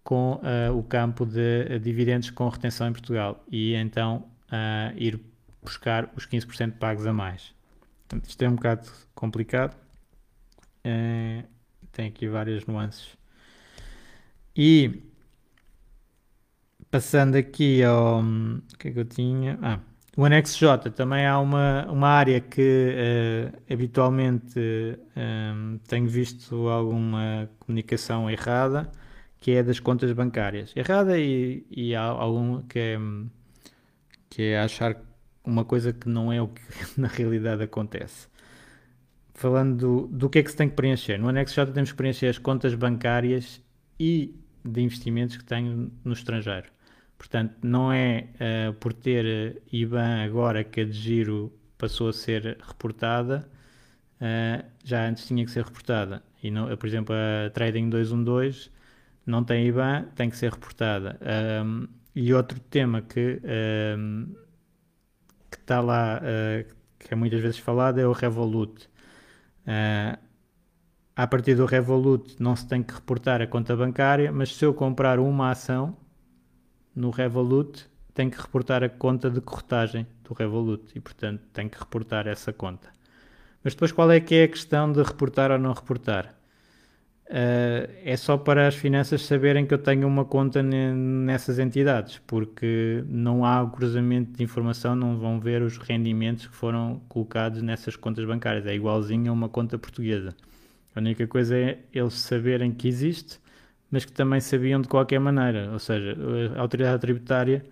com 0.03 0.41
o 0.75 0.83
campo 0.83 1.25
de 1.25 1.79
dividendos 1.79 2.29
com 2.31 2.49
retenção 2.49 2.87
em 2.87 2.91
Portugal 2.91 3.43
e 3.51 3.75
então 3.75 4.25
ir 4.95 5.19
buscar 5.61 6.11
os 6.15 6.25
15% 6.25 6.73
pagos 6.79 7.05
a 7.05 7.13
mais. 7.13 7.53
Portanto, 8.07 8.27
isto 8.27 8.41
é 8.41 8.49
um 8.49 8.55
bocado 8.55 8.89
complicado 9.13 9.75
é, 10.83 11.43
tem 11.91 12.07
aqui 12.07 12.27
várias 12.27 12.65
nuances. 12.65 13.17
E 14.55 15.01
passando 16.89 17.35
aqui 17.35 17.83
ao. 17.83 18.21
O 18.21 18.77
que 18.77 18.89
é 18.89 18.91
que 18.91 18.99
eu 18.99 19.05
tinha? 19.05 19.57
Ah, 19.61 19.79
o 20.17 20.25
anexo 20.25 20.57
J 20.59 20.91
também 20.91 21.25
há 21.25 21.39
uma, 21.39 21.85
uma 21.89 22.07
área 22.09 22.39
que 22.41 22.61
uh, 22.61 23.73
habitualmente 23.73 24.59
um, 25.15 25.79
tenho 25.87 26.07
visto 26.07 26.67
alguma 26.67 27.49
comunicação 27.59 28.29
errada, 28.29 28.91
que 29.39 29.51
é 29.51 29.63
das 29.63 29.79
contas 29.79 30.11
bancárias. 30.11 30.73
Errada 30.75 31.17
e, 31.17 31.65
e 31.71 31.95
há 31.95 32.03
algum 32.03 32.61
que 32.63 32.79
é, 32.79 32.99
que 34.29 34.41
é 34.43 34.59
achar 34.59 34.97
uma 35.43 35.65
coisa 35.65 35.93
que 35.93 36.09
não 36.09 36.31
é 36.31 36.41
o 36.41 36.47
que 36.49 36.61
na 36.99 37.07
realidade 37.07 37.63
acontece 37.63 38.31
falando 39.41 39.75
do, 39.75 40.07
do 40.07 40.29
que 40.29 40.37
é 40.37 40.43
que 40.43 40.51
se 40.51 40.55
tem 40.55 40.69
que 40.69 40.75
preencher. 40.75 41.17
No 41.17 41.27
anexo 41.27 41.55
J 41.55 41.71
temos 41.73 41.91
que 41.91 41.97
preencher 41.97 42.27
as 42.27 42.37
contas 42.37 42.75
bancárias 42.75 43.59
e 43.99 44.35
de 44.63 44.81
investimentos 44.81 45.35
que 45.35 45.43
tenho 45.43 45.91
no 46.03 46.13
estrangeiro. 46.13 46.67
Portanto, 47.21 47.55
não 47.61 47.93
é 47.93 48.29
uh, 48.33 48.73
por 48.73 48.93
ter 48.93 49.25
eh, 49.27 49.61
IBAN 49.71 50.23
agora 50.23 50.63
que 50.63 50.81
a 50.81 50.85
de 50.85 50.91
giro 50.91 51.53
passou 51.77 52.09
a 52.09 52.13
ser 52.13 52.57
reportada, 52.59 53.47
uh, 54.15 54.65
já 54.83 55.07
antes 55.07 55.27
tinha 55.27 55.45
que 55.45 55.51
ser 55.51 55.63
reportada. 55.63 56.23
E 56.41 56.49
não, 56.49 56.75
por 56.75 56.87
exemplo, 56.87 57.13
a 57.13 57.51
Trading 57.51 57.91
212 57.91 58.71
não 59.23 59.43
tem 59.43 59.67
IBAN, 59.67 60.05
tem 60.15 60.31
que 60.31 60.35
ser 60.35 60.51
reportada. 60.51 61.19
Um, 61.63 61.87
e 62.15 62.33
outro 62.33 62.59
tema 62.59 63.03
que 63.03 63.39
um, 63.95 64.33
que 65.51 65.57
está 65.57 65.79
lá, 65.79 66.19
uh, 66.23 66.73
que 66.97 67.13
é 67.13 67.15
muitas 67.15 67.39
vezes 67.39 67.59
falado, 67.59 67.99
é 67.99 68.07
o 68.07 68.13
Revolut. 68.13 68.89
Uh, 69.67 70.17
a 71.15 71.27
partir 71.27 71.53
do 71.53 71.67
Revolut 71.67 72.41
não 72.41 72.55
se 72.55 72.67
tem 72.67 72.81
que 72.81 72.95
reportar 72.95 73.43
a 73.43 73.47
conta 73.47 73.75
bancária, 73.75 74.31
mas 74.31 74.55
se 74.55 74.65
eu 74.65 74.73
comprar 74.73 75.19
uma 75.19 75.51
ação 75.51 75.95
no 76.95 77.09
Revolut, 77.09 77.85
tem 78.13 78.29
que 78.29 78.39
reportar 78.39 78.83
a 78.83 78.89
conta 78.89 79.29
de 79.29 79.41
corretagem 79.41 80.05
do 80.23 80.33
Revolut 80.33 80.83
e, 80.95 80.99
portanto, 80.99 81.41
tem 81.53 81.69
que 81.69 81.79
reportar 81.79 82.27
essa 82.27 82.51
conta. 82.51 82.89
Mas 83.63 83.73
depois 83.73 83.91
qual 83.91 84.11
é 84.11 84.19
que 84.19 84.35
é 84.35 84.43
a 84.43 84.47
questão 84.47 84.91
de 84.91 85.01
reportar 85.01 85.51
ou 85.51 85.59
não 85.59 85.73
reportar? 85.73 86.35
Uh, 87.31 87.87
é 88.03 88.17
só 88.17 88.37
para 88.37 88.67
as 88.67 88.75
finanças 88.75 89.21
saberem 89.21 89.65
que 89.65 89.73
eu 89.73 89.77
tenho 89.77 90.05
uma 90.05 90.25
conta 90.25 90.61
nessas 90.61 91.59
entidades, 91.59 92.19
porque 92.27 93.05
não 93.07 93.45
há 93.45 93.65
cruzamento 93.69 94.33
de 94.33 94.43
informação, 94.43 94.97
não 94.97 95.17
vão 95.17 95.39
ver 95.39 95.61
os 95.61 95.77
rendimentos 95.77 96.47
que 96.47 96.53
foram 96.53 97.01
colocados 97.07 97.61
nessas 97.61 97.95
contas 97.95 98.25
bancárias. 98.25 98.65
É 98.65 98.75
igualzinho 98.75 99.31
a 99.31 99.33
uma 99.33 99.47
conta 99.47 99.77
portuguesa. 99.77 100.35
A 100.93 100.99
única 100.99 101.25
coisa 101.25 101.55
é 101.55 101.79
eles 101.93 102.15
saberem 102.15 102.69
que 102.73 102.89
existe, 102.89 103.39
mas 103.91 104.05
que 104.05 104.11
também 104.11 104.39
sabiam 104.39 104.81
de 104.81 104.87
qualquer 104.87 105.19
maneira. 105.19 105.69
Ou 105.71 105.79
seja, 105.79 106.17
a 106.55 106.61
autoridade 106.61 107.01
tributária, 107.01 107.63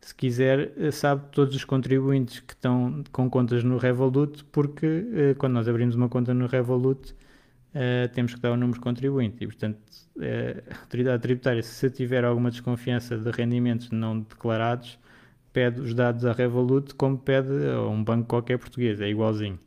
se 0.00 0.14
quiser, 0.14 0.72
sabe 0.92 1.24
todos 1.32 1.54
os 1.54 1.64
contribuintes 1.64 2.40
que 2.40 2.52
estão 2.52 3.02
com 3.10 3.28
contas 3.28 3.64
no 3.64 3.76
Revolut, 3.78 4.44
porque 4.52 4.86
uh, 4.86 5.34
quando 5.38 5.54
nós 5.54 5.66
abrimos 5.68 5.94
uma 5.94 6.08
conta 6.08 6.32
no 6.32 6.46
Revolut 6.46 7.12
uh, 7.74 8.08
temos 8.14 8.34
que 8.34 8.40
dar 8.40 8.52
o 8.52 8.56
número 8.56 8.78
de 8.78 8.80
contribuinte. 8.80 9.42
E, 9.42 9.46
portanto, 9.46 9.78
a 10.20 10.80
autoridade 10.82 11.22
tributária, 11.22 11.62
se 11.62 11.90
tiver 11.90 12.24
alguma 12.24 12.50
desconfiança 12.50 13.18
de 13.18 13.30
rendimentos 13.30 13.90
não 13.90 14.20
declarados, 14.20 14.98
pede 15.52 15.80
os 15.80 15.94
dados 15.94 16.24
à 16.24 16.32
Revolut 16.32 16.94
como 16.94 17.18
pede 17.18 17.48
a 17.68 17.80
um 17.82 18.02
banco 18.02 18.28
qualquer 18.28 18.58
português, 18.58 19.00
é 19.00 19.08
igualzinho. 19.08 19.58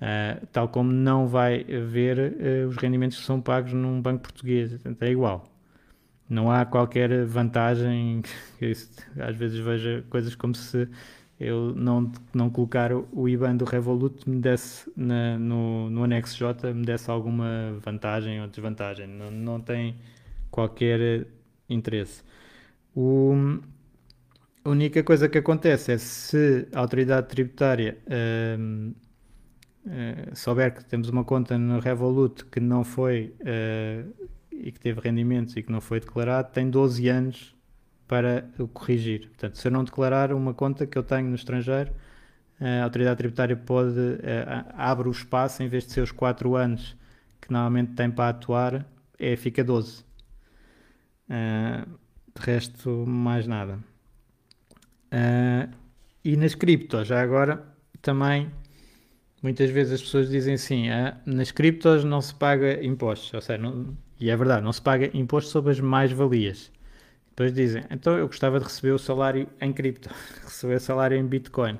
Uh, 0.00 0.46
tal 0.52 0.68
como 0.68 0.92
não 0.92 1.26
vai 1.26 1.64
ver 1.64 2.18
uh, 2.18 2.68
os 2.68 2.76
rendimentos 2.76 3.18
que 3.18 3.24
são 3.24 3.40
pagos 3.40 3.72
num 3.72 4.00
banco 4.00 4.22
português, 4.22 4.70
portanto, 4.70 5.02
é 5.02 5.10
igual. 5.10 5.48
Não 6.28 6.50
há 6.50 6.64
qualquer 6.64 7.24
vantagem, 7.24 8.22
às 9.18 9.36
vezes 9.36 9.58
vejo 9.58 10.04
coisas 10.08 10.34
como 10.34 10.54
se 10.54 10.88
eu 11.40 11.74
não, 11.74 12.12
não 12.34 12.50
colocar 12.50 12.92
o 12.92 13.28
IBAN 13.28 13.56
do 13.56 13.64
Revolut 13.64 14.28
me 14.28 14.40
desse 14.40 14.90
na, 14.96 15.38
no, 15.38 15.88
no 15.88 16.04
anexo 16.04 16.36
J 16.36 16.72
me 16.74 16.84
desse 16.84 17.10
alguma 17.10 17.78
vantagem 17.80 18.40
ou 18.40 18.48
desvantagem. 18.48 19.06
Não, 19.06 19.30
não 19.30 19.60
tem 19.60 19.96
qualquer 20.50 21.26
interesse. 21.68 22.22
O, 22.94 23.60
a 24.64 24.70
única 24.70 25.02
coisa 25.02 25.28
que 25.28 25.38
acontece 25.38 25.92
é 25.92 25.98
se 25.98 26.68
a 26.72 26.80
autoridade 26.80 27.28
tributária 27.28 27.98
uh, 28.06 28.94
uh, 29.88 30.36
souber 30.36 30.74
que 30.74 30.84
temos 30.84 31.08
uma 31.08 31.24
conta 31.24 31.58
no 31.58 31.80
Revolut 31.80 32.44
que 32.44 32.60
não 32.60 32.84
foi 32.84 33.34
uh, 33.40 34.28
e 34.52 34.70
que 34.70 34.78
teve 34.78 35.00
rendimentos 35.00 35.56
e 35.56 35.62
que 35.62 35.72
não 35.72 35.80
foi 35.80 36.00
declarado, 36.00 36.50
tem 36.52 36.68
12 36.68 37.08
anos 37.08 37.56
para 38.06 38.48
o 38.58 38.66
corrigir. 38.66 39.28
Portanto, 39.28 39.58
se 39.58 39.68
eu 39.68 39.72
não 39.72 39.84
declarar 39.84 40.32
uma 40.32 40.54
conta 40.54 40.86
que 40.86 40.96
eu 40.96 41.02
tenho 41.02 41.28
no 41.28 41.34
estrangeiro, 41.34 41.92
a 42.60 42.82
autoridade 42.82 43.18
tributária 43.18 43.56
pode 43.56 44.18
eh, 44.20 44.64
abre 44.74 45.08
o 45.08 45.12
espaço 45.12 45.62
em 45.62 45.68
vez 45.68 45.86
de 45.86 45.92
ser 45.92 46.00
os 46.00 46.10
4 46.10 46.56
anos 46.56 46.96
que 47.40 47.52
normalmente 47.52 47.92
tem 47.94 48.10
para 48.10 48.30
atuar, 48.30 48.84
é, 49.18 49.36
fica 49.36 49.62
12. 49.62 50.00
Uh, 50.00 50.04
eh, 51.30 51.84
de 52.34 52.44
resto, 52.44 53.04
mais 53.06 53.46
nada. 53.46 53.78
E 56.24 56.36
nas 56.36 56.54
criptos, 56.54 57.08
já 57.08 57.20
agora, 57.22 57.64
também 58.02 58.50
muitas 59.42 59.70
vezes 59.70 59.94
as 59.94 60.02
pessoas 60.02 60.28
dizem 60.28 60.54
assim: 60.54 60.88
uh, 60.90 61.14
nas 61.26 61.50
criptos 61.50 62.04
não 62.04 62.20
se 62.20 62.34
paga 62.34 62.84
impostos, 62.84 63.32
ou 63.34 63.40
seja, 63.40 63.58
não, 63.58 63.96
e 64.20 64.30
é 64.30 64.36
verdade, 64.36 64.62
não 64.64 64.72
se 64.72 64.82
paga 64.82 65.10
imposto 65.14 65.50
sobre 65.50 65.72
as 65.72 65.80
mais-valias. 65.80 66.70
Depois 67.30 67.52
dizem, 67.52 67.84
então 67.90 68.18
eu 68.18 68.26
gostava 68.26 68.58
de 68.58 68.64
receber 68.64 68.90
o 68.92 68.98
salário 68.98 69.48
em 69.60 69.72
cripto, 69.72 70.10
receber 70.42 70.74
o 70.74 70.80
salário 70.80 71.16
em 71.16 71.24
Bitcoin. 71.24 71.74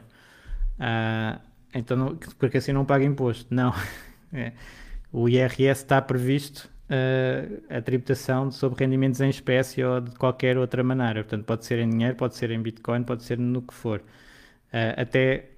Uh, 0.78 1.40
então 1.74 1.96
não, 1.96 2.16
porque 2.38 2.58
assim 2.58 2.72
não 2.72 2.84
paga 2.84 3.04
imposto. 3.04 3.52
Não. 3.54 3.72
É. 4.30 4.52
O 5.10 5.26
IRS 5.26 5.80
está 5.84 6.02
previsto 6.02 6.68
uh, 6.90 7.62
a 7.74 7.80
tributação 7.80 8.50
sobre 8.50 8.84
rendimentos 8.84 9.22
em 9.22 9.30
espécie 9.30 9.82
ou 9.82 10.02
de 10.02 10.10
qualquer 10.16 10.58
outra 10.58 10.84
maneira. 10.84 11.22
Portanto, 11.24 11.46
pode 11.46 11.64
ser 11.64 11.78
em 11.78 11.88
dinheiro, 11.88 12.14
pode 12.14 12.36
ser 12.36 12.50
em 12.50 12.60
Bitcoin, 12.60 13.04
pode 13.04 13.22
ser 13.22 13.38
no 13.38 13.62
que 13.62 13.72
for. 13.72 14.00
Uh, 14.00 15.00
até 15.00 15.52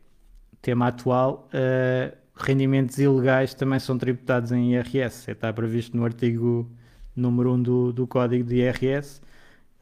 tema 0.63 0.89
atual, 0.89 1.49
uh, 1.55 2.17
rendimentos 2.35 2.99
ilegais 2.99 3.55
também 3.55 3.79
são 3.79 3.99
tributados 3.99 4.53
em 4.53 4.75
IRS. 4.75 5.31
Está 5.31 5.53
previsto 5.53 5.97
no 5.97 6.05
artigo 6.05 6.71
número 7.15 7.53
1 7.55 7.63
do, 7.63 7.93
do 7.93 8.07
código 8.07 8.45
de 8.45 8.57
IRS. 8.57 9.21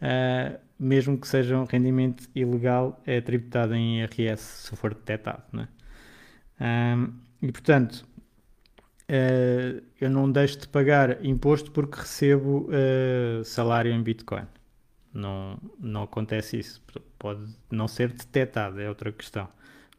Uh, 0.00 0.58
mesmo 0.78 1.18
que 1.18 1.26
seja 1.26 1.56
um 1.56 1.64
rendimento 1.64 2.28
ilegal, 2.34 3.00
é 3.04 3.20
tributado 3.20 3.74
em 3.74 4.00
IRS 4.00 4.42
se 4.68 4.76
for 4.76 4.94
detectado. 4.94 5.42
Né? 5.52 5.68
Um, 6.60 7.12
e 7.42 7.50
portanto, 7.50 8.06
uh, 9.10 9.82
eu 10.00 10.10
não 10.10 10.30
deixo 10.30 10.60
de 10.60 10.68
pagar 10.68 11.24
imposto 11.24 11.72
porque 11.72 11.98
recebo 11.98 12.68
uh, 12.68 13.44
salário 13.44 13.92
em 13.92 14.02
Bitcoin. 14.02 14.46
Não, 15.12 15.58
não 15.80 16.02
acontece 16.04 16.58
isso. 16.58 16.82
Pode 17.18 17.44
não 17.70 17.88
ser 17.88 18.12
detectado, 18.12 18.80
é 18.80 18.88
outra 18.88 19.10
questão. 19.10 19.48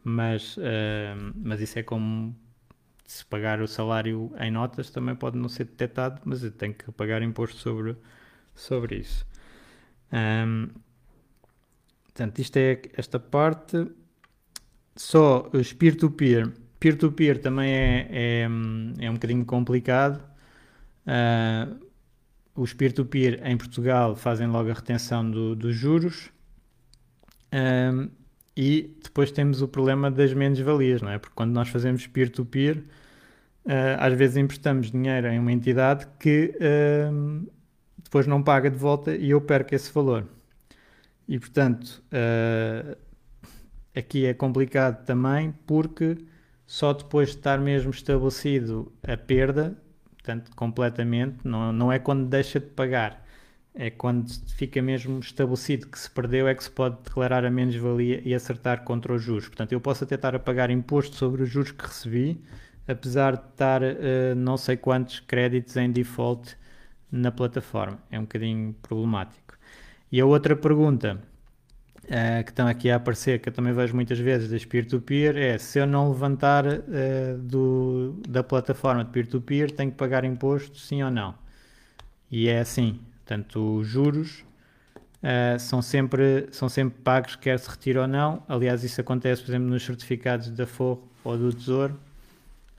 Mas, 0.09 0.57
uh, 0.57 1.33
mas 1.35 1.61
isso 1.61 1.77
é 1.77 1.83
como 1.83 2.35
se 3.05 3.23
pagar 3.25 3.61
o 3.61 3.67
salário 3.67 4.31
em 4.39 4.51
notas 4.51 4.89
também 4.89 5.15
pode 5.15 5.37
não 5.37 5.49
ser 5.49 5.65
detectado, 5.65 6.21
mas 6.25 6.43
eu 6.43 6.51
tenho 6.51 6.73
que 6.73 6.91
pagar 6.91 7.21
imposto 7.21 7.57
sobre, 7.57 7.95
sobre 8.55 8.97
isso. 8.97 9.25
Um, 10.11 10.69
portanto, 12.05 12.39
isto 12.39 12.57
é 12.57 12.81
esta 12.93 13.19
parte. 13.19 13.87
Só 14.95 15.49
os 15.53 15.73
peer-to-peer. 15.73 16.51
Peer-to-peer 16.79 17.39
também 17.39 17.71
é, 17.71 18.07
é, 18.11 18.43
é 18.43 19.09
um 19.09 19.13
bocadinho 19.13 19.45
complicado. 19.45 20.23
Uh, 21.05 21.79
os 22.55 22.73
peer-to-peer 22.73 23.41
em 23.45 23.57
Portugal 23.57 24.15
fazem 24.15 24.47
logo 24.47 24.69
a 24.69 24.73
retenção 24.73 25.29
do, 25.29 25.55
dos 25.55 25.75
juros. 25.75 26.31
Um, 27.53 28.18
e 28.61 28.93
depois 29.01 29.31
temos 29.31 29.61
o 29.61 29.69
problema 29.69 30.11
das 30.11 30.33
menos-valias, 30.33 31.01
não 31.01 31.09
é? 31.09 31.17
Porque 31.17 31.33
quando 31.33 31.53
nós 31.53 31.69
fazemos 31.69 32.05
peer-to-peer, 32.05 32.75
-peer, 32.75 32.83
uh, 33.65 34.03
às 34.03 34.13
vezes 34.13 34.35
emprestamos 34.35 34.91
dinheiro 34.91 35.27
em 35.27 35.39
uma 35.39 35.53
entidade 35.53 36.05
que 36.19 36.53
uh, 36.57 37.49
depois 38.03 38.27
não 38.27 38.43
paga 38.43 38.69
de 38.69 38.75
volta 38.75 39.15
e 39.15 39.29
eu 39.29 39.39
perco 39.39 39.73
esse 39.73 39.89
valor. 39.93 40.27
E 41.25 41.39
portanto, 41.39 42.03
uh, 42.11 42.97
aqui 43.95 44.25
é 44.25 44.33
complicado 44.33 45.05
também 45.05 45.53
porque 45.65 46.17
só 46.67 46.91
depois 46.91 47.29
de 47.29 47.37
estar 47.37 47.57
mesmo 47.59 47.91
estabelecido 47.91 48.91
a 49.01 49.15
perda, 49.15 49.77
portanto, 50.17 50.51
completamente, 50.53 51.37
não, 51.45 51.71
não 51.71 51.89
é 51.89 51.97
quando 51.97 52.27
deixa 52.27 52.59
de 52.59 52.65
pagar, 52.65 53.25
é 53.79 53.89
quando 53.89 54.29
fica 54.57 54.81
mesmo 54.81 55.19
estabelecido 55.19 55.87
que 55.87 55.97
se 55.97 56.11
perdeu, 56.11 56.49
é 56.49 56.53
que 56.53 56.61
se 56.61 56.69
pode 56.69 56.97
declarar 57.01 57.45
a 57.45 57.49
menos-valia 57.49 58.21
e 58.25 58.35
acertar 58.35 58.83
contra 58.83 59.13
os 59.13 59.21
juros. 59.23 59.47
Portanto, 59.47 59.71
eu 59.71 59.79
posso 59.79 60.03
até 60.03 60.15
estar 60.15 60.35
a 60.35 60.39
pagar 60.39 60.69
imposto 60.69 61.15
sobre 61.15 61.43
os 61.43 61.49
juros 61.49 61.71
que 61.71 61.85
recebi, 61.85 62.43
apesar 62.85 63.37
de 63.37 63.43
estar 63.45 63.81
uh, 63.81 64.35
não 64.35 64.57
sei 64.57 64.75
quantos 64.75 65.21
créditos 65.21 65.77
em 65.77 65.89
default 65.89 66.57
na 67.09 67.31
plataforma. 67.31 67.97
É 68.11 68.19
um 68.19 68.23
bocadinho 68.23 68.75
problemático. 68.81 69.57
E 70.11 70.19
a 70.19 70.25
outra 70.25 70.57
pergunta 70.57 71.17
uh, 72.03 72.43
que 72.43 72.51
estão 72.51 72.67
aqui 72.67 72.91
a 72.91 72.97
aparecer, 72.97 73.39
que 73.39 73.47
eu 73.47 73.53
também 73.53 73.71
vejo 73.71 73.95
muitas 73.95 74.19
vezes 74.19 74.51
das 74.51 74.65
peer-to-peer, 74.65 75.35
-peer, 75.35 75.53
é 75.55 75.57
se 75.57 75.79
eu 75.79 75.87
não 75.87 76.09
levantar 76.09 76.65
uh, 76.67 77.37
do, 77.39 78.19
da 78.27 78.43
plataforma 78.43 79.05
de 79.05 79.11
peer-to-peer, 79.11 79.69
-peer, 79.69 79.77
tenho 79.77 79.91
que 79.91 79.97
pagar 79.97 80.25
imposto, 80.25 80.77
sim 80.77 81.01
ou 81.01 81.09
não? 81.09 81.33
E 82.29 82.49
é 82.49 82.59
assim. 82.59 82.99
Portanto, 83.29 83.77
os 83.77 83.87
juros 83.87 84.43
uh, 85.21 85.59
são, 85.59 85.83
sempre, 85.83 86.47
são 86.51 86.67
sempre 86.67 86.99
pagos, 87.03 87.35
quer 87.35 87.59
se 87.59 87.69
retire 87.69 87.99
ou 87.99 88.07
não. 88.07 88.41
Aliás, 88.47 88.83
isso 88.83 88.99
acontece, 88.99 89.43
por 89.43 89.51
exemplo, 89.51 89.69
nos 89.69 89.85
certificados 89.85 90.49
da 90.49 90.65
Forro 90.65 91.07
ou 91.23 91.37
do 91.37 91.53
Tesouro. 91.53 91.93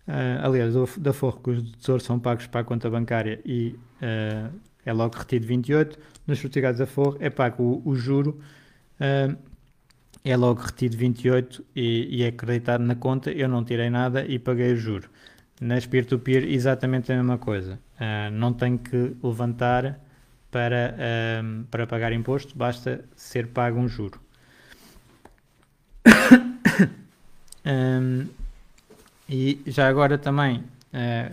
Uh, 0.09 0.43
aliás, 0.43 0.75
da 0.99 1.13
Forro, 1.13 1.41
que 1.41 1.51
os 1.51 1.63
do 1.63 1.71
Tesouro 1.77 2.03
são 2.03 2.19
pagos 2.19 2.49
para 2.49 2.63
a 2.63 2.65
conta 2.65 2.91
bancária 2.91 3.41
e 3.45 3.79
uh, 4.03 4.53
é 4.85 4.93
logo 4.93 5.17
retido 5.17 5.47
28. 5.47 5.97
Nos 6.27 6.41
certificados 6.41 6.81
da 6.81 6.87
Forro 6.87 7.17
é 7.21 7.31
pago 7.31 7.63
o, 7.63 7.89
o 7.89 7.95
juro, 7.95 8.41
é 10.25 10.37
logo 10.37 10.61
retido 10.63 10.97
28 10.97 11.65
e, 11.77 12.19
e 12.19 12.23
é 12.25 12.27
acreditado 12.27 12.83
na 12.83 12.97
conta. 12.97 13.31
Eu 13.31 13.49
não 13.49 13.65
tirei 13.65 13.89
nada 13.89 14.27
e 14.27 14.37
paguei 14.37 14.73
o 14.73 14.77
juro. 14.77 15.09
Nas 15.61 15.87
peer-to-peer, 15.87 16.43
-peer, 16.43 16.55
exatamente 16.55 17.13
a 17.13 17.17
mesma 17.17 17.39
coisa. 17.39 17.79
não 18.33 18.53
tenho 18.53 18.79
que 18.79 19.17
levantar 19.23 19.99
para, 20.51 20.97
para 21.71 21.87
pagar 21.87 22.13
imposto, 22.13 22.57
basta 22.57 23.05
ser 23.15 23.49
pago 23.49 23.79
um 23.79 23.89
juro. 23.89 24.21
um, 27.65 28.27
E 29.33 29.63
já 29.65 29.89
agora 29.89 30.19
também, 30.19 30.59
uh, 30.59 31.33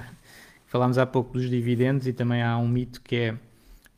falámos 0.68 1.00
há 1.00 1.06
pouco 1.08 1.34
dos 1.34 1.50
dividendos 1.50 2.06
e 2.06 2.14
também 2.14 2.44
há 2.44 2.56
um 2.56 2.68
mito 2.68 3.02
que 3.02 3.16
é 3.16 3.36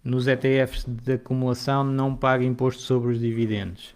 nos 0.01 0.25
ETFs 0.25 0.85
de 0.87 1.15
acumulação 1.15 1.83
não 1.83 2.15
paga 2.15 2.45
imposto 2.45 2.81
sobre 2.81 3.11
os 3.11 3.19
dividendos. 3.19 3.93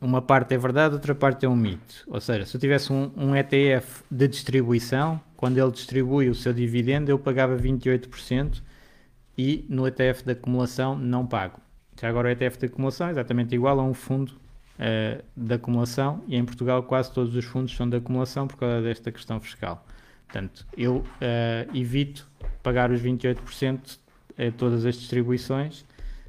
Uma 0.00 0.20
parte 0.20 0.54
é 0.54 0.58
verdade, 0.58 0.94
outra 0.94 1.14
parte 1.14 1.46
é 1.46 1.48
um 1.48 1.54
mito. 1.54 2.04
Ou 2.08 2.20
seja, 2.20 2.44
se 2.46 2.56
eu 2.56 2.60
tivesse 2.60 2.92
um, 2.92 3.12
um 3.16 3.36
ETF 3.36 4.02
de 4.10 4.26
distribuição, 4.26 5.20
quando 5.36 5.58
ele 5.58 5.70
distribui 5.70 6.28
o 6.28 6.34
seu 6.34 6.52
dividendo, 6.52 7.12
eu 7.12 7.18
pagava 7.18 7.56
28% 7.56 8.60
e 9.38 9.64
no 9.68 9.86
ETF 9.86 10.24
de 10.24 10.32
acumulação 10.32 10.98
não 10.98 11.24
pago. 11.24 11.60
Já 12.00 12.08
agora 12.08 12.28
o 12.28 12.30
ETF 12.30 12.58
de 12.58 12.66
acumulação 12.66 13.06
é 13.06 13.10
exatamente 13.12 13.54
igual 13.54 13.78
a 13.78 13.84
um 13.84 13.94
fundo 13.94 14.30
uh, 14.30 15.22
de 15.36 15.54
acumulação 15.54 16.24
e 16.26 16.36
em 16.36 16.44
Portugal 16.44 16.82
quase 16.82 17.12
todos 17.12 17.34
os 17.34 17.44
fundos 17.44 17.74
são 17.74 17.88
de 17.88 17.96
acumulação 17.96 18.48
por 18.48 18.56
causa 18.56 18.82
desta 18.82 19.12
questão 19.12 19.40
fiscal. 19.40 19.86
Portanto, 20.26 20.66
eu 20.76 20.96
uh, 20.96 21.04
evito 21.76 22.28
pagar 22.62 22.90
os 22.90 23.00
28% 23.00 23.98
a 24.36 24.52
todas 24.52 24.84
as 24.84 24.96
distribuições. 24.96 25.86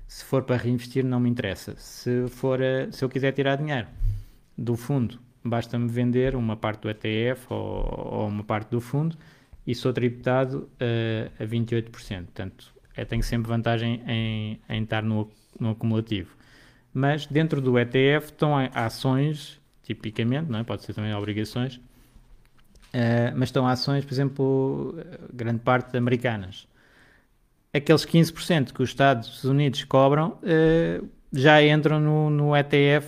Se 0.07 0.23
for 0.23 0.43
para 0.43 0.55
reinvestir, 0.55 1.03
não 1.03 1.19
me 1.19 1.29
interessa. 1.29 1.75
Se, 1.77 2.27
for, 2.27 2.59
uh, 2.59 2.91
se 2.91 3.03
eu 3.03 3.09
quiser 3.09 3.31
tirar 3.33 3.57
dinheiro 3.57 3.87
do 4.57 4.75
fundo, 4.75 5.19
basta-me 5.43 5.87
vender 5.87 6.35
uma 6.35 6.55
parte 6.55 6.81
do 6.81 6.89
ETF 6.89 7.47
ou, 7.49 8.09
ou, 8.13 8.27
uma 8.27 8.43
parte 8.43 8.69
do 8.69 8.79
fundo 8.79 9.17
e 9.65 9.75
sou 9.75 9.91
tributado 9.91 10.69
uh, 10.81 11.43
a 11.43 11.45
28%. 11.45 11.91
Portanto, 11.91 12.73
eu 13.01 13.05
tenho 13.05 13.23
sempre 13.23 13.49
vantagem 13.49 14.01
em, 14.07 14.59
em 14.69 14.83
estar 14.83 15.03
no, 15.03 15.29
no 15.59 15.71
acumulativo 15.71 16.39
mas 16.93 17.25
dentro 17.25 17.61
do 17.61 17.77
ETF 17.77 18.27
estão 18.27 18.53
ações, 18.73 19.59
tipicamente, 19.83 20.49
não 20.49 20.59
é? 20.59 20.63
pode 20.63 20.83
ser 20.83 20.93
também 20.93 21.13
obrigações, 21.13 21.75
uh, 21.75 23.31
mas 23.35 23.49
estão 23.49 23.67
ações, 23.67 24.05
por 24.05 24.13
exemplo, 24.13 24.95
grande 25.33 25.59
parte 25.59 25.95
americanas. 25.95 26.67
Aqueles 27.73 28.05
15% 28.05 28.73
que 28.73 28.81
os 28.81 28.89
Estados 28.89 29.43
Unidos 29.43 29.83
cobram 29.83 30.39
uh, 30.41 31.07
já 31.31 31.63
entram 31.63 31.99
no, 31.99 32.29
no, 32.29 32.55
ETF 32.55 33.07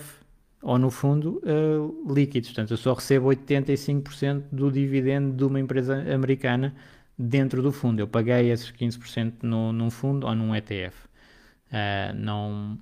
ou 0.62 0.78
no 0.78 0.88
fundo 0.88 1.42
uh, 1.44 2.14
líquidos. 2.14 2.50
Portanto, 2.50 2.70
eu 2.70 2.76
só 2.76 2.92
recebo 2.94 3.28
85% 3.30 4.44
do 4.52 4.70
dividendo 4.70 5.36
de 5.36 5.44
uma 5.44 5.58
empresa 5.58 5.96
americana 6.14 6.72
dentro 7.22 7.62
do 7.62 7.70
fundo. 7.70 8.00
Eu 8.00 8.08
paguei 8.08 8.50
esses 8.50 8.72
15% 8.72 9.42
no, 9.42 9.72
num 9.72 9.90
fundo 9.90 10.26
ou 10.26 10.34
num 10.34 10.54
ETF. 10.54 11.06
Uh, 11.68 12.14
não, 12.16 12.78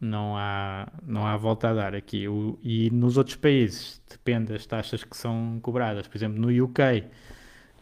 não 0.00 0.36
há, 0.36 0.88
não 1.04 1.26
há 1.26 1.36
volta 1.36 1.70
a 1.70 1.74
dar 1.74 1.94
aqui. 1.94 2.28
O, 2.28 2.58
e 2.62 2.90
nos 2.90 3.16
outros 3.16 3.36
países, 3.36 4.00
depende 4.08 4.52
das 4.52 4.64
taxas 4.66 5.02
que 5.02 5.16
são 5.16 5.58
cobradas. 5.60 6.06
Por 6.06 6.16
exemplo, 6.16 6.40
no 6.40 6.64
UK, 6.64 7.04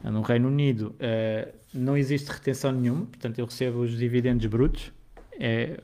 no 0.03 0.23
Reino 0.23 0.49
Unido, 0.49 0.97
uh, 0.97 1.53
não 1.75 1.97
existe 1.97 2.29
retenção 2.29 2.73
nenhuma, 2.73 3.07
portanto, 3.07 3.39
eu 3.39 3.45
recebo 3.45 3.81
os 3.81 3.97
dividendos 3.97 4.47
brutos, 4.47 4.91
é, 5.39 5.79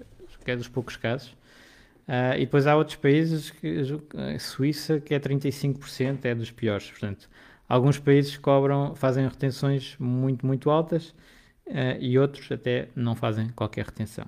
que 0.45 0.51
é 0.51 0.57
dos 0.57 0.69
poucos 0.69 0.97
casos. 0.97 1.29
Uh, 2.09 2.37
e 2.37 2.41
depois 2.41 2.67
há 2.67 2.75
outros 2.75 2.97
países, 2.97 3.51
que, 3.51 3.83
Suíça, 4.39 5.01
que 5.01 5.12
é 5.12 5.21
35%, 5.21 6.25
é 6.25 6.35
dos 6.35 6.51
piores. 6.51 6.89
Portanto, 6.89 7.29
alguns 7.69 7.99
países 7.99 8.37
cobram, 8.37 8.95
fazem 8.95 9.27
retenções 9.27 9.97
muito, 9.99 10.47
muito 10.47 10.71
altas 10.71 11.11
uh, 11.67 11.99
e 12.01 12.19
outros 12.19 12.51
até 12.51 12.89
não 12.95 13.14
fazem 13.14 13.49
qualquer 13.51 13.87
retenção. 13.87 14.27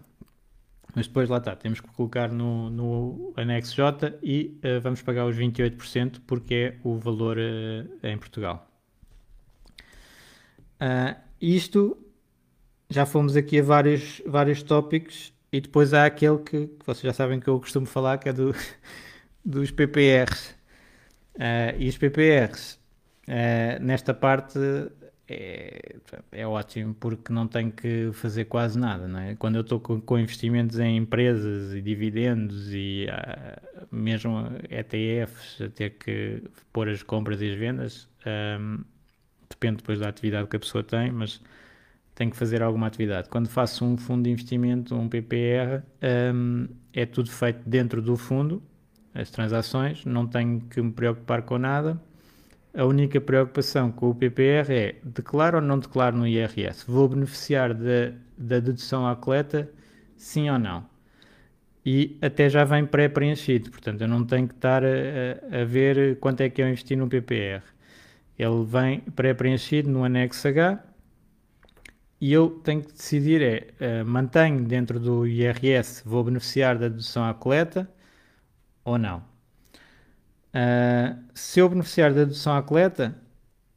Mas 0.95 1.07
depois 1.07 1.29
lá 1.29 1.39
está, 1.39 1.55
temos 1.55 1.81
que 1.81 1.89
colocar 1.89 2.29
no, 2.33 2.71
no 2.71 3.33
anexo 3.37 3.77
J 3.77 4.19
e 4.23 4.59
uh, 4.65 4.81
vamos 4.81 5.03
pagar 5.03 5.27
os 5.27 5.37
28% 5.37 6.21
porque 6.27 6.55
é 6.55 6.77
o 6.83 6.99
valor 6.99 7.37
uh, 7.37 8.07
em 8.07 8.17
Portugal. 8.17 8.67
Uh, 10.81 11.15
isto 11.41 11.97
já 12.89 13.05
fomos 13.05 13.37
aqui 13.37 13.61
a 13.61 13.63
vários, 13.63 14.23
vários 14.27 14.63
tópicos 14.63 15.33
e 15.53 15.61
depois 15.61 15.93
há 15.93 16.07
aquele 16.07 16.39
que, 16.39 16.67
que 16.67 16.87
vocês 16.87 17.03
já 17.03 17.13
sabem 17.13 17.39
que 17.39 17.49
eu 17.49 17.61
costumo 17.61 17.87
falar, 17.87 18.19
que 18.19 18.31
é 18.31 18.33
do, 18.33 18.55
dos 19.45 19.71
PPRs. 19.71 20.57
e 21.79 21.89
os 21.89 21.97
PPRs, 21.97 22.78
nesta 23.81 24.15
parte, 24.15 24.59
é, 25.29 25.97
é 26.33 26.47
ótimo 26.47 26.95
porque 26.95 27.31
não 27.33 27.47
tenho 27.47 27.71
que 27.71 28.11
fazer 28.15 28.47
quase 28.47 28.79
nada, 28.79 29.07
não 29.07 29.21
é? 29.21 29.35
Quando 29.35 29.57
eu 29.57 29.61
estou 29.61 29.79
com, 29.79 30.01
com, 30.01 30.19
investimentos 30.19 30.79
em 30.79 30.97
empresas 30.97 31.75
e 31.75 31.83
dividendos 31.83 32.73
e 32.73 33.07
uh, 33.11 33.87
mesmo 33.95 34.47
ETFs 34.71 35.61
a 35.61 35.69
ter 35.69 35.91
que 35.91 36.43
pôr 36.73 36.89
as 36.89 37.03
compras 37.03 37.43
e 37.43 37.51
as 37.51 37.59
vendas, 37.59 38.09
um, 38.59 38.83
depende 39.51 39.77
depois 39.79 40.01
da 40.01 40.09
atividade 40.09 40.49
que 40.49 40.57
a 40.57 40.61
pessoa 40.61 40.83
tem, 40.83 41.13
mas 41.13 41.43
tenho 42.15 42.31
que 42.31 42.37
fazer 42.37 42.63
alguma 42.63 42.87
atividade. 42.87 43.29
Quando 43.29 43.49
faço 43.49 43.85
um 43.85 43.99
fundo 43.99 44.25
de 44.25 44.31
investimento, 44.31 44.95
um 44.95 45.11
PPR, 45.11 45.83
um, 46.35 46.69
é 46.93 47.05
tudo 47.05 47.31
feito 47.31 47.69
dentro 47.69 48.01
do 48.01 48.17
fundo, 48.17 48.63
as 49.15 49.31
transações, 49.31 50.07
não 50.07 50.27
tenho 50.27 50.61
que 50.63 50.81
me 50.81 50.91
preocupar 50.91 51.43
com 51.43 51.59
nada 51.59 52.01
a 52.75 52.85
única 52.85 53.21
preocupação 53.21 53.91
com 53.91 54.11
o 54.11 54.15
PPR 54.15 54.71
é 54.71 54.97
declaro 55.03 55.59
ou 55.59 55.63
não 55.63 55.79
declaro 55.79 56.17
no 56.17 56.27
IRS? 56.27 56.85
Vou 56.87 57.09
beneficiar 57.09 57.75
da, 57.75 58.61
dedução 58.61 59.07
à 59.07 59.17
coleta, 59.17 59.71
sim 60.17 60.51
ou 60.51 60.59
não? 60.59 60.87
E 61.85 62.19
até 62.21 62.49
já 62.49 62.65
vem 62.65 62.85
pré-preenchido, 62.85 63.71
portanto 63.71 64.03
eu 64.03 64.09
não 64.09 64.25
tenho 64.25 64.47
que 64.47 64.55
estar 64.55 64.83
a, 64.85 65.61
a, 65.61 65.65
ver 65.65 66.19
quanto 66.19 66.43
é 66.43 66.51
que 66.51 66.61
eu 66.61 66.67
investi 66.67 66.95
no 66.97 67.09
PPR. 67.09 67.63
Ele 68.39 68.65
vem 68.65 69.01
pré-preenchido 69.01 69.91
no 69.91 70.05
anexo 70.05 70.47
H 70.49 70.85
e 72.21 72.33
eu 72.33 72.51
tenho 72.63 72.83
que 72.83 72.93
decidir 72.93 73.43
é, 73.43 74.03
uh, 74.03 74.07
mantenho 74.07 74.65
dentro 74.65 74.99
do 75.01 75.27
IRS, 75.27 76.03
vou 76.05 76.25
beneficiar 76.25 76.77
da 76.79 76.89
dedução 76.89 77.25
à 77.25 77.33
coleta 77.35 77.89
ou 78.85 78.99
não. 78.99 79.23
Uh, 80.49 81.19
se 81.35 81.61
eu 81.61 81.69
beneficiar 81.69 82.13
da 82.13 82.25
dedução 82.25 82.57
à 82.57 82.63
coleta, 82.63 83.15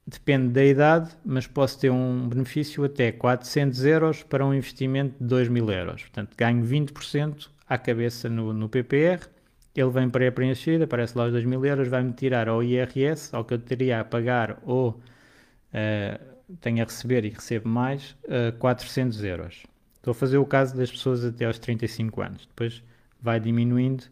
depende 0.06 0.50
da 0.50 0.64
idade, 0.64 1.12
mas 1.24 1.48
posso 1.48 1.80
ter 1.80 1.90
um 1.90 2.28
benefício 2.28 2.84
até 2.84 3.12
400 3.12 3.86
euros 3.86 4.24
para 4.24 4.46
um 4.46 4.54
investimento 4.54 5.16
de 5.20 5.26
2 5.26 5.50
mil 5.50 5.70
euros. 5.70 6.02
Portanto, 6.04 6.36
ganho 6.38 6.64
20% 6.64 7.50
à 7.68 7.78
cabeça 7.78 8.30
no, 8.30 8.54
no 8.54 8.68
PPR, 8.68 9.28
ele 9.76 9.90
vem 9.90 10.10
pré-preenchido, 10.10 10.84
aparece 10.84 11.18
lá 11.18 11.26
os 11.26 11.32
2 11.32 11.46
mil 11.46 11.64
euros, 11.66 11.88
vai-me 11.88 12.12
tirar 12.12 12.50
ao 12.50 12.62
IRS, 12.62 13.34
ao 13.34 13.46
que 13.46 13.54
eu 13.54 13.60
teria 13.60 14.02
a 14.02 14.04
pagar 14.04 14.60
ou 14.64 14.90
uh, 14.90 16.32
tenho 16.60 16.82
a 16.82 16.86
receber 16.86 17.24
e 17.24 17.30
recebo 17.30 17.70
mais, 17.70 18.16
uh, 18.26 18.58
400 18.60 19.24
euros. 19.24 19.64
Estou 19.96 20.12
a 20.12 20.16
fazer 20.16 20.38
o 20.38 20.46
caso 20.46 20.76
das 20.76 20.92
pessoas 20.92 21.24
até 21.24 21.46
aos 21.46 21.60
35 21.60 22.22
anos. 22.22 22.46
Depois 22.48 22.84
vai 23.22 23.40
diminuindo 23.40 24.04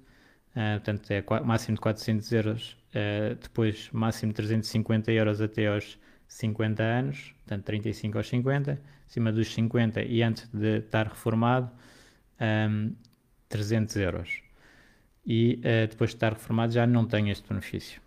Uh, 0.55 0.79
portanto, 0.83 1.11
é 1.11 1.23
máximo 1.43 1.75
de 1.75 1.81
400 1.81 2.31
euros, 2.31 2.77
uh, 2.89 3.35
depois 3.35 3.89
máximo 3.91 4.31
de 4.31 4.35
350 4.37 5.11
euros 5.11 5.41
até 5.41 5.67
aos 5.67 5.99
50 6.27 6.83
anos, 6.83 7.33
portanto 7.45 7.65
35 7.65 8.17
aos 8.17 8.27
50, 8.27 8.81
acima 9.07 9.31
dos 9.31 9.53
50 9.53 10.01
e 10.01 10.23
antes 10.23 10.47
de 10.51 10.79
estar 10.79 11.07
reformado, 11.07 11.71
um, 12.69 12.93
300 13.47 13.95
euros. 13.97 14.41
E 15.25 15.59
uh, 15.59 15.87
depois 15.87 16.11
de 16.11 16.15
estar 16.15 16.33
reformado 16.33 16.71
já 16.71 16.87
não 16.87 17.05
tem 17.05 17.29
este 17.29 17.47
benefício. 17.47 18.01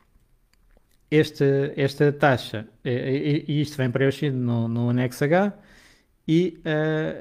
Este, 1.10 1.72
esta 1.76 2.10
taxa, 2.10 2.66
e, 2.84 3.44
e 3.46 3.60
isto 3.60 3.76
vem 3.76 3.90
preenchido 3.90 4.36
no, 4.36 4.66
no 4.66 4.90
anexo 4.90 5.22
H, 5.24 5.52
e, 6.26 6.58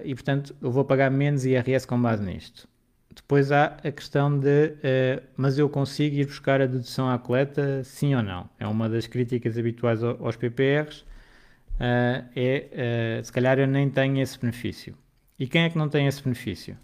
e 0.06 0.16
portanto 0.16 0.56
eu 0.62 0.72
vou 0.72 0.86
pagar 0.86 1.12
menos 1.12 1.44
IRS 1.44 1.86
com 1.86 2.02
base 2.02 2.24
nisto. 2.24 2.71
Depois 3.14 3.52
há 3.52 3.78
a 3.84 3.92
questão 3.92 4.40
de, 4.40 4.48
uh, 4.48 5.24
mas 5.36 5.58
eu 5.58 5.70
consigo 5.70 6.16
ir 6.16 6.26
buscar 6.26 6.62
a 6.62 6.66
dedução 6.66 7.10
à 7.10 7.20
coleta, 7.20 7.84
sim 7.84 8.16
ou 8.16 8.24
não? 8.24 8.50
É 8.58 8.66
uma 8.66 8.88
das 8.88 9.06
críticas 9.06 9.58
habituais 9.58 10.02
aos 10.02 10.38
PPRs. 10.38 11.02
Uh, 11.02 12.24
eh, 12.36 12.70
é, 12.72 13.20
uh, 13.20 13.26
se 13.26 13.32
calhar 13.32 13.60
eu 13.60 13.68
nem 13.68 13.90
tenho 13.90 14.22
esse 14.22 14.40
benefício. 14.40 14.96
E 15.38 15.48
quem 15.48 15.64
é 15.64 15.70
que 15.70 15.78
não 15.78 15.90
tem 15.90 16.08
esse 16.08 16.24
benefício? 16.24 16.78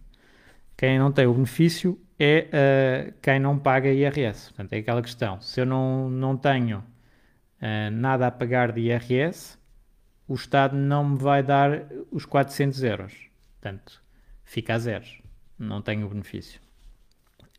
Quem 0.76 1.00
não 1.00 1.12
tem 1.12 1.28
o 1.28 1.34
benefício 1.34 2.00
é 2.20 3.14
quem 3.22 3.40
não 3.40 3.58
paga 3.58 3.90
IRS. 3.90 4.48
Portanto, 4.50 4.74
é 4.74 4.78
aquela 4.78 5.02
questão. 5.02 5.40
Se 5.42 5.62
eu 5.62 5.66
não, 5.66 6.10
não 6.10 6.36
tenho 6.36 6.84
nada 7.92 8.28
a 8.28 8.32
pagar 8.32 8.72
de 8.72 8.82
IRS, 8.82 9.58
o 10.28 10.36
Estado 10.36 10.76
não 10.76 11.10
me 11.10 11.18
vai 11.18 11.44
dar 11.44 11.88
os 12.12 12.26
400 12.26 12.84
euros. 12.84 13.14
Portanto, 13.60 14.04
fica 14.44 14.76
a 14.76 14.80
zeros 14.80 15.22
não 15.58 15.82
tem 15.82 16.04
o 16.04 16.10
benefício. 16.10 16.60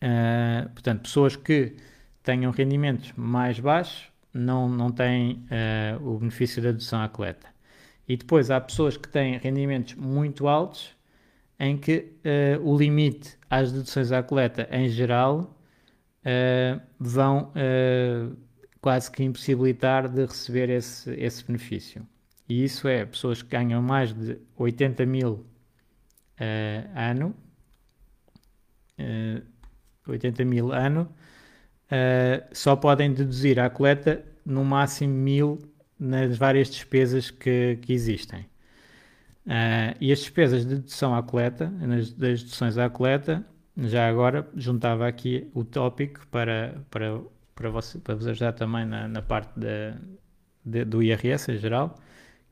Uh, 0.03 0.69
portanto, 0.71 1.03
pessoas 1.03 1.35
que 1.35 1.75
tenham 2.23 2.53
rendimentos 2.53 3.13
mais 3.17 3.59
baixos 3.59 4.09
não, 4.33 4.69
não 4.69 4.93
têm 4.93 5.45
uh, 6.01 6.09
o 6.09 6.19
benefício 6.19 6.63
da 6.63 6.71
dedução 6.71 7.03
à 7.03 7.09
coleta. 7.09 7.49
E 8.07 8.17
depois 8.17 8.51
há 8.51 8.61
pessoas 8.61 8.97
que 8.97 9.09
têm 9.09 9.37
rendimentos 9.39 9.95
muito 9.95 10.47
altos 10.47 10.97
em 11.59 11.77
que 11.77 12.13
uh, 12.25 12.63
o 12.63 12.79
limite 12.79 13.37
às 13.51 13.73
deduções 13.73 14.13
à 14.13 14.23
coleta 14.23 14.69
em 14.71 14.89
geral 14.89 15.55
vão 17.01 17.51
quase 18.83 19.11
que 19.11 19.23
impossibilitar 19.23 20.11
de 20.11 20.27
receber 20.27 20.69
esse, 20.69 21.11
esse 21.15 21.43
benefício. 21.43 22.07
E 22.47 22.65
isso 22.65 22.87
é 22.87 23.07
pessoas 23.07 23.41
que 23.41 23.49
ganham 23.49 23.81
mais 23.81 24.13
de 24.13 24.37
80 24.55 25.07
mil 25.07 25.47
ano, 26.95 27.35
uh, 28.99 29.43
80 30.07 30.45
mil 30.45 30.73
ano, 30.73 31.09
uh, 31.91 32.45
só 32.53 32.77
podem 32.77 33.13
deduzir 33.13 33.59
à 33.59 33.69
coleta 33.69 34.25
no 34.45 34.65
máximo 34.65 35.13
mil 35.15 35.59
nas 35.99 36.37
várias 36.37 36.71
despesas 36.71 37.31
que, 37.31 37.79
que 37.83 37.93
existem. 37.93 38.41
Uh, 39.47 39.97
e 40.01 40.13
as 40.13 40.19
despesas 40.21 40.67
de 40.67 40.77
dedução 40.77 41.15
à 41.15 41.23
coleta, 41.23 41.71
nas, 41.71 42.13
das 42.13 42.43
deduções 42.43 42.77
à 42.77 42.89
coleta, 42.89 43.45
já 43.77 44.09
agora 44.09 44.47
juntava 44.55 45.07
aqui 45.07 45.49
o 45.55 45.65
tópico 45.65 46.27
para, 46.29 46.83
para, 46.91 47.21
para, 47.55 47.71
você, 47.71 47.99
para 47.99 48.15
vos 48.15 48.27
ajudar 48.27 48.53
também 48.53 48.85
na, 48.85 49.09
na 49.09 49.23
parte 49.23 49.53
de, 49.59 49.95
de, 50.65 50.85
do 50.85 51.03
IRS 51.03 51.51
em 51.51 51.57
geral, 51.57 51.99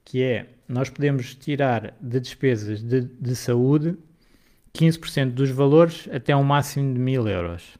que 0.04 0.22
é 0.22 0.54
nós 0.68 0.88
podemos 0.88 1.34
tirar 1.34 1.94
de 2.00 2.20
despesas 2.20 2.82
de, 2.82 3.02
de 3.02 3.36
saúde 3.36 3.96
15% 4.76 5.30
dos 5.30 5.50
valores 5.50 6.08
até 6.12 6.36
um 6.36 6.44
máximo 6.44 6.92
de 6.92 7.00
1000 7.00 7.28
euros. 7.28 7.78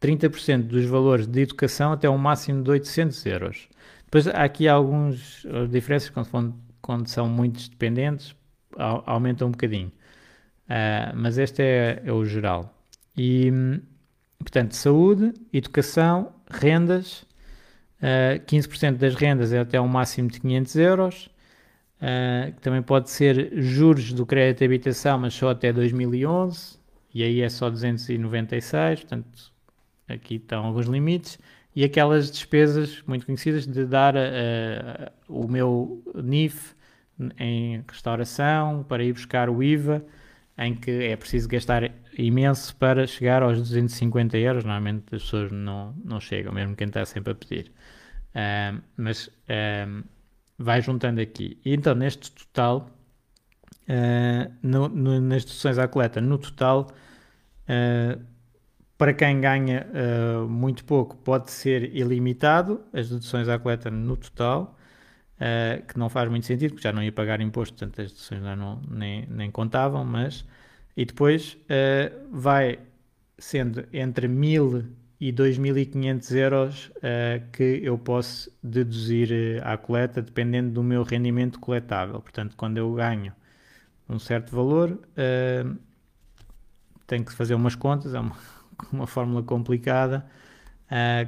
30% 0.00 0.62
dos 0.62 0.84
valores 0.86 1.26
de 1.26 1.40
educação 1.40 1.92
até 1.92 2.08
um 2.08 2.18
máximo 2.18 2.62
de 2.62 2.70
800 2.70 3.26
euros. 3.26 3.68
Depois 4.04 4.28
há 4.28 4.44
aqui 4.44 4.68
algumas 4.68 5.44
eh, 5.46 5.66
diferenças 5.66 6.10
quando, 6.10 6.54
quando 6.80 7.08
são 7.08 7.28
muitos 7.28 7.68
dependentes, 7.68 8.34
aumenta 9.06 9.44
um 9.44 9.50
bocadinho. 9.50 9.90
Uh, 10.66 11.14
mas 11.14 11.38
este 11.38 11.62
é, 11.62 12.02
é, 12.04 12.12
o 12.12 12.24
geral. 12.24 12.74
E, 13.16 13.52
portanto, 14.38 14.72
saúde, 14.72 15.32
educação, 15.52 16.32
rendas, 16.50 17.22
uh, 18.02 18.34
eh, 18.34 18.42
15% 18.44 18.96
das 18.96 19.14
rendas 19.14 19.52
é 19.52 19.60
até 19.60 19.80
um 19.80 19.86
máximo 19.86 20.28
de 20.28 20.40
500 20.40 20.76
euros, 20.76 21.30
Uh, 21.96 22.52
que 22.52 22.60
também 22.60 22.82
pode 22.82 23.08
ser 23.08 23.50
juros 23.54 24.12
do 24.12 24.26
crédito 24.26 24.58
de 24.58 24.64
habitação, 24.66 25.18
mas 25.18 25.32
só 25.32 25.50
até 25.50 25.72
2011, 25.72 26.78
e 27.14 27.22
aí 27.22 27.40
é 27.40 27.48
só 27.48 27.70
296, 27.70 29.00
portanto, 29.00 29.52
aqui 30.06 30.34
estão 30.34 30.66
alguns 30.66 30.86
limites. 30.86 31.38
E 31.74 31.84
aquelas 31.84 32.30
despesas 32.30 33.02
muito 33.06 33.26
conhecidas 33.26 33.66
de 33.66 33.84
dar 33.84 34.14
uh, 34.14 35.10
o 35.28 35.48
meu 35.48 36.02
NIF 36.14 36.74
em 37.38 37.82
restauração, 37.88 38.84
para 38.84 39.02
ir 39.02 39.12
buscar 39.12 39.48
o 39.48 39.62
IVA, 39.62 40.04
em 40.58 40.74
que 40.74 40.90
é 40.90 41.16
preciso 41.16 41.48
gastar 41.48 41.90
imenso 42.18 42.74
para 42.76 43.06
chegar 43.06 43.42
aos 43.42 43.58
250 43.58 44.36
euros. 44.38 44.64
Normalmente 44.64 45.14
as 45.14 45.22
pessoas 45.22 45.52
não, 45.52 45.94
não 46.04 46.20
chegam, 46.20 46.52
mesmo 46.52 46.74
quem 46.76 46.88
está 46.88 47.04
sempre 47.04 47.32
a 47.32 47.34
pedir. 47.34 47.70
Uh, 48.34 48.82
mas 48.96 49.30
vai 50.58 50.80
juntando 50.80 51.20
aqui. 51.20 51.58
E 51.64 51.74
então, 51.74 51.94
neste 51.94 52.30
total, 52.32 52.90
uh, 53.88 54.52
no, 54.62 54.88
no, 54.88 55.20
nas 55.20 55.44
deduções 55.44 55.78
à 55.78 55.86
coleta, 55.88 56.20
no 56.20 56.38
total, 56.38 56.88
uh, 57.68 58.20
para 58.98 59.12
quem 59.12 59.40
ganha 59.40 59.86
uh, 59.90 60.48
muito 60.48 60.84
pouco, 60.84 61.16
pode 61.16 61.50
ser 61.50 61.94
ilimitado 61.94 62.80
as 62.92 63.08
deduções 63.08 63.48
à 63.48 63.58
coleta 63.58 63.90
no 63.90 64.16
total, 64.16 64.74
que 65.86 65.98
não 65.98 66.08
faz 66.08 66.30
muito 66.30 66.46
sentido, 66.46 66.70
porque 66.70 66.88
já 66.88 66.94
não 66.94 67.02
ia 67.02 67.12
pagar 67.12 67.42
imposto, 67.42 67.74
portanto 67.76 68.00
as 68.00 68.10
deduções 68.10 68.42
já 68.42 68.56
não, 68.56 68.80
nem, 68.90 69.26
nem 69.26 69.50
contavam, 69.50 70.02
mas... 70.02 70.46
E 70.96 71.04
depois 71.04 71.58
vai 72.32 72.78
sendo 73.38 73.86
entre 73.92 74.28
1000 74.28 74.86
e 75.20 75.32
2.500 75.32 76.36
euros 76.36 76.86
uh, 76.96 77.50
que 77.50 77.80
eu 77.82 77.96
posso 77.96 78.50
deduzir 78.62 79.30
uh, 79.30 79.66
à 79.66 79.76
coleta 79.76 80.20
dependendo 80.20 80.70
do 80.70 80.82
meu 80.82 81.02
rendimento 81.02 81.58
coletável. 81.58 82.20
Portanto, 82.20 82.54
quando 82.56 82.76
eu 82.76 82.92
ganho 82.92 83.32
um 84.08 84.18
certo 84.18 84.54
valor, 84.54 84.90
uh, 84.92 85.76
tenho 87.06 87.24
que 87.24 87.32
fazer 87.32 87.54
umas 87.54 87.74
contas, 87.74 88.14
é 88.14 88.20
uma, 88.20 88.36
uma 88.92 89.06
fórmula 89.06 89.42
complicada, 89.42 90.26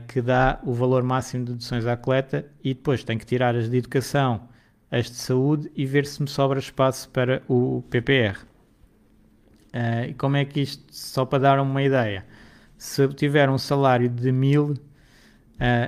que 0.07 0.23
dá 0.23 0.61
o 0.63 0.73
valor 0.73 1.03
máximo 1.03 1.45
de 1.45 1.51
deduções 1.51 1.85
à 1.85 1.97
coleta 1.97 2.47
e 2.63 2.75
depois 2.75 3.03
tem 3.03 3.19
que 3.19 3.27
tirar 3.27 3.57
as 3.57 3.69
de 3.69 3.77
educação, 3.77 4.49
as 4.89 5.07
de 5.07 5.17
saúde 5.17 5.69
e 5.75 5.85
ver 5.85 6.07
se 6.07 6.23
me 6.23 6.29
sobra 6.29 6.61
espaço 6.61 7.11
para 7.11 7.43
o 7.49 7.83
PPR. 7.91 8.39
E 10.09 10.15
como 10.15 10.37
é 10.37 10.45
que 10.45 10.61
isto, 10.61 10.85
só 10.95 11.25
para 11.25 11.41
dar 11.41 11.61
uma 11.61 11.83
ideia, 11.83 12.25
se 12.79 13.07
tiver 13.09 13.51
um 13.51 13.59
salário 13.59 14.09
de 14.09 14.33
1000, 14.33 14.65
uh, 14.65 14.77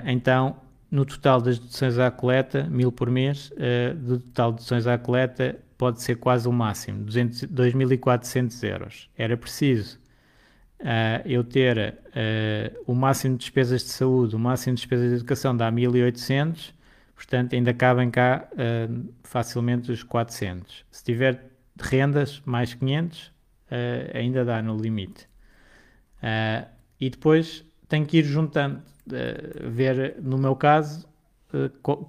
então 0.04 0.56
no 0.90 1.04
total 1.04 1.40
das 1.40 1.58
deduções 1.58 1.98
à 1.98 2.10
coleta, 2.10 2.64
1000 2.64 2.92
por 2.92 3.08
mês, 3.08 3.52
uh, 3.52 3.94
do 3.94 4.18
total 4.18 4.50
de 4.50 4.58
deduções 4.58 4.86
à 4.86 4.98
coleta 4.98 5.58
pode 5.78 6.02
ser 6.02 6.16
quase 6.16 6.46
o 6.46 6.52
máximo, 6.52 7.06
2.400 7.06 8.68
euros. 8.68 9.08
Era 9.16 9.34
preciso 9.36 9.98
uh, 10.80 11.22
eu 11.24 11.44
ter 11.44 11.94
uh, 12.08 12.82
o 12.86 12.94
máximo 12.94 13.36
de 13.36 13.40
despesas 13.40 13.82
de 13.82 13.88
saúde, 13.88 14.34
o 14.34 14.38
máximo 14.38 14.74
de 14.74 14.82
despesas 14.82 15.08
de 15.08 15.14
educação 15.16 15.56
dá 15.56 15.70
1.800, 15.70 16.74
portanto 17.14 17.54
ainda 17.54 17.72
cabem 17.72 18.10
cá 18.10 18.48
uh, 18.52 19.14
facilmente 19.22 19.92
os 19.92 20.02
400. 20.02 20.84
Se 20.90 21.04
tiver 21.04 21.50
rendas 21.80 22.42
mais 22.44 22.74
500, 22.74 23.32
ainda 24.12 24.44
dá 24.44 24.60
no 24.60 24.76
limite. 24.76 25.28
E 27.00 27.08
depois 27.10 27.64
tenho 27.88 28.06
que 28.06 28.18
ir 28.18 28.24
juntando, 28.24 28.82
ver 29.72 30.16
no 30.22 30.38
meu 30.38 30.54
caso 30.54 31.08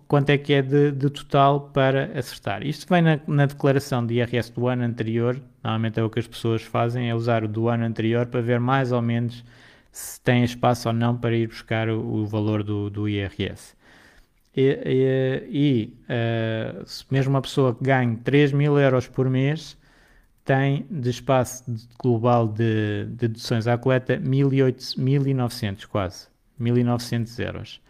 quanto 0.08 0.30
é 0.30 0.38
que 0.38 0.54
é 0.54 0.62
de, 0.62 0.92
de, 0.92 1.10
total 1.10 1.72
para 1.74 2.18
acertar. 2.18 2.64
Isto 2.64 2.88
vem 2.88 3.02
na, 3.02 3.20
na, 3.26 3.46
declaração 3.48 4.06
de 4.06 4.16
IRS 4.16 4.52
do 4.52 4.68
ano 4.68 4.84
anterior, 4.84 5.42
normalmente 5.64 6.00
é 6.00 6.04
o 6.04 6.10
que 6.10 6.20
as 6.20 6.28
pessoas 6.28 6.62
fazem, 6.62 7.10
é 7.10 7.16
usar 7.16 7.44
o 7.44 7.48
do 7.48 7.68
ano 7.68 7.84
anterior 7.84 8.28
para 8.28 8.42
ver 8.42 8.60
mais 8.60 8.92
ou 8.92 9.02
menos 9.02 9.44
se 9.92 10.22
tem 10.22 10.44
espaço 10.44 10.88
ou 10.88 10.94
não 10.94 11.18
para 11.18 11.36
ir 11.36 11.48
buscar 11.48 11.90
o, 11.90 12.00
o 12.00 12.26
valor 12.26 12.64
do, 12.64 12.90
do 12.90 13.10
IRS. 13.10 13.76
E, 14.56 14.80
e, 14.86 15.48
e 15.50 15.98
uh, 16.04 16.86
mesmo 17.10 17.32
uma 17.32 17.42
pessoa 17.42 17.74
que 17.74 17.84
ganhe 17.84 18.18
3 18.18 18.52
mil 18.52 18.78
euros 18.78 19.08
por 19.08 19.30
mês 19.30 19.78
tem 20.44 20.86
de 20.90 21.10
espaço 21.10 21.64
global 22.00 22.48
de, 22.48 23.06
de 23.06 23.28
deduções 23.28 23.68
à 23.68 23.78
coleta 23.78 24.18
1.900 24.18 25.86
quase, 25.88 26.28
1.900 26.60 27.40
euros. 27.46 27.82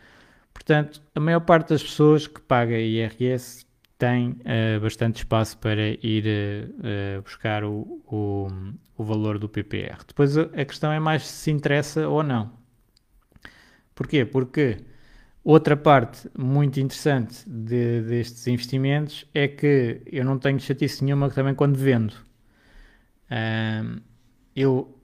Portanto, 0.53 1.01
a 1.15 1.19
maior 1.19 1.39
parte 1.41 1.69
das 1.69 1.81
pessoas 1.81 2.27
que 2.27 2.41
paga 2.41 2.77
IRS 2.77 3.65
tem 3.97 4.29
uh, 4.29 4.79
bastante 4.81 5.17
espaço 5.17 5.57
para 5.59 5.89
ir 6.01 6.25
uh, 6.25 7.21
buscar 7.21 7.63
o, 7.63 8.01
o, 8.07 8.47
o, 8.97 9.03
valor 9.03 9.37
do 9.37 9.47
PPR. 9.47 9.99
Depois 10.07 10.35
a, 10.37 10.65
questão 10.65 10.91
é 10.91 10.99
mais 10.99 11.27
se 11.27 11.51
interessa 11.51 12.07
ou 12.07 12.23
não. 12.23 12.51
Porquê? 13.93 14.25
Porque 14.25 14.77
outra 15.43 15.77
parte 15.77 16.27
muito 16.35 16.79
interessante 16.79 17.47
de, 17.47 18.01
destes 18.01 18.47
investimentos 18.47 19.27
é 19.35 19.47
que 19.47 20.01
eu 20.07 20.25
não 20.25 20.39
tenho 20.39 20.59
chatice 20.59 21.03
nenhuma 21.03 21.29
também 21.29 21.53
quando 21.53 21.77
vendo. 21.77 22.30
Uh, 23.31 24.01
eu 24.55 24.97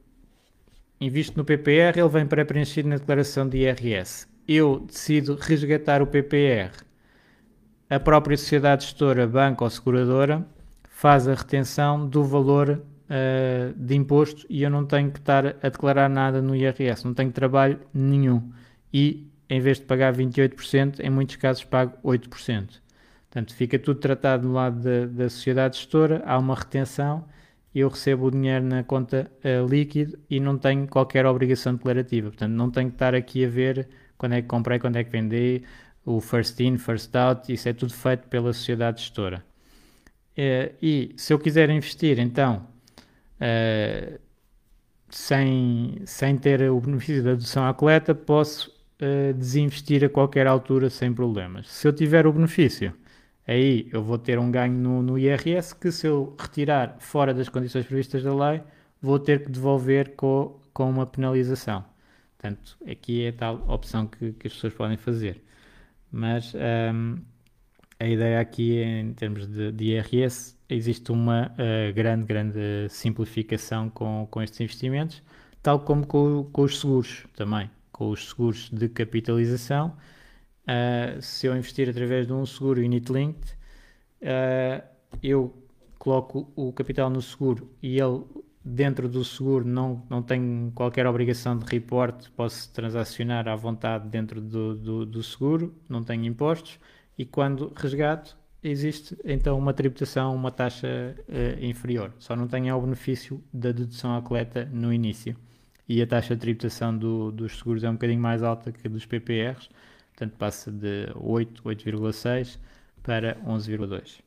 invisto 0.99 1.37
no 1.37 1.45
PPR, 1.45 1.97
ele 1.97 2.09
vem 2.09 2.25
pré-preenchido 2.25 2.89
na 2.89 2.97
declaração 2.97 3.47
de 3.47 3.59
IRS 3.59 4.27
eu 4.47 4.79
decido 4.79 5.35
resgatar 5.35 6.01
o 6.01 6.07
PPR, 6.07 6.71
a 7.89 7.99
própria 7.99 8.37
sociedade 8.37 8.85
gestora, 8.85 9.27
banco 9.27 9.63
ou 9.63 9.69
seguradora, 9.69 10.45
faz 10.89 11.27
a 11.27 11.33
retenção 11.33 12.07
do 12.07 12.23
valor 12.23 12.69
uh, 12.71 13.73
de 13.75 13.95
imposto 13.95 14.45
e 14.49 14.63
eu 14.63 14.69
não 14.69 14.85
tenho 14.85 15.11
que 15.11 15.19
estar 15.19 15.45
a 15.61 15.69
declarar 15.69 16.09
nada 16.09 16.41
no 16.41 16.55
IRS, 16.55 17.05
não 17.05 17.13
tenho 17.13 17.31
trabalho 17.31 17.79
nenhum. 17.93 18.51
E 18.93 19.29
em 19.49 19.59
vez 19.59 19.77
de 19.77 19.85
pagar 19.85 20.13
28%, 20.13 21.01
em 21.01 21.09
muitos 21.09 21.35
casos 21.35 21.63
pago 21.63 21.97
8%. 22.03 22.29
Portanto, 22.29 23.53
fica 23.53 23.77
tudo 23.77 23.99
tratado 23.99 24.47
do 24.47 24.53
lado 24.53 24.81
da, 24.81 25.05
da 25.05 25.29
sociedade 25.29 25.77
gestora, 25.77 26.23
há 26.25 26.37
uma 26.37 26.55
retenção, 26.55 27.25
eu 27.79 27.89
recebo 27.89 28.27
o 28.27 28.31
dinheiro 28.31 28.65
na 28.65 28.83
conta 28.83 29.29
uh, 29.43 29.67
líquido 29.67 30.17
e 30.29 30.39
não 30.39 30.57
tenho 30.57 30.87
qualquer 30.87 31.25
obrigação 31.25 31.75
declarativa. 31.75 32.29
Portanto, 32.29 32.51
não 32.51 32.71
tenho 32.71 32.89
que 32.89 32.95
estar 32.95 33.13
aqui 33.13 33.45
a 33.45 33.49
ver 33.49 33.87
quando 34.17 34.33
é 34.33 34.41
que 34.41 34.47
comprei, 34.47 34.79
quando 34.79 34.95
é 34.95 35.03
que 35.03 35.11
vendi, 35.11 35.63
o 36.05 36.19
first 36.21 36.59
in, 36.59 36.77
first 36.77 37.15
out, 37.15 37.51
isso 37.51 37.67
é 37.69 37.73
tudo 37.73 37.93
feito 37.93 38.27
pela 38.27 38.53
sociedade 38.53 39.01
gestora. 39.01 39.43
Eh, 40.35 40.71
e 40.81 41.13
se 41.17 41.33
eu 41.33 41.39
quiser 41.39 41.69
investir, 41.69 42.19
então, 42.19 42.67
uh, 43.41 44.19
sem, 45.09 46.01
sem 46.05 46.37
ter 46.37 46.69
o 46.69 46.79
benefício 46.79 47.23
da 47.23 47.31
dedução 47.31 47.67
à 47.67 47.73
coleta, 47.73 48.15
posso 48.15 48.71
uh, 49.01 49.33
desinvestir 49.33 50.03
a 50.05 50.09
qualquer 50.09 50.47
altura 50.47 50.89
sem 50.89 51.13
problemas. 51.13 51.69
Se 51.69 51.87
eu 51.87 51.93
tiver 51.93 52.25
o 52.27 52.33
benefício, 52.33 52.93
aí 53.47 53.87
eu 53.91 54.03
vou 54.03 54.17
ter 54.17 54.37
um 54.37 54.51
ganho 54.51 54.73
no, 54.73 55.01
no 55.01 55.17
IRS 55.17 55.73
que 55.73 55.91
se 55.91 56.07
eu 56.07 56.35
retirar 56.39 56.97
fora 56.99 57.33
das 57.33 57.49
condições 57.49 57.85
previstas 57.85 58.23
da 58.23 58.35
lei, 58.35 58.61
vou 59.01 59.17
ter 59.17 59.43
que 59.43 59.51
devolver 59.51 60.15
com, 60.15 60.59
com 60.73 60.89
uma 60.89 61.05
penalização. 61.05 61.83
Portanto, 62.37 62.77
aqui 62.89 63.25
é 63.25 63.29
a 63.29 63.33
tal 63.33 63.63
opção 63.67 64.05
que, 64.07 64.33
que 64.33 64.47
as 64.47 64.53
pessoas 64.53 64.73
podem 64.73 64.97
fazer. 64.97 65.41
Mas 66.11 66.53
um, 66.53 67.17
a 67.99 68.07
ideia 68.07 68.39
aqui, 68.39 68.79
em 68.79 69.13
termos 69.13 69.47
de, 69.47 69.71
de 69.71 69.85
IRS, 69.85 70.55
existe 70.69 71.11
uma 71.11 71.51
uh, 71.53 71.93
grande, 71.93 72.25
grande 72.25 72.87
simplificação 72.89 73.89
com, 73.89 74.27
com 74.29 74.41
estes 74.41 74.61
investimentos, 74.61 75.23
tal 75.63 75.79
como 75.79 76.05
com, 76.05 76.43
com 76.51 76.61
os 76.61 76.79
seguros 76.79 77.25
também. 77.35 77.69
Com 77.91 78.09
os 78.11 78.29
seguros 78.29 78.69
de 78.69 78.87
capitalização, 78.87 79.95
uh, 80.67 81.21
se 81.21 81.47
eu 81.47 81.55
investir 81.55 81.89
através 81.89 82.27
de 82.27 82.33
um 82.33 82.45
seguro 82.45 82.81
unit-linked, 82.81 83.53
uh, 84.21 84.83
eu 85.23 85.53
coloco 85.97 86.51
o 86.55 86.71
capital 86.71 87.09
no 87.09 87.21
seguro 87.21 87.71
e 87.81 87.99
ele 87.99 88.23
dentro 88.63 89.07
do 89.07 89.23
seguro 89.23 89.65
não, 89.65 90.03
não 90.09 90.21
tenho 90.21 90.71
qualquer 90.75 91.07
obrigação 91.07 91.57
de 91.57 91.65
report, 91.65 92.27
posso 92.35 92.71
transacionar 92.73 93.47
à 93.47 93.55
vontade 93.55 94.09
dentro 94.09 94.41
do, 94.41 94.75
do, 94.75 95.05
do, 95.05 95.23
seguro, 95.23 95.73
não 95.87 96.03
tenho 96.03 96.25
impostos 96.25 96.77
e 97.17 97.25
quando 97.25 97.71
resgato 97.75 98.37
existe 98.61 99.17
então 99.23 99.57
uma 99.57 99.73
tributação, 99.73 100.35
uma 100.35 100.51
taxa 100.51 101.15
uh, 101.29 101.63
inferior. 101.63 102.13
Só 102.19 102.35
não 102.35 102.47
tenho 102.47 102.75
o 102.75 102.81
benefício 102.81 103.41
da 103.53 103.71
dedução 103.71 104.15
à 104.15 104.21
coleta 104.21 104.65
no 104.65 104.91
início. 104.91 105.35
E 105.87 106.01
a 106.01 106.07
taxa 106.07 106.35
de 106.35 106.41
tributação 106.41 106.97
do, 106.97 107.31
dos 107.31 107.57
seguros 107.57 107.83
é 107.83 107.89
um 107.89 107.93
bocadinho 107.93 108.19
mais 108.19 108.43
alta 108.43 108.71
que 108.73 108.85
a 108.85 108.89
dos 108.89 109.05
PPRs, 109.05 109.69
portanto 110.17 110.35
passa 110.35 110.71
de 110.71 111.11
8, 111.15 111.61
8,6 111.61 112.57
para 113.03 113.35
11,2. 113.41 114.19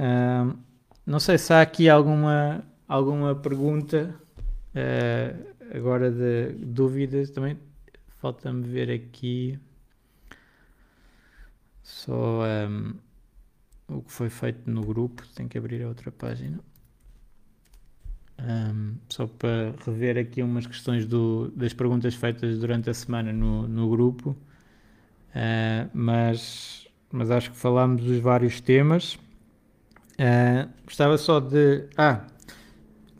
Um, 0.00 0.58
não 1.04 1.20
sei 1.20 1.36
se 1.36 1.52
há 1.52 1.60
aqui 1.60 1.86
alguma, 1.86 2.64
alguma 2.88 3.34
pergunta 3.34 4.18
uh, 4.74 5.76
agora 5.76 6.10
de 6.10 6.52
dúvidas 6.64 7.30
também. 7.30 7.58
Falta-me 8.20 8.66
ver 8.66 8.90
aqui 8.90 9.58
só 11.82 12.42
um, 12.68 12.94
o 13.86 14.00
que 14.00 14.12
foi 14.12 14.30
feito 14.30 14.70
no 14.70 14.80
grupo. 14.80 15.22
Tenho 15.34 15.48
que 15.48 15.58
abrir 15.58 15.82
a 15.82 15.88
outra 15.88 16.10
página. 16.10 16.58
Um, 18.44 18.96
só 19.08 19.26
para 19.26 19.72
rever 19.86 20.18
aqui 20.18 20.42
umas 20.42 20.66
questões 20.66 21.06
do, 21.06 21.52
das 21.54 21.72
perguntas 21.72 22.14
feitas 22.14 22.58
durante 22.58 22.90
a 22.90 22.94
semana 22.94 23.32
no, 23.32 23.68
no 23.68 23.88
grupo. 23.88 24.30
Uh, 25.30 25.88
mas, 25.94 26.88
mas 27.10 27.30
acho 27.30 27.52
que 27.52 27.56
falámos 27.56 28.02
dos 28.02 28.18
vários 28.18 28.60
temas. 28.60 29.14
Uh, 30.14 30.68
gostava 30.84 31.16
só 31.16 31.38
de. 31.38 31.84
Ah, 31.96 32.26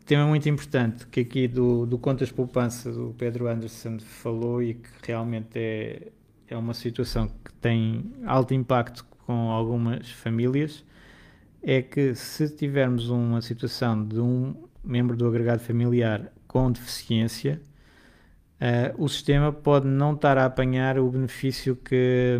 tema 0.05 0.27
muito 0.27 0.47
importante 0.49 1.07
que 1.07 1.21
aqui 1.21 1.47
do, 1.47 1.85
do 1.85 1.97
Contas 1.97 2.31
Poupança 2.31 2.91
do 2.91 3.15
Pedro 3.17 3.47
Anderson 3.47 3.99
falou 3.99 4.61
e 4.61 4.73
que 4.75 4.89
realmente 5.07 5.57
é, 5.57 6.11
é 6.49 6.57
uma 6.57 6.73
situação 6.73 7.29
que 7.43 7.53
tem 7.61 8.11
alto 8.25 8.53
impacto 8.53 9.05
com 9.25 9.49
algumas 9.49 10.09
famílias 10.11 10.83
é 11.61 11.81
que 11.81 12.13
se 12.13 12.49
tivermos 12.49 13.09
uma 13.09 13.41
situação 13.41 14.05
de 14.05 14.19
um 14.19 14.53
membro 14.83 15.15
do 15.15 15.27
agregado 15.27 15.61
familiar 15.61 16.31
com 16.47 16.71
deficiência, 16.71 17.61
uh, 18.59 19.03
o 19.03 19.07
sistema 19.07 19.51
pode 19.51 19.87
não 19.87 20.13
estar 20.13 20.37
a 20.37 20.45
apanhar 20.45 20.99
o 20.99 21.09
benefício 21.09 21.75
que, 21.75 22.37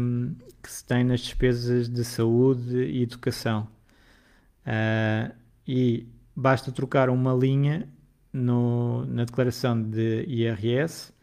que 0.62 0.72
se 0.72 0.86
tem 0.86 1.04
nas 1.04 1.22
despesas 1.22 1.90
de 1.90 2.04
saúde 2.04 2.78
e 2.78 3.04
educação. 3.04 3.68
Uh, 4.66 5.34
e 5.68 6.08
basta 6.36 6.72
trocar 6.72 7.10
uma 7.10 7.34
linha 7.34 7.88
no, 8.32 9.06
na 9.06 9.24
declaração 9.26 9.82
de 9.82 10.24
IRS 10.28 11.14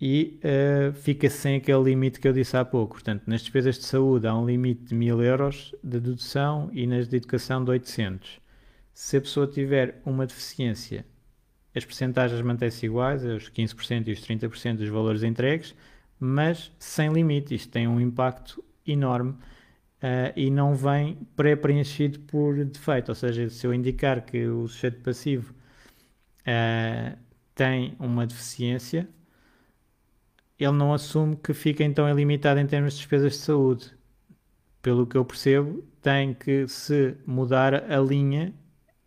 e 0.00 0.40
uh, 0.44 0.92
fica 0.92 1.30
sem 1.30 1.56
aquele 1.56 1.82
limite 1.84 2.20
que 2.20 2.28
eu 2.28 2.32
disse 2.32 2.56
há 2.56 2.64
pouco. 2.64 2.94
Portanto, 2.94 3.22
nas 3.26 3.40
despesas 3.40 3.76
de 3.76 3.84
saúde 3.84 4.26
há 4.26 4.36
um 4.36 4.44
limite 4.44 4.84
de 4.84 4.94
1000 4.94 5.22
euros 5.22 5.74
de 5.82 6.00
dedução 6.00 6.68
e 6.72 6.86
nas 6.86 7.08
de 7.08 7.16
educação 7.16 7.64
de 7.64 7.70
800. 7.70 8.43
Se 8.94 9.18
a 9.18 9.20
pessoa 9.20 9.46
tiver 9.46 10.00
uma 10.06 10.26
deficiência 10.26 11.04
as 11.74 11.84
percentagens 11.84 12.40
mantêm-se 12.40 12.86
iguais, 12.86 13.24
os 13.24 13.50
15% 13.50 14.06
e 14.06 14.12
os 14.12 14.20
30% 14.20 14.76
dos 14.76 14.88
valores 14.88 15.24
entregues, 15.24 15.74
mas 16.20 16.70
sem 16.78 17.12
limite. 17.12 17.54
Isto 17.54 17.72
tem 17.72 17.88
um 17.88 18.00
impacto 18.00 18.62
enorme 18.86 19.32
uh, 19.32 20.32
e 20.36 20.50
não 20.50 20.74
vem 20.74 21.18
pré-preenchido 21.34 22.20
por 22.20 22.64
defeito. 22.64 23.08
Ou 23.08 23.14
seja, 23.14 23.48
se 23.50 23.66
eu 23.66 23.74
indicar 23.74 24.24
que 24.24 24.46
o 24.46 24.68
sujeito 24.68 25.00
passivo 25.00 25.52
uh, 26.42 27.18
tem 27.54 27.96
uma 27.98 28.24
deficiência, 28.24 29.08
ele 30.56 30.72
não 30.72 30.94
assume 30.94 31.34
que 31.36 31.52
fica 31.52 31.82
então 31.82 32.08
ilimitado 32.08 32.60
em 32.60 32.66
termos 32.66 32.92
de 32.92 33.00
despesas 33.00 33.32
de 33.32 33.38
saúde. 33.38 33.92
Pelo 34.80 35.06
que 35.06 35.16
eu 35.16 35.24
percebo, 35.24 35.82
tem 36.00 36.34
que 36.34 36.68
se 36.68 37.16
mudar 37.26 37.90
a 37.90 37.98
linha 37.98 38.54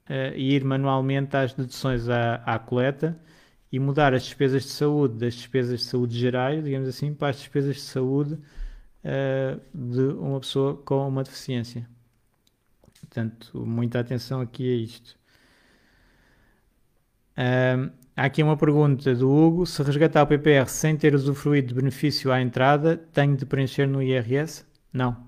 uh, 0.09 0.35
e 0.35 0.53
ir 0.55 0.63
manualmente 0.63 1.35
às 1.35 1.53
deduções 1.53 2.09
à, 2.09 2.35
à 2.45 2.59
coleta 2.59 3.17
e 3.71 3.79
mudar 3.79 4.13
as 4.13 4.23
despesas 4.23 4.63
de 4.63 4.69
saúde 4.69 5.17
das 5.17 5.35
despesas 5.35 5.81
de 5.81 5.85
saúde 5.85 6.17
gerais, 6.17 6.63
digamos 6.63 6.87
assim, 6.87 7.13
para 7.13 7.29
as 7.29 7.37
despesas 7.37 7.75
de 7.75 7.81
saúde 7.81 8.33
uh, 8.33 9.61
de 9.73 10.01
uma 10.01 10.39
pessoa 10.39 10.75
com 10.77 11.07
uma 11.07 11.23
deficiência. 11.23 11.87
Portanto, 12.99 13.65
muita 13.65 13.99
atenção 13.99 14.41
aqui 14.41 14.71
a 14.71 14.75
isto. 14.75 15.17
Há 18.17 18.25
aqui 18.25 18.41
uma 18.41 18.57
pergunta 18.57 19.13
do 19.13 19.31
Hugo: 19.31 19.65
se 19.67 19.83
resgatar 19.83 20.23
o 20.23 20.27
PPR 20.27 20.67
sem 20.67 20.97
ter 20.97 21.13
usufruído 21.13 21.67
de 21.67 21.75
benefício 21.75 22.31
à 22.31 22.41
entrada, 22.41 22.97
tenho 23.13 23.37
de 23.37 23.45
preencher 23.45 23.87
no 23.87 24.01
IRS? 24.01 24.65
Não. 24.91 25.26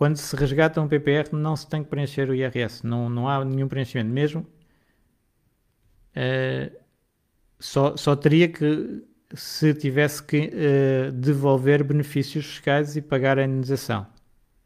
Quando 0.00 0.16
se 0.16 0.34
resgata 0.34 0.80
um 0.80 0.88
PPR, 0.88 1.28
não 1.30 1.54
se 1.54 1.68
tem 1.68 1.84
que 1.84 1.90
preencher 1.90 2.30
o 2.30 2.34
IRS, 2.34 2.86
não, 2.86 3.10
não 3.10 3.28
há 3.28 3.44
nenhum 3.44 3.68
preenchimento. 3.68 4.08
Mesmo 4.08 4.46
uh, 6.16 6.74
só, 7.58 7.94
só 7.98 8.16
teria 8.16 8.48
que 8.48 9.04
se 9.34 9.74
tivesse 9.74 10.22
que 10.22 10.50
uh, 10.54 11.12
devolver 11.12 11.84
benefícios 11.84 12.46
fiscais 12.46 12.96
e 12.96 13.02
pagar 13.02 13.38
a 13.38 13.44
indenização. 13.44 14.06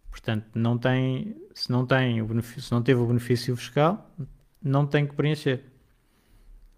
Portanto, 0.08 0.46
não 0.54 0.78
tem, 0.78 1.34
se 1.52 1.68
não 1.68 1.84
tem 1.84 2.22
o 2.22 2.42
se 2.42 2.70
não 2.70 2.80
teve 2.80 3.00
o 3.00 3.06
benefício 3.06 3.56
fiscal, 3.56 4.14
não 4.62 4.86
tem 4.86 5.04
que 5.04 5.16
preencher. 5.16 5.64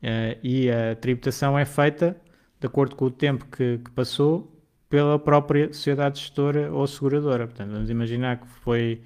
Uh, 0.03 0.41
e 0.43 0.71
a 0.71 0.97
tributação 0.97 1.59
é 1.59 1.67
feita 1.67 2.19
de 2.59 2.67
acordo 2.67 2.97
com 2.97 3.05
o 3.05 3.11
tempo 3.11 3.45
que, 3.55 3.77
que 3.85 3.91
passou 3.91 4.56
pela 4.89 5.19
própria 5.19 5.73
sociedade 5.73 6.21
gestora 6.21 6.73
ou 6.73 6.87
seguradora. 6.87 7.47
Portanto, 7.47 7.73
vamos 7.73 7.91
imaginar 7.91 8.39
que 8.39 8.47
foi, 8.47 9.03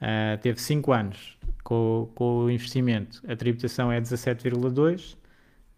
uh, 0.00 0.38
teve 0.40 0.60
5 0.60 0.92
anos 0.92 1.38
com, 1.62 2.10
com, 2.14 2.38
o 2.44 2.50
investimento, 2.50 3.22
a 3.28 3.36
tributação 3.36 3.90
é 3.90 4.00
17,2, 4.00 5.14
uh, 5.14 5.16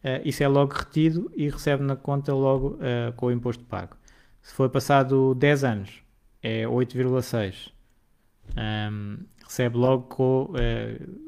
eh, 0.03 0.23
isso 0.25 0.43
é 0.43 0.49
logo 0.49 0.73
retido 0.75 1.31
e 1.35 1.49
recebe 1.49 1.83
na 1.83 1.97
conta 1.97 2.35
logo 2.35 2.77
uh, 2.77 3.13
com 3.17 3.27
o 3.27 3.33
imposto 3.33 3.65
pago. 3.65 3.97
Se 4.43 4.55
foi 4.55 4.69
passado 4.69 5.35
10 5.35 5.65
anos, 5.65 6.03
é 6.43 6.65
8,6. 6.65 7.73
Um, 8.57 9.19
recebe 9.45 9.77
logo 9.77 10.05
com, 10.05 10.53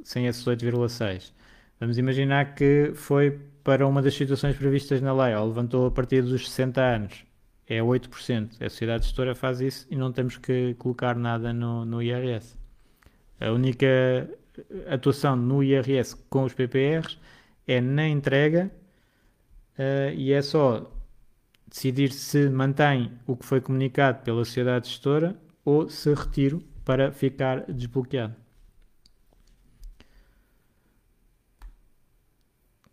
sem 0.04 0.26
esses 0.26 0.44
8,6. 0.44 1.32
Vamos 1.80 1.98
imaginar 1.98 2.54
que 2.54 2.92
foi 2.94 3.32
para 3.64 3.86
uma 3.86 4.00
das 4.00 4.14
situações 4.14 4.56
previstas 4.56 5.00
na 5.00 5.12
lei, 5.12 5.34
ou 5.34 5.46
levantou 5.46 5.86
a 5.86 5.90
partir 5.90 6.22
dos 6.22 6.48
60 6.48 6.80
anos 6.80 7.27
é 7.68 7.80
8%. 7.80 8.62
A 8.62 8.70
sociedade 8.70 9.04
gestora 9.04 9.34
faz 9.34 9.60
isso 9.60 9.86
e 9.90 9.96
não 9.96 10.10
temos 10.10 10.38
que 10.38 10.74
colocar 10.74 11.14
nada 11.14 11.52
no, 11.52 11.84
no 11.84 12.02
IRS. 12.02 12.56
A 13.40 13.50
única 13.50 13.86
atuação 14.88 15.36
no 15.36 15.62
IRS 15.62 16.16
com 16.28 16.44
os 16.44 16.54
PPRs 16.54 17.18
é 17.66 17.80
na 17.80 18.08
entrega 18.08 18.70
uh, 19.78 20.12
e 20.14 20.32
é 20.32 20.40
só 20.40 20.90
decidir 21.68 22.10
se 22.10 22.48
mantém 22.48 23.12
o 23.26 23.36
que 23.36 23.44
foi 23.44 23.60
comunicado 23.60 24.22
pela 24.22 24.44
sociedade 24.44 24.88
gestora 24.88 25.36
ou 25.64 25.88
se 25.88 26.12
retiro 26.14 26.62
para 26.84 27.12
ficar 27.12 27.70
desbloqueado. 27.70 28.34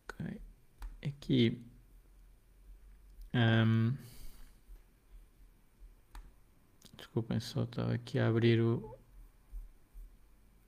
Okay. 0.03 0.41
Aqui. 1.01 1.61
Um, 3.33 3.93
Desculpem, 7.15 7.39
só 7.39 7.63
estava 7.63 7.93
aqui 7.93 8.19
a 8.19 8.27
abrir 8.27 8.59
o, 8.59 8.93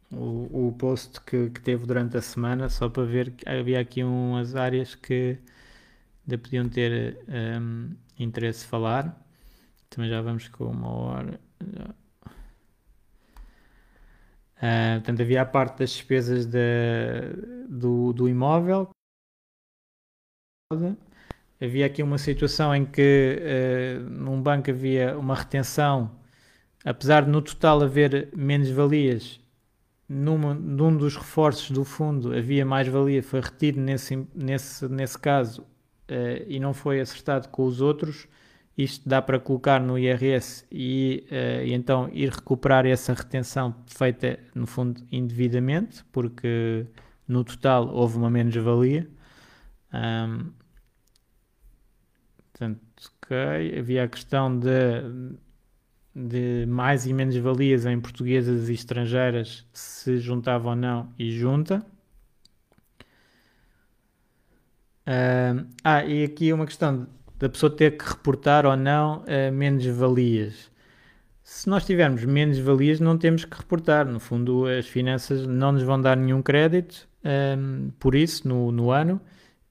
o, 0.10 0.68
o 0.70 0.76
post 0.80 1.20
que, 1.20 1.50
que 1.50 1.60
teve 1.60 1.86
durante 1.86 2.16
a 2.16 2.22
semana, 2.22 2.70
só 2.70 2.88
para 2.88 3.04
ver 3.04 3.32
que 3.32 3.50
havia 3.50 3.82
aqui 3.82 4.02
umas 4.02 4.56
áreas 4.56 4.96
que 4.96 5.38
ainda 6.26 6.38
podiam 6.38 6.70
ter 6.70 7.20
um, 7.28 7.94
interesse 8.18 8.62
de 8.62 8.68
falar. 8.68 9.22
Também 9.90 10.10
já 10.10 10.22
vamos 10.22 10.48
com 10.48 10.68
uma 10.68 10.90
hora. 10.90 11.38
Uh, 14.56 14.96
portanto, 14.96 15.22
havia 15.22 15.42
a 15.42 15.46
parte 15.46 15.80
das 15.80 15.90
despesas 15.90 16.46
de, 16.46 16.62
do, 17.68 18.14
do 18.14 18.30
imóvel. 18.30 18.90
Havia 21.62 21.88
aqui 21.88 22.02
uma 22.02 22.18
situação 22.18 22.74
em 22.74 22.86
que 22.86 23.38
uh, 23.38 24.10
num 24.10 24.42
banco 24.42 24.72
havia 24.72 25.20
uma 25.20 25.36
retenção 25.36 26.26
apesar 26.88 27.26
de 27.26 27.30
no 27.30 27.42
total 27.42 27.84
haver 27.84 28.30
menos-valias, 28.34 29.42
num 30.08 30.96
dos 30.96 31.18
reforços 31.18 31.70
do 31.70 31.84
fundo 31.84 32.34
havia 32.34 32.66
mais-valia, 32.66 33.22
foi 33.22 33.42
retido 33.42 33.82
nesse, 33.82 34.26
nesse, 34.34 34.88
nesse 34.88 35.20
caso 35.20 35.64
uh, 35.64 36.46
e 36.48 36.62
não 36.62 36.74
foi 36.74 37.02
acertado 37.02 37.50
com 37.50 37.66
os 37.66 37.82
outros, 37.82 38.26
isto 38.78 39.08
dá 39.08 39.22
para 39.22 39.38
colocar 39.38 39.82
no 39.82 40.00
IRS 40.00 40.66
e, 40.72 41.28
uh, 41.30 41.66
e, 41.66 41.74
então 41.74 42.10
ir 42.14 42.30
recuperar 42.30 42.86
essa 42.86 43.14
retenção 43.14 43.76
feita 43.86 44.40
no 44.56 44.66
fundo 44.66 45.04
indevidamente, 45.12 46.06
porque 46.06 46.86
no 47.28 47.44
total 47.44 47.90
houve 47.90 48.18
uma 48.18 48.30
menos-valia. 48.30 49.10
Um, 49.94 50.52
portanto, 52.38 52.80
okay. 53.26 53.78
havia 53.78 54.06
a 54.06 54.08
questão 54.08 54.58
de 54.58 55.38
de 56.18 56.66
mais 56.68 57.06
e 57.06 57.14
menos 57.14 57.36
valias 57.38 57.86
em 57.86 58.00
portuguesas 58.00 58.70
e 58.70 58.74
estrangeiras 58.74 59.66
se 59.72 60.18
juntava 60.18 60.70
ou 60.70 60.76
não 60.76 61.14
e 61.20 61.32
junta. 61.32 61.86
Uh, 65.06 65.66
ah, 65.84 66.04
e 66.04 66.24
aqui 66.24 66.52
uma 66.52 66.66
questão 66.66 67.08
da 67.38 67.48
pessoa 67.48 67.70
ter 67.70 67.98
que 67.98 68.04
reportar 68.04 68.66
ou 68.66 68.76
não 68.76 69.20
uh, 69.20 69.54
menos 69.54 69.86
valias. 69.86 70.72
Se 71.44 71.70
nós 71.70 71.86
tivermos 71.86 72.26
menos 72.26 72.58
valias, 72.58 73.00
não 73.00 73.18
temos 73.18 73.46
que 73.46 73.56
reportar. 73.56 74.06
No 74.06 74.20
fundo, 74.20 74.66
as 74.66 74.88
finanças 74.88 75.46
não 75.46 75.72
nos 75.72 75.84
vão 75.84 76.02
dar 76.02 76.18
nenhum 76.18 76.42
crédito 76.42 77.08
um, 77.24 77.92
por 78.00 78.16
isso 78.16 78.48
no, 78.48 78.72
no 78.72 78.92
ano 78.92 79.22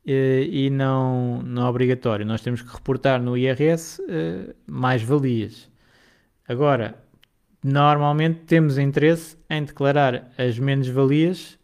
uh, 0.07 0.11
e 0.11 0.71
não, 0.71 1.43
não 1.43 1.67
é 1.67 1.69
obrigatório. 1.69 2.25
Nós 2.25 2.41
temos 2.41 2.63
que 2.63 2.73
reportar 2.73 3.21
no 3.21 3.37
IRS 3.37 4.01
uh, 4.01 4.55
mais 4.67 5.03
valias. 5.03 5.69
Agora, 6.49 6.95
normalmente 7.63 8.41
temos 8.41 8.79
interesse 8.79 9.37
em 9.51 9.65
declarar 9.65 10.31
as 10.39 10.59
menos-valias, 10.59 11.59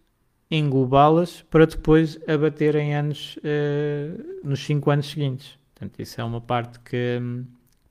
englobá-las 0.51 1.43
para 1.43 1.67
depois 1.67 2.19
abater 2.29 2.75
em 2.75 2.95
anos, 2.95 3.37
uh, 3.39 4.47
nos 4.49 4.65
5 4.65 4.91
anos 4.91 5.11
seguintes. 5.11 5.59
Portanto, 5.75 6.01
isso 6.01 6.21
é 6.21 6.25
uma 6.25 6.41
parte 6.41 6.81
que 6.81 7.19
um, 7.21 7.45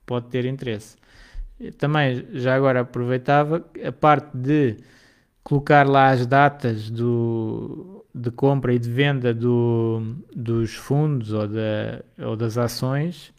pode 0.04 0.26
ter 0.26 0.44
interesse. 0.44 0.96
Também, 1.78 2.26
já 2.32 2.54
agora 2.54 2.80
aproveitava 2.80 3.64
a 3.86 3.92
parte 3.92 4.36
de 4.36 4.76
colocar 5.42 5.88
lá 5.88 6.10
as 6.10 6.26
datas 6.26 6.90
do, 6.90 8.04
de 8.14 8.30
compra 8.30 8.74
e 8.74 8.78
de 8.78 8.90
venda 8.90 9.32
do, 9.32 10.16
dos 10.34 10.74
fundos 10.74 11.32
ou, 11.32 11.48
da, 11.48 12.02
ou 12.18 12.36
das 12.36 12.58
ações 12.58 13.32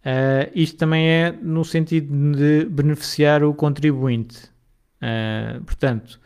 Uh, 0.00 0.50
isto 0.54 0.78
também 0.78 1.06
é 1.06 1.32
no 1.32 1.64
sentido 1.64 2.32
de 2.32 2.64
beneficiar 2.64 3.44
o 3.44 3.52
contribuinte. 3.52 4.50
Uh, 4.96 5.62
portanto, 5.64 6.18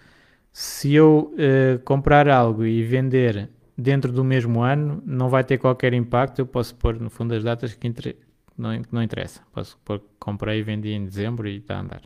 se 0.52 0.94
eu 0.94 1.34
uh, 1.34 1.78
comprar 1.80 2.28
algo 2.28 2.64
e 2.64 2.84
vender 2.84 3.50
dentro 3.76 4.12
do 4.12 4.22
mesmo 4.22 4.62
ano, 4.62 5.02
não 5.04 5.28
vai 5.28 5.42
ter 5.42 5.58
qualquer 5.58 5.92
impacto. 5.92 6.38
Eu 6.38 6.46
posso 6.46 6.74
pôr 6.76 7.00
no 7.00 7.10
fundo 7.10 7.34
as 7.34 7.42
datas 7.42 7.74
que, 7.74 7.88
inter... 7.88 8.16
não, 8.56 8.80
não 8.92 9.02
interessa. 9.02 9.40
Posso 9.52 9.76
pôr 9.84 9.98
que 9.98 10.06
comprei 10.20 10.60
e 10.60 10.62
vendi 10.62 10.90
em 10.90 11.04
dezembro 11.04 11.48
e 11.48 11.56
está 11.56 11.76
a 11.76 11.80
andar. 11.80 12.02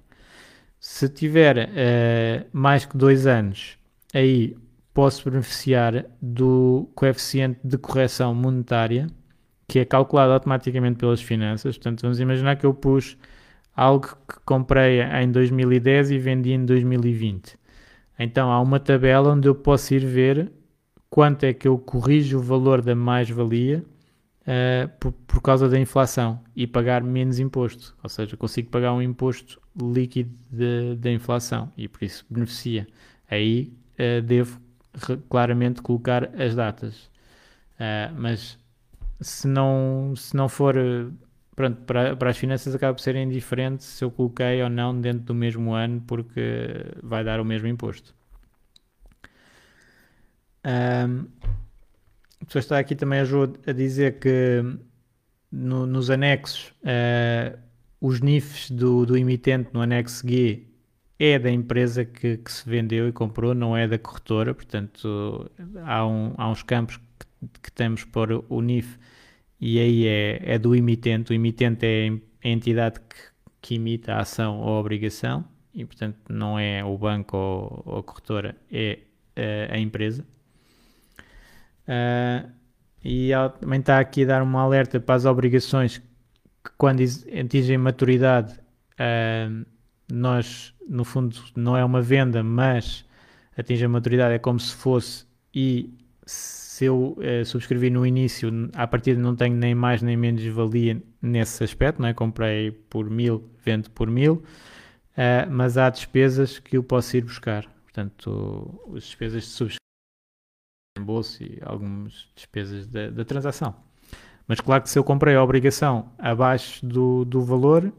Se 0.81 1.09
tiver 1.09 2.47
mais 2.53 2.87
que 2.87 2.97
dois 2.97 3.27
anos, 3.27 3.77
aí 4.15 4.57
posso 4.95 5.29
beneficiar 5.29 6.07
do 6.23 6.89
coeficiente 6.95 7.59
de 7.65 7.77
correção 7.77 8.33
monetária 8.33 9.09
que 9.69 9.79
é 9.79 9.85
calculado 9.85 10.33
automaticamente 10.33 10.99
pelas 10.99 11.21
finanças. 11.21 11.77
Portanto, 11.77 12.01
vamos 12.03 12.19
imaginar 12.19 12.57
que 12.57 12.65
eu 12.65 12.73
pus 12.73 13.19
algo 13.77 14.09
que 14.27 14.41
comprei 14.45 15.03
em 15.03 15.31
2010 15.31 16.11
e 16.11 16.19
vendi 16.19 16.53
em 16.53 16.65
2020. 16.65 17.57
Então 18.19 18.51
há 18.51 18.61
uma 18.61 18.81
tabela 18.81 19.33
onde 19.33 19.47
eu 19.47 19.55
posso 19.55 19.95
ir 19.95 20.05
ver 20.05 20.51
quanto 21.11 21.45
é 21.45 21.53
que 21.53 21.69
eu 21.69 21.79
corrijo 21.79 22.39
o 22.39 22.43
valor 22.43 22.83
da 22.83 22.95
mais-valia 22.95 23.85
uh, 24.43 24.89
por, 24.99 25.13
por, 25.13 25.41
causa 25.43 25.69
da 25.69 25.79
inflação 25.79 26.41
e 26.57 26.67
pagar 26.67 27.03
menos 27.05 27.39
imposto. 27.39 27.95
Ou 28.03 28.09
seja, 28.09 28.37
consigo 28.37 28.71
pagar 28.71 28.93
um 28.93 29.03
imposto 29.03 29.61
líquido 29.81 30.35
da 30.97 31.13
inflação 31.13 31.71
e 31.77 31.87
por 31.87 32.03
isso 32.03 32.27
beneficia. 32.29 32.87
Aí 33.31 33.73
uh, 33.95 34.23
devo 34.23 34.61
claramente 35.29 35.83
colocar 35.83 36.31
as 36.41 36.55
datas. 36.55 37.11
Uh, 37.79 38.13
mas 38.17 38.59
se 39.21 39.49
não, 39.49 40.15
se 40.17 40.37
não 40.37 40.49
for 40.49 40.77
pronto, 41.57 41.83
para, 41.83 42.17
para 42.17 42.31
as 42.31 42.39
finanças 42.39 42.75
acaba 42.75 42.95
por 42.95 43.01
ser 43.01 43.17
indiferente 43.17 43.83
se 43.83 44.05
eu 44.05 44.11
coloquei 44.11 44.63
ou 44.63 44.71
não 44.71 44.99
dentro 45.01 45.25
do 45.25 45.35
mesmo 45.35 45.73
ano 45.73 46.01
porque 46.07 46.41
vai 47.03 47.25
dar 47.25 47.41
o 47.41 47.45
mesmo 47.45 47.67
imposto. 47.69 48.15
Um, 50.65 51.27
a 52.41 52.45
pessoa 52.45 52.61
está 52.61 52.79
aqui 52.79 52.95
também 52.95 53.21
a 53.21 53.73
dizer 53.73 54.19
que 54.21 54.63
no, 55.51 55.87
nos 55.87 56.11
anexos 56.11 56.73
uh, 56.83 57.59
os 58.01 58.21
NIFs 58.21 58.71
do, 58.71 59.05
do 59.05 59.17
emitente 59.17 59.71
no 59.73 59.81
anexo 59.81 60.27
G 60.29 60.65
é 61.19 61.39
da 61.39 61.51
empresa 61.51 62.05
que, 62.05 62.37
que, 62.37 62.53
se 62.53 62.69
vendeu 62.69 63.09
e 63.09 63.13
comprou, 63.13 63.55
não 63.55 63.77
é 63.77 63.89
da 63.89 63.99
corretora, 63.99 64.55
portanto 64.55 65.51
há, 65.85 66.07
um, 66.07 66.33
há 66.37 66.49
uns 66.49 66.63
campos 66.63 67.01
que, 67.63 67.71
temos 67.73 68.05
por 68.05 68.45
o 68.49 68.61
NIF 68.61 68.99
e 69.61 69.79
aí 69.79 70.07
é, 70.07 70.55
é 70.55 70.59
do 70.59 70.75
emitente, 70.75 71.33
o 71.33 71.35
emitente 71.35 71.87
é 71.87 72.11
a 72.45 72.49
entidade 72.49 73.01
que, 73.01 73.17
que 73.61 73.75
emite 73.75 74.11
a 74.11 74.21
ação 74.21 74.61
ou 74.61 74.77
a 74.77 74.81
obrigação 74.81 75.45
e 75.75 75.85
portanto 75.85 76.17
não 76.29 76.59
é 76.59 76.85
o 76.85 76.97
banco 76.97 77.37
ou, 77.37 77.83
ou 77.85 77.99
a 77.99 78.03
corretora, 78.03 78.57
é 78.71 78.99
uh, 79.37 79.75
a 79.75 79.79
empresa. 79.79 80.25
Uh, 81.87 82.51
e 83.05 83.31
também 83.61 83.81
está 83.81 83.99
aqui 83.99 84.25
a 84.25 84.27
dar 84.27 84.43
uma 84.43 84.61
alerta 84.61 85.01
para 85.01 85.15
as 85.15 85.25
obrigações 85.25 85.99
que 85.99 86.71
quando 86.77 87.01
atingem 87.01 87.79
maturidade 87.79 88.55
uh, 88.55 89.67
nós 90.13 90.75
no 90.89 91.05
fundo 91.05 91.37
não 91.57 91.77
é 91.77 91.85
uma 91.85 92.03
venda 92.03 92.43
mas 92.43 93.05
atinge 93.57 93.85
a 93.85 93.89
maturidade 93.89 94.35
é 94.35 94.39
como 94.39 94.59
se 94.59 94.75
fosse 94.75 95.27
e 95.55 95.95
se 96.27 96.68
eu 96.85 97.17
uh, 97.19 97.45
subscrevi 97.45 97.91
no 97.91 98.07
início 98.07 98.51
a 98.75 98.87
partir 98.87 99.17
não 99.17 99.35
tenho 99.35 99.57
nem 99.57 99.75
mais 99.75 100.03
nem 100.03 100.17
menos 100.17 100.45
valia 100.47 101.03
nesse 101.21 101.65
aspecto, 101.65 102.01
não 102.01 102.09
é? 102.09 102.15
comprei 102.15 102.71
por 102.71 103.09
mil, 103.11 103.51
vendo 103.65 103.91
por 103.91 104.11
mil 104.11 104.35
uh, 104.35 105.51
mas 105.51 105.77
há 105.77 105.91
despesas 105.91 106.59
que 106.59 106.77
eu 106.77 106.83
posso 106.83 107.17
ir 107.17 107.23
buscar 107.23 107.67
portanto 107.85 108.81
as 108.97 109.05
despesas 109.05 109.43
de 109.45 109.49
subscrição 109.49 109.79
reembolso 110.99 111.43
e 111.43 111.59
algumas 111.63 112.29
despesas 112.35 112.87
da, 112.87 113.11
da, 113.11 113.25
transação. 113.25 113.75
Mas 114.47 114.61
claro 114.61 114.83
que 114.83 114.91
se 114.91 114.99
eu 114.99 115.05
comprei 115.05 115.35
a 115.35 115.43
obrigação 115.43 116.11
abaixo 116.19 116.85
do, 116.85 117.25
do 117.25 117.43
valor 117.43 117.93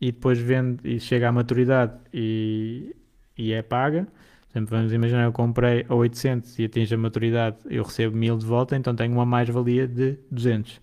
e 0.00 0.12
depois 0.12 0.38
vendo 0.38 0.86
e 0.86 1.00
chega 1.00 1.28
à 1.28 1.32
maturidade 1.32 1.98
e, 2.12 2.94
e 3.36 3.52
é 3.52 3.62
paga, 3.62 4.06
exemplo, 4.50 4.76
vamos 4.76 4.92
imaginar 4.92 5.24
eu 5.24 5.32
comprei 5.32 5.84
a 5.88 5.94
800 5.94 6.58
e 6.58 6.64
atinge 6.64 6.94
a 6.94 6.98
maturidade, 6.98 7.56
eu 7.66 7.82
recebo 7.82 8.16
1000 8.16 8.38
de 8.38 8.46
volta, 8.46 8.76
então 8.76 8.94
tenho 8.94 9.12
uma 9.12 9.26
mais-valia 9.26 9.86
de 9.86 10.18
200 10.30 10.80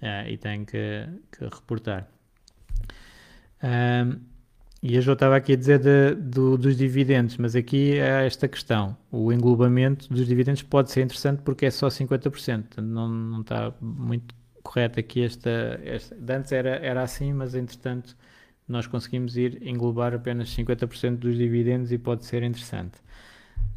é, 0.00 0.30
e 0.30 0.36
tenho 0.36 0.64
que, 0.64 1.08
que 1.32 1.44
reportar. 1.44 2.08
Um, 3.62 4.20
e 4.80 4.96
a 4.96 5.00
Jo 5.00 5.14
estava 5.14 5.36
aqui 5.36 5.54
a 5.54 5.56
dizer 5.56 5.80
de, 5.80 6.14
do, 6.14 6.56
dos 6.56 6.76
dividendos, 6.76 7.36
mas 7.36 7.56
aqui 7.56 7.98
é 7.98 8.24
esta 8.26 8.46
questão. 8.46 8.96
O 9.10 9.32
englobamento 9.32 10.08
dos 10.08 10.24
dividendos 10.26 10.62
pode 10.62 10.92
ser 10.92 11.02
interessante 11.02 11.42
porque 11.42 11.66
é 11.66 11.70
só 11.70 11.88
50%. 11.88 12.78
Não, 12.80 13.08
não 13.08 13.40
está 13.40 13.74
muito 13.80 14.32
correto 14.62 15.00
aqui 15.00 15.24
esta, 15.24 15.80
esta. 15.84 16.16
Antes 16.32 16.52
era, 16.52 16.76
era 16.76 17.02
assim, 17.02 17.32
mas 17.32 17.56
entretanto 17.56 18.16
nós 18.68 18.86
conseguimos 18.86 19.36
ir 19.36 19.66
englobar 19.66 20.14
apenas 20.14 20.54
50% 20.54 21.16
dos 21.16 21.36
dividendos 21.36 21.90
e 21.92 21.98
pode 21.98 22.24
ser 22.24 22.42
interessante. 22.42 22.98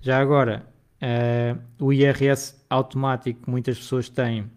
Já 0.01 0.19
agora, 0.19 0.65
uh, 1.01 1.85
o 1.85 1.93
IRS 1.93 2.65
automático 2.69 3.43
que 3.43 3.49
muitas 3.49 3.77
pessoas 3.77 4.09
têm 4.09 4.49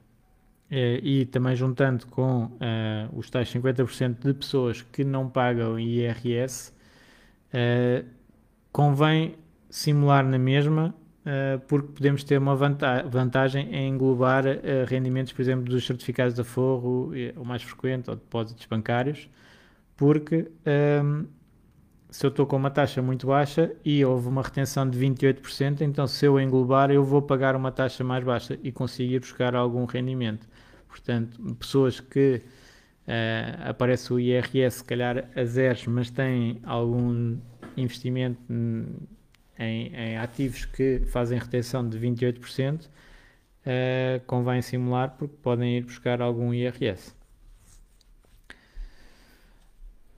eh, 0.70 0.98
e 1.02 1.26
também 1.26 1.54
juntando 1.54 2.06
com 2.08 2.46
uh, 2.46 3.16
os 3.16 3.30
tais 3.30 3.48
50% 3.52 4.26
de 4.26 4.34
pessoas 4.34 4.82
que 4.82 5.04
não 5.04 5.28
pagam 5.28 5.78
IRS, 5.78 6.72
uh, 7.52 8.04
convém 8.72 9.36
simular 9.70 10.24
na 10.24 10.38
mesma, 10.38 10.92
uh, 11.20 11.60
porque 11.68 11.92
podemos 11.92 12.24
ter 12.24 12.38
uma 12.38 12.56
vanta 12.56 13.04
vantagem 13.04 13.72
em 13.72 13.88
englobar 13.90 14.44
rendimentos, 14.88 15.32
por 15.32 15.42
exemplo, 15.42 15.64
dos 15.64 15.86
certificados 15.86 16.34
de 16.34 16.40
aforro, 16.40 17.12
o 17.36 17.44
mais 17.44 17.62
frequente, 17.62 18.10
ou 18.10 18.16
depósitos 18.16 18.66
bancários, 18.66 19.28
porque 19.96 20.50
um, 21.02 21.26
se 22.14 22.24
eu 22.24 22.28
estou 22.28 22.46
com 22.46 22.56
uma 22.56 22.70
taxa 22.70 23.02
muito 23.02 23.26
baixa 23.26 23.74
e 23.84 24.04
houve 24.04 24.28
uma 24.28 24.40
retenção 24.40 24.88
de 24.88 24.96
28%, 24.98 25.80
então 25.80 26.06
se 26.06 26.24
eu 26.24 26.38
englobar 26.38 26.90
eu 26.90 27.04
vou 27.04 27.20
pagar 27.20 27.56
uma 27.56 27.72
taxa 27.72 28.04
mais 28.04 28.22
baixa 28.22 28.56
e 28.62 28.70
conseguir 28.70 29.18
buscar 29.18 29.54
algum 29.56 29.84
rendimento. 29.84 30.46
Portanto, 30.86 31.56
pessoas 31.56 31.98
que 31.98 32.40
uh, 33.08 33.68
aparece 33.68 34.12
o 34.12 34.20
IRS, 34.20 34.78
se 34.78 34.84
calhar 34.84 35.28
a 35.34 35.44
zeros, 35.44 35.86
mas 35.88 36.08
têm 36.08 36.60
algum 36.62 37.36
investimento 37.76 38.40
em, 39.58 39.92
em 39.92 40.16
ativos 40.16 40.64
que 40.66 41.00
fazem 41.06 41.36
retenção 41.36 41.88
de 41.88 41.98
28%, 41.98 42.84
uh, 42.84 42.88
eh, 43.66 44.20
convém 44.26 44.62
simular 44.62 45.16
porque 45.18 45.34
podem 45.42 45.78
ir 45.78 45.84
buscar 45.84 46.22
algum 46.22 46.54
IRS. 46.54 47.12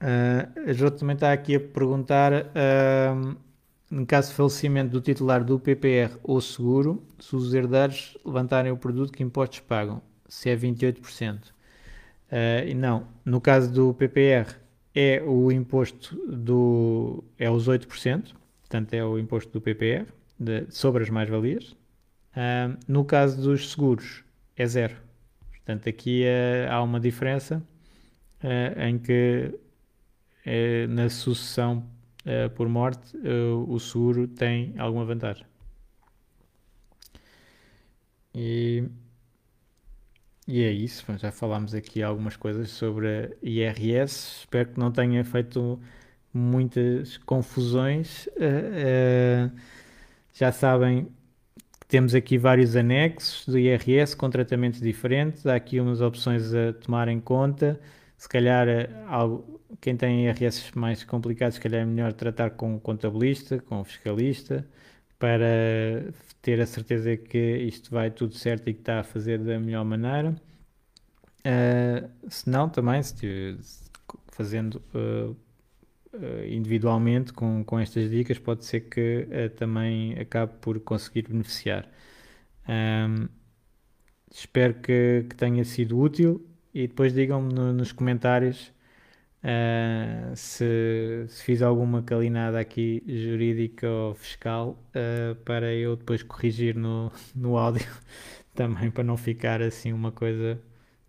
Uh, 0.01 0.69
a 0.69 0.73
Jô 0.73 0.91
também 0.91 1.15
está 1.15 1.33
aqui 1.33 1.55
a 1.55 1.59
perguntar, 1.59 2.31
uh, 2.33 4.05
caso 4.05 4.29
de 4.29 4.35
falecimento 4.35 4.91
do 4.91 5.01
titular 5.01 5.43
do 5.43 5.59
PPR 5.59 6.17
ou 6.23 6.39
seguro, 6.39 7.03
se 7.19 7.35
os 7.35 7.53
herdeiros 7.53 8.17
levantarem 8.23 8.71
o 8.71 8.77
produto, 8.77 9.11
que 9.11 9.23
impostos 9.23 9.59
pagam? 9.61 10.01
se 10.27 10.49
é 10.49 10.55
28%. 10.55 11.45
Uh, 11.45 12.67
e 12.67 12.73
não, 12.73 13.07
no 13.23 13.39
caso 13.39 13.71
do 13.71 13.93
PPR 13.93 14.55
é 14.93 15.21
o 15.25 15.51
imposto 15.51 16.15
do 16.27 17.23
é 17.37 17.49
os 17.49 17.69
8%, 17.69 18.33
portanto 18.61 18.93
é 18.93 19.03
o 19.03 19.17
imposto 19.17 19.51
do 19.51 19.61
PPR 19.61 20.05
de, 20.37 20.65
sobre 20.69 21.03
as 21.03 21.09
mais-valias. 21.09 21.71
Uh, 22.35 22.77
no 22.87 23.05
caso 23.05 23.41
dos 23.41 23.71
seguros 23.71 24.23
é 24.55 24.65
zero. 24.65 24.95
Portanto, 25.51 25.89
aqui 25.89 26.23
uh, 26.23 26.71
há 26.71 26.81
uma 26.81 26.99
diferença 26.99 27.63
em 28.77 28.99
que 28.99 29.51
na 30.89 31.09
sucessão 31.09 31.85
por 32.55 32.67
morte 32.69 33.17
o 33.67 33.79
seguro 33.79 34.27
tem 34.27 34.73
alguma 34.77 35.05
vantagem. 35.05 35.45
E 38.33 38.83
e 40.47 40.63
é 40.63 40.71
isso, 40.71 41.05
já 41.17 41.29
falámos 41.29 41.75
aqui 41.75 42.01
algumas 42.01 42.37
coisas 42.37 42.69
sobre 42.69 43.07
a 43.07 43.29
IRS. 43.41 44.39
Espero 44.39 44.69
que 44.69 44.79
não 44.79 44.91
tenha 44.91 45.23
feito 45.25 45.77
muitas 46.33 47.17
confusões. 47.17 48.27
Uh, 48.27 49.51
uh, 49.51 49.59
já 50.33 50.51
sabem 50.53 51.11
temos 51.89 52.15
aqui 52.15 52.37
vários 52.37 52.75
anexos 52.75 53.45
do 53.45 53.57
IRS 53.57 54.15
com 54.15 54.29
tratamentos 54.29 54.79
diferentes. 54.79 55.45
Há 55.45 55.55
aqui 55.55 55.81
umas 55.81 55.99
opções 55.99 56.53
a 56.53 56.71
tomar 56.73 57.09
em 57.09 57.19
conta. 57.19 57.79
Se 58.17 58.27
calhar, 58.27 58.67
eh, 58.67 58.89
algo, 59.07 59.61
quem 59.79 59.95
tem 59.95 60.25
IRS 60.27 60.77
mais 60.77 61.03
complicados, 61.03 61.55
se 61.55 61.61
calhar 61.61 61.81
é 61.81 61.85
melhor 61.85 62.13
tratar 62.13 62.51
com 62.51 62.75
um 62.75 62.79
contabilista, 62.79 63.59
com 63.59 63.79
um 63.81 63.83
fiscalista, 63.83 64.67
para 65.19 66.11
ter 66.41 66.59
a 66.61 66.65
certeza 66.65 67.15
que 67.17 67.37
isto 67.37 67.91
vai 67.91 68.11
tudo 68.11 68.35
certo 68.35 68.69
e 68.69 68.73
que 68.73 68.81
está 68.81 68.99
a 69.01 69.03
fazer 69.03 69.39
da 69.39 69.59
melhor 69.59 69.85
maneira. 69.85 70.35
Uh, 71.45 72.09
se 72.29 72.49
não, 72.49 72.67
também, 72.69 73.01
se 73.03 73.57
fazendo 74.27 74.81
uh, 74.93 75.31
uh, 76.13 76.45
individualmente 76.47 77.33
com, 77.33 77.63
com 77.63 77.79
estas 77.79 78.09
dicas, 78.09 78.39
pode 78.39 78.65
ser 78.65 78.81
que 78.81 79.27
também 79.57 80.17
acabe 80.19 80.53
por 80.61 80.79
conseguir 80.79 81.23
beneficiar. 81.29 81.87
Um, 82.67 83.29
espero 84.31 84.73
que, 84.75 85.25
que, 85.29 85.35
tenha 85.35 85.63
sido 85.63 85.99
útil 85.99 86.45
e 86.77 86.87
depois 86.87 87.11
digam-me 87.13 87.53
no, 87.53 87.73
nos 87.73 87.91
comentários 87.91 88.71
Uh, 89.43 90.35
se, 90.35 91.25
se, 91.29 91.43
fiz 91.43 91.61
alguma 91.61 92.01
calinada 92.01 92.59
aqui 92.59 93.03
jurídica 93.07 93.87
ou 93.87 94.15
fiscal 94.15 94.77
uh, 94.89 95.35
para 95.45 95.73
eu 95.73 95.95
depois 95.95 96.23
corrigir 96.23 96.75
no, 96.75 97.11
no 97.35 97.55
áudio 97.55 97.87
também 98.55 98.89
para 98.89 99.03
não 99.03 99.15
ficar 99.15 99.61
assim 99.61 99.93
uma 99.93 100.11
coisa 100.11 100.59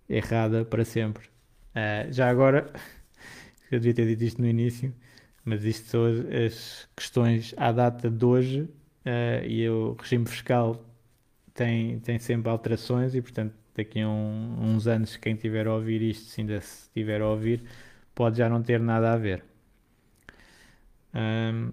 errada 0.08 0.64
para 0.64 0.84
sempre. 0.84 1.26
Uh, 1.74 2.12
já 2.12 2.28
agora, 2.28 2.70
eu 3.72 3.80
devia 3.80 3.94
ter 3.94 4.06
dito 4.06 4.22
isto 4.22 4.42
no 4.42 4.46
início, 4.46 4.94
mas 5.44 5.64
isto 5.64 5.88
são 5.88 6.04
as 6.46 6.88
questões 6.94 7.54
à 7.56 7.72
data 7.72 8.10
de 8.10 8.24
hoje 8.24 8.68
e 9.46 9.68
o 9.68 9.96
regime 9.98 10.26
fiscal 10.26 10.84
tem, 11.54 11.98
tem 12.00 12.18
sempre 12.18 12.50
alterações 12.50 13.14
e, 13.14 13.22
portanto, 13.22 13.54
daqui 13.78 14.00
a 14.00 14.08
um, 14.08 14.56
uns 14.60 14.86
anos, 14.86 15.16
quem 15.16 15.34
tiver 15.36 15.66
a 15.66 15.74
ouvir 15.74 16.02
isto, 16.02 16.26
se 16.26 16.40
ainda 16.40 16.60
se 16.60 16.82
estiver 16.82 17.20
a 17.20 17.28
ouvir, 17.28 17.62
pode 18.14 18.38
já 18.38 18.48
não 18.48 18.62
ter 18.62 18.80
nada 18.80 19.12
a 19.12 19.16
ver. 19.16 19.44
Um, 21.14 21.70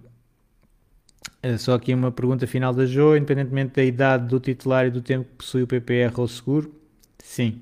só 1.58 1.74
aqui 1.74 1.92
uma 1.92 2.10
pergunta 2.10 2.46
final 2.46 2.72
da 2.72 2.86
Jo, 2.86 3.16
independentemente 3.16 3.74
da 3.74 3.84
idade 3.84 4.28
do 4.28 4.40
titular 4.40 4.86
e 4.86 4.90
do 4.90 5.02
tempo 5.02 5.28
que 5.28 5.36
possui 5.36 5.62
o 5.62 5.66
PPR 5.66 6.12
ou 6.16 6.28
seguro, 6.28 6.74
sim. 7.18 7.60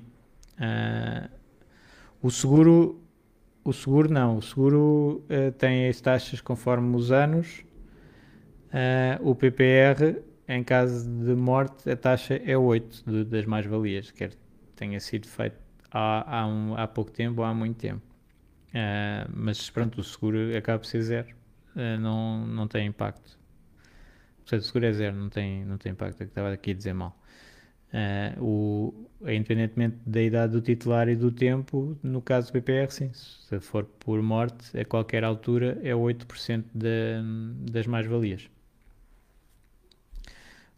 Uh, 0.57 1.29
o 2.21 2.31
seguro, 2.31 3.01
o 3.63 3.73
seguro 3.73 4.11
não, 4.11 4.37
o 4.37 4.41
seguro 4.41 5.23
uh, 5.25 5.51
tem 5.57 5.87
as 5.87 5.99
taxas 5.99 6.39
conforme 6.39 6.95
os 6.95 7.11
anos. 7.11 7.63
Uh, 8.69 9.29
o 9.29 9.35
PPR, 9.35 10.21
em 10.47 10.63
caso 10.63 11.09
de 11.09 11.35
morte, 11.35 11.89
a 11.89 11.95
taxa 11.97 12.35
é 12.35 12.57
8 12.57 13.03
de, 13.05 13.23
das 13.25 13.45
mais-valias, 13.45 14.11
quer 14.11 14.31
tenha 14.75 14.99
sido 14.99 15.27
feito 15.27 15.57
há, 15.91 16.39
há, 16.41 16.47
um, 16.47 16.75
há 16.75 16.87
pouco 16.87 17.11
tempo 17.11 17.41
ou 17.41 17.47
há 17.47 17.53
muito 17.53 17.77
tempo. 17.77 18.01
Uh, 18.69 19.31
mas 19.33 19.69
pronto, 19.69 19.99
o 20.01 20.03
seguro 20.03 20.55
acaba 20.55 20.79
por 20.79 20.85
ser 20.85 21.01
zero, 21.01 21.29
uh, 21.75 21.99
não, 21.99 22.45
não 22.45 22.67
tem 22.67 22.85
impacto. 22.87 23.39
Portanto, 24.39 24.61
o 24.61 24.65
seguro 24.65 24.85
é 24.85 24.93
zero, 24.93 25.15
não 25.15 25.29
tem, 25.29 25.65
não 25.65 25.77
tem 25.77 25.93
impacto, 25.93 26.21
é 26.21 26.25
que 26.25 26.31
estava 26.31 26.51
aqui 26.51 26.71
a 26.71 26.73
dizer 26.73 26.93
mal. 26.93 27.17
Uh, 27.93 28.43
o, 28.43 29.07
independentemente 29.21 29.97
da 30.05 30.21
idade 30.21 30.51
do 30.51 30.61
titular 30.61 31.07
e 31.07 31.15
do 31.15 31.31
tempo, 31.31 31.97
no 32.03 32.21
caso 32.21 32.51
do 32.51 32.53
PPR, 32.53 32.91
sim, 32.91 33.09
se 33.13 33.59
for 33.61 33.85
por 33.85 34.21
morte, 34.21 34.77
a 34.77 34.83
qualquer 34.83 35.23
altura 35.23 35.79
é 35.81 35.93
8% 35.93 36.65
de, 36.73 37.71
das 37.71 37.87
mais-valias. 37.87 38.49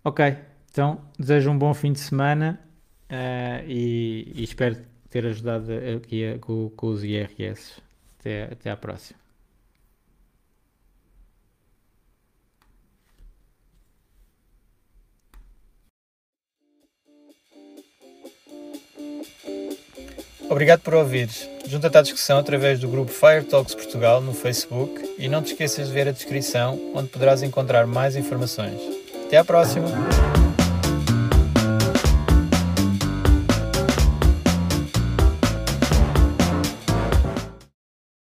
Ok, 0.07 0.37
então 0.71 1.01
desejo 1.19 1.51
um 1.51 1.57
bom 1.57 1.73
fim 1.73 1.91
de 1.91 1.99
semana 1.99 2.57
e, 3.67 4.31
e 4.33 4.41
espero 4.41 4.77
ter 5.09 5.25
ajudado 5.25 5.69
aqui 5.97 6.39
com, 6.39 6.69
com 6.69 6.87
os 6.87 7.03
IRS. 7.03 7.81
Até, 8.17 8.43
até 8.45 8.69
à 8.69 8.77
próxima. 8.77 9.19
Obrigado 20.49 20.79
por 20.83 20.93
ouvires. 20.93 21.49
Junta-te 21.67 21.97
à 21.97 22.01
discussão 22.01 22.37
através 22.39 22.79
do 22.79 22.87
grupo 22.87 23.11
Fire 23.11 23.43
Talks 23.43 23.75
Portugal 23.75 24.21
no 24.21 24.33
Facebook 24.33 25.15
e 25.17 25.27
não 25.27 25.43
te 25.43 25.51
esqueças 25.51 25.89
de 25.89 25.93
ver 25.93 26.07
a 26.07 26.13
descrição 26.13 26.93
onde 26.95 27.09
poderás 27.09 27.43
encontrar 27.43 27.85
mais 27.85 28.15
informações. 28.15 29.06
Até 29.27 29.35
à 29.35 29.43
próxima! 29.43 30.36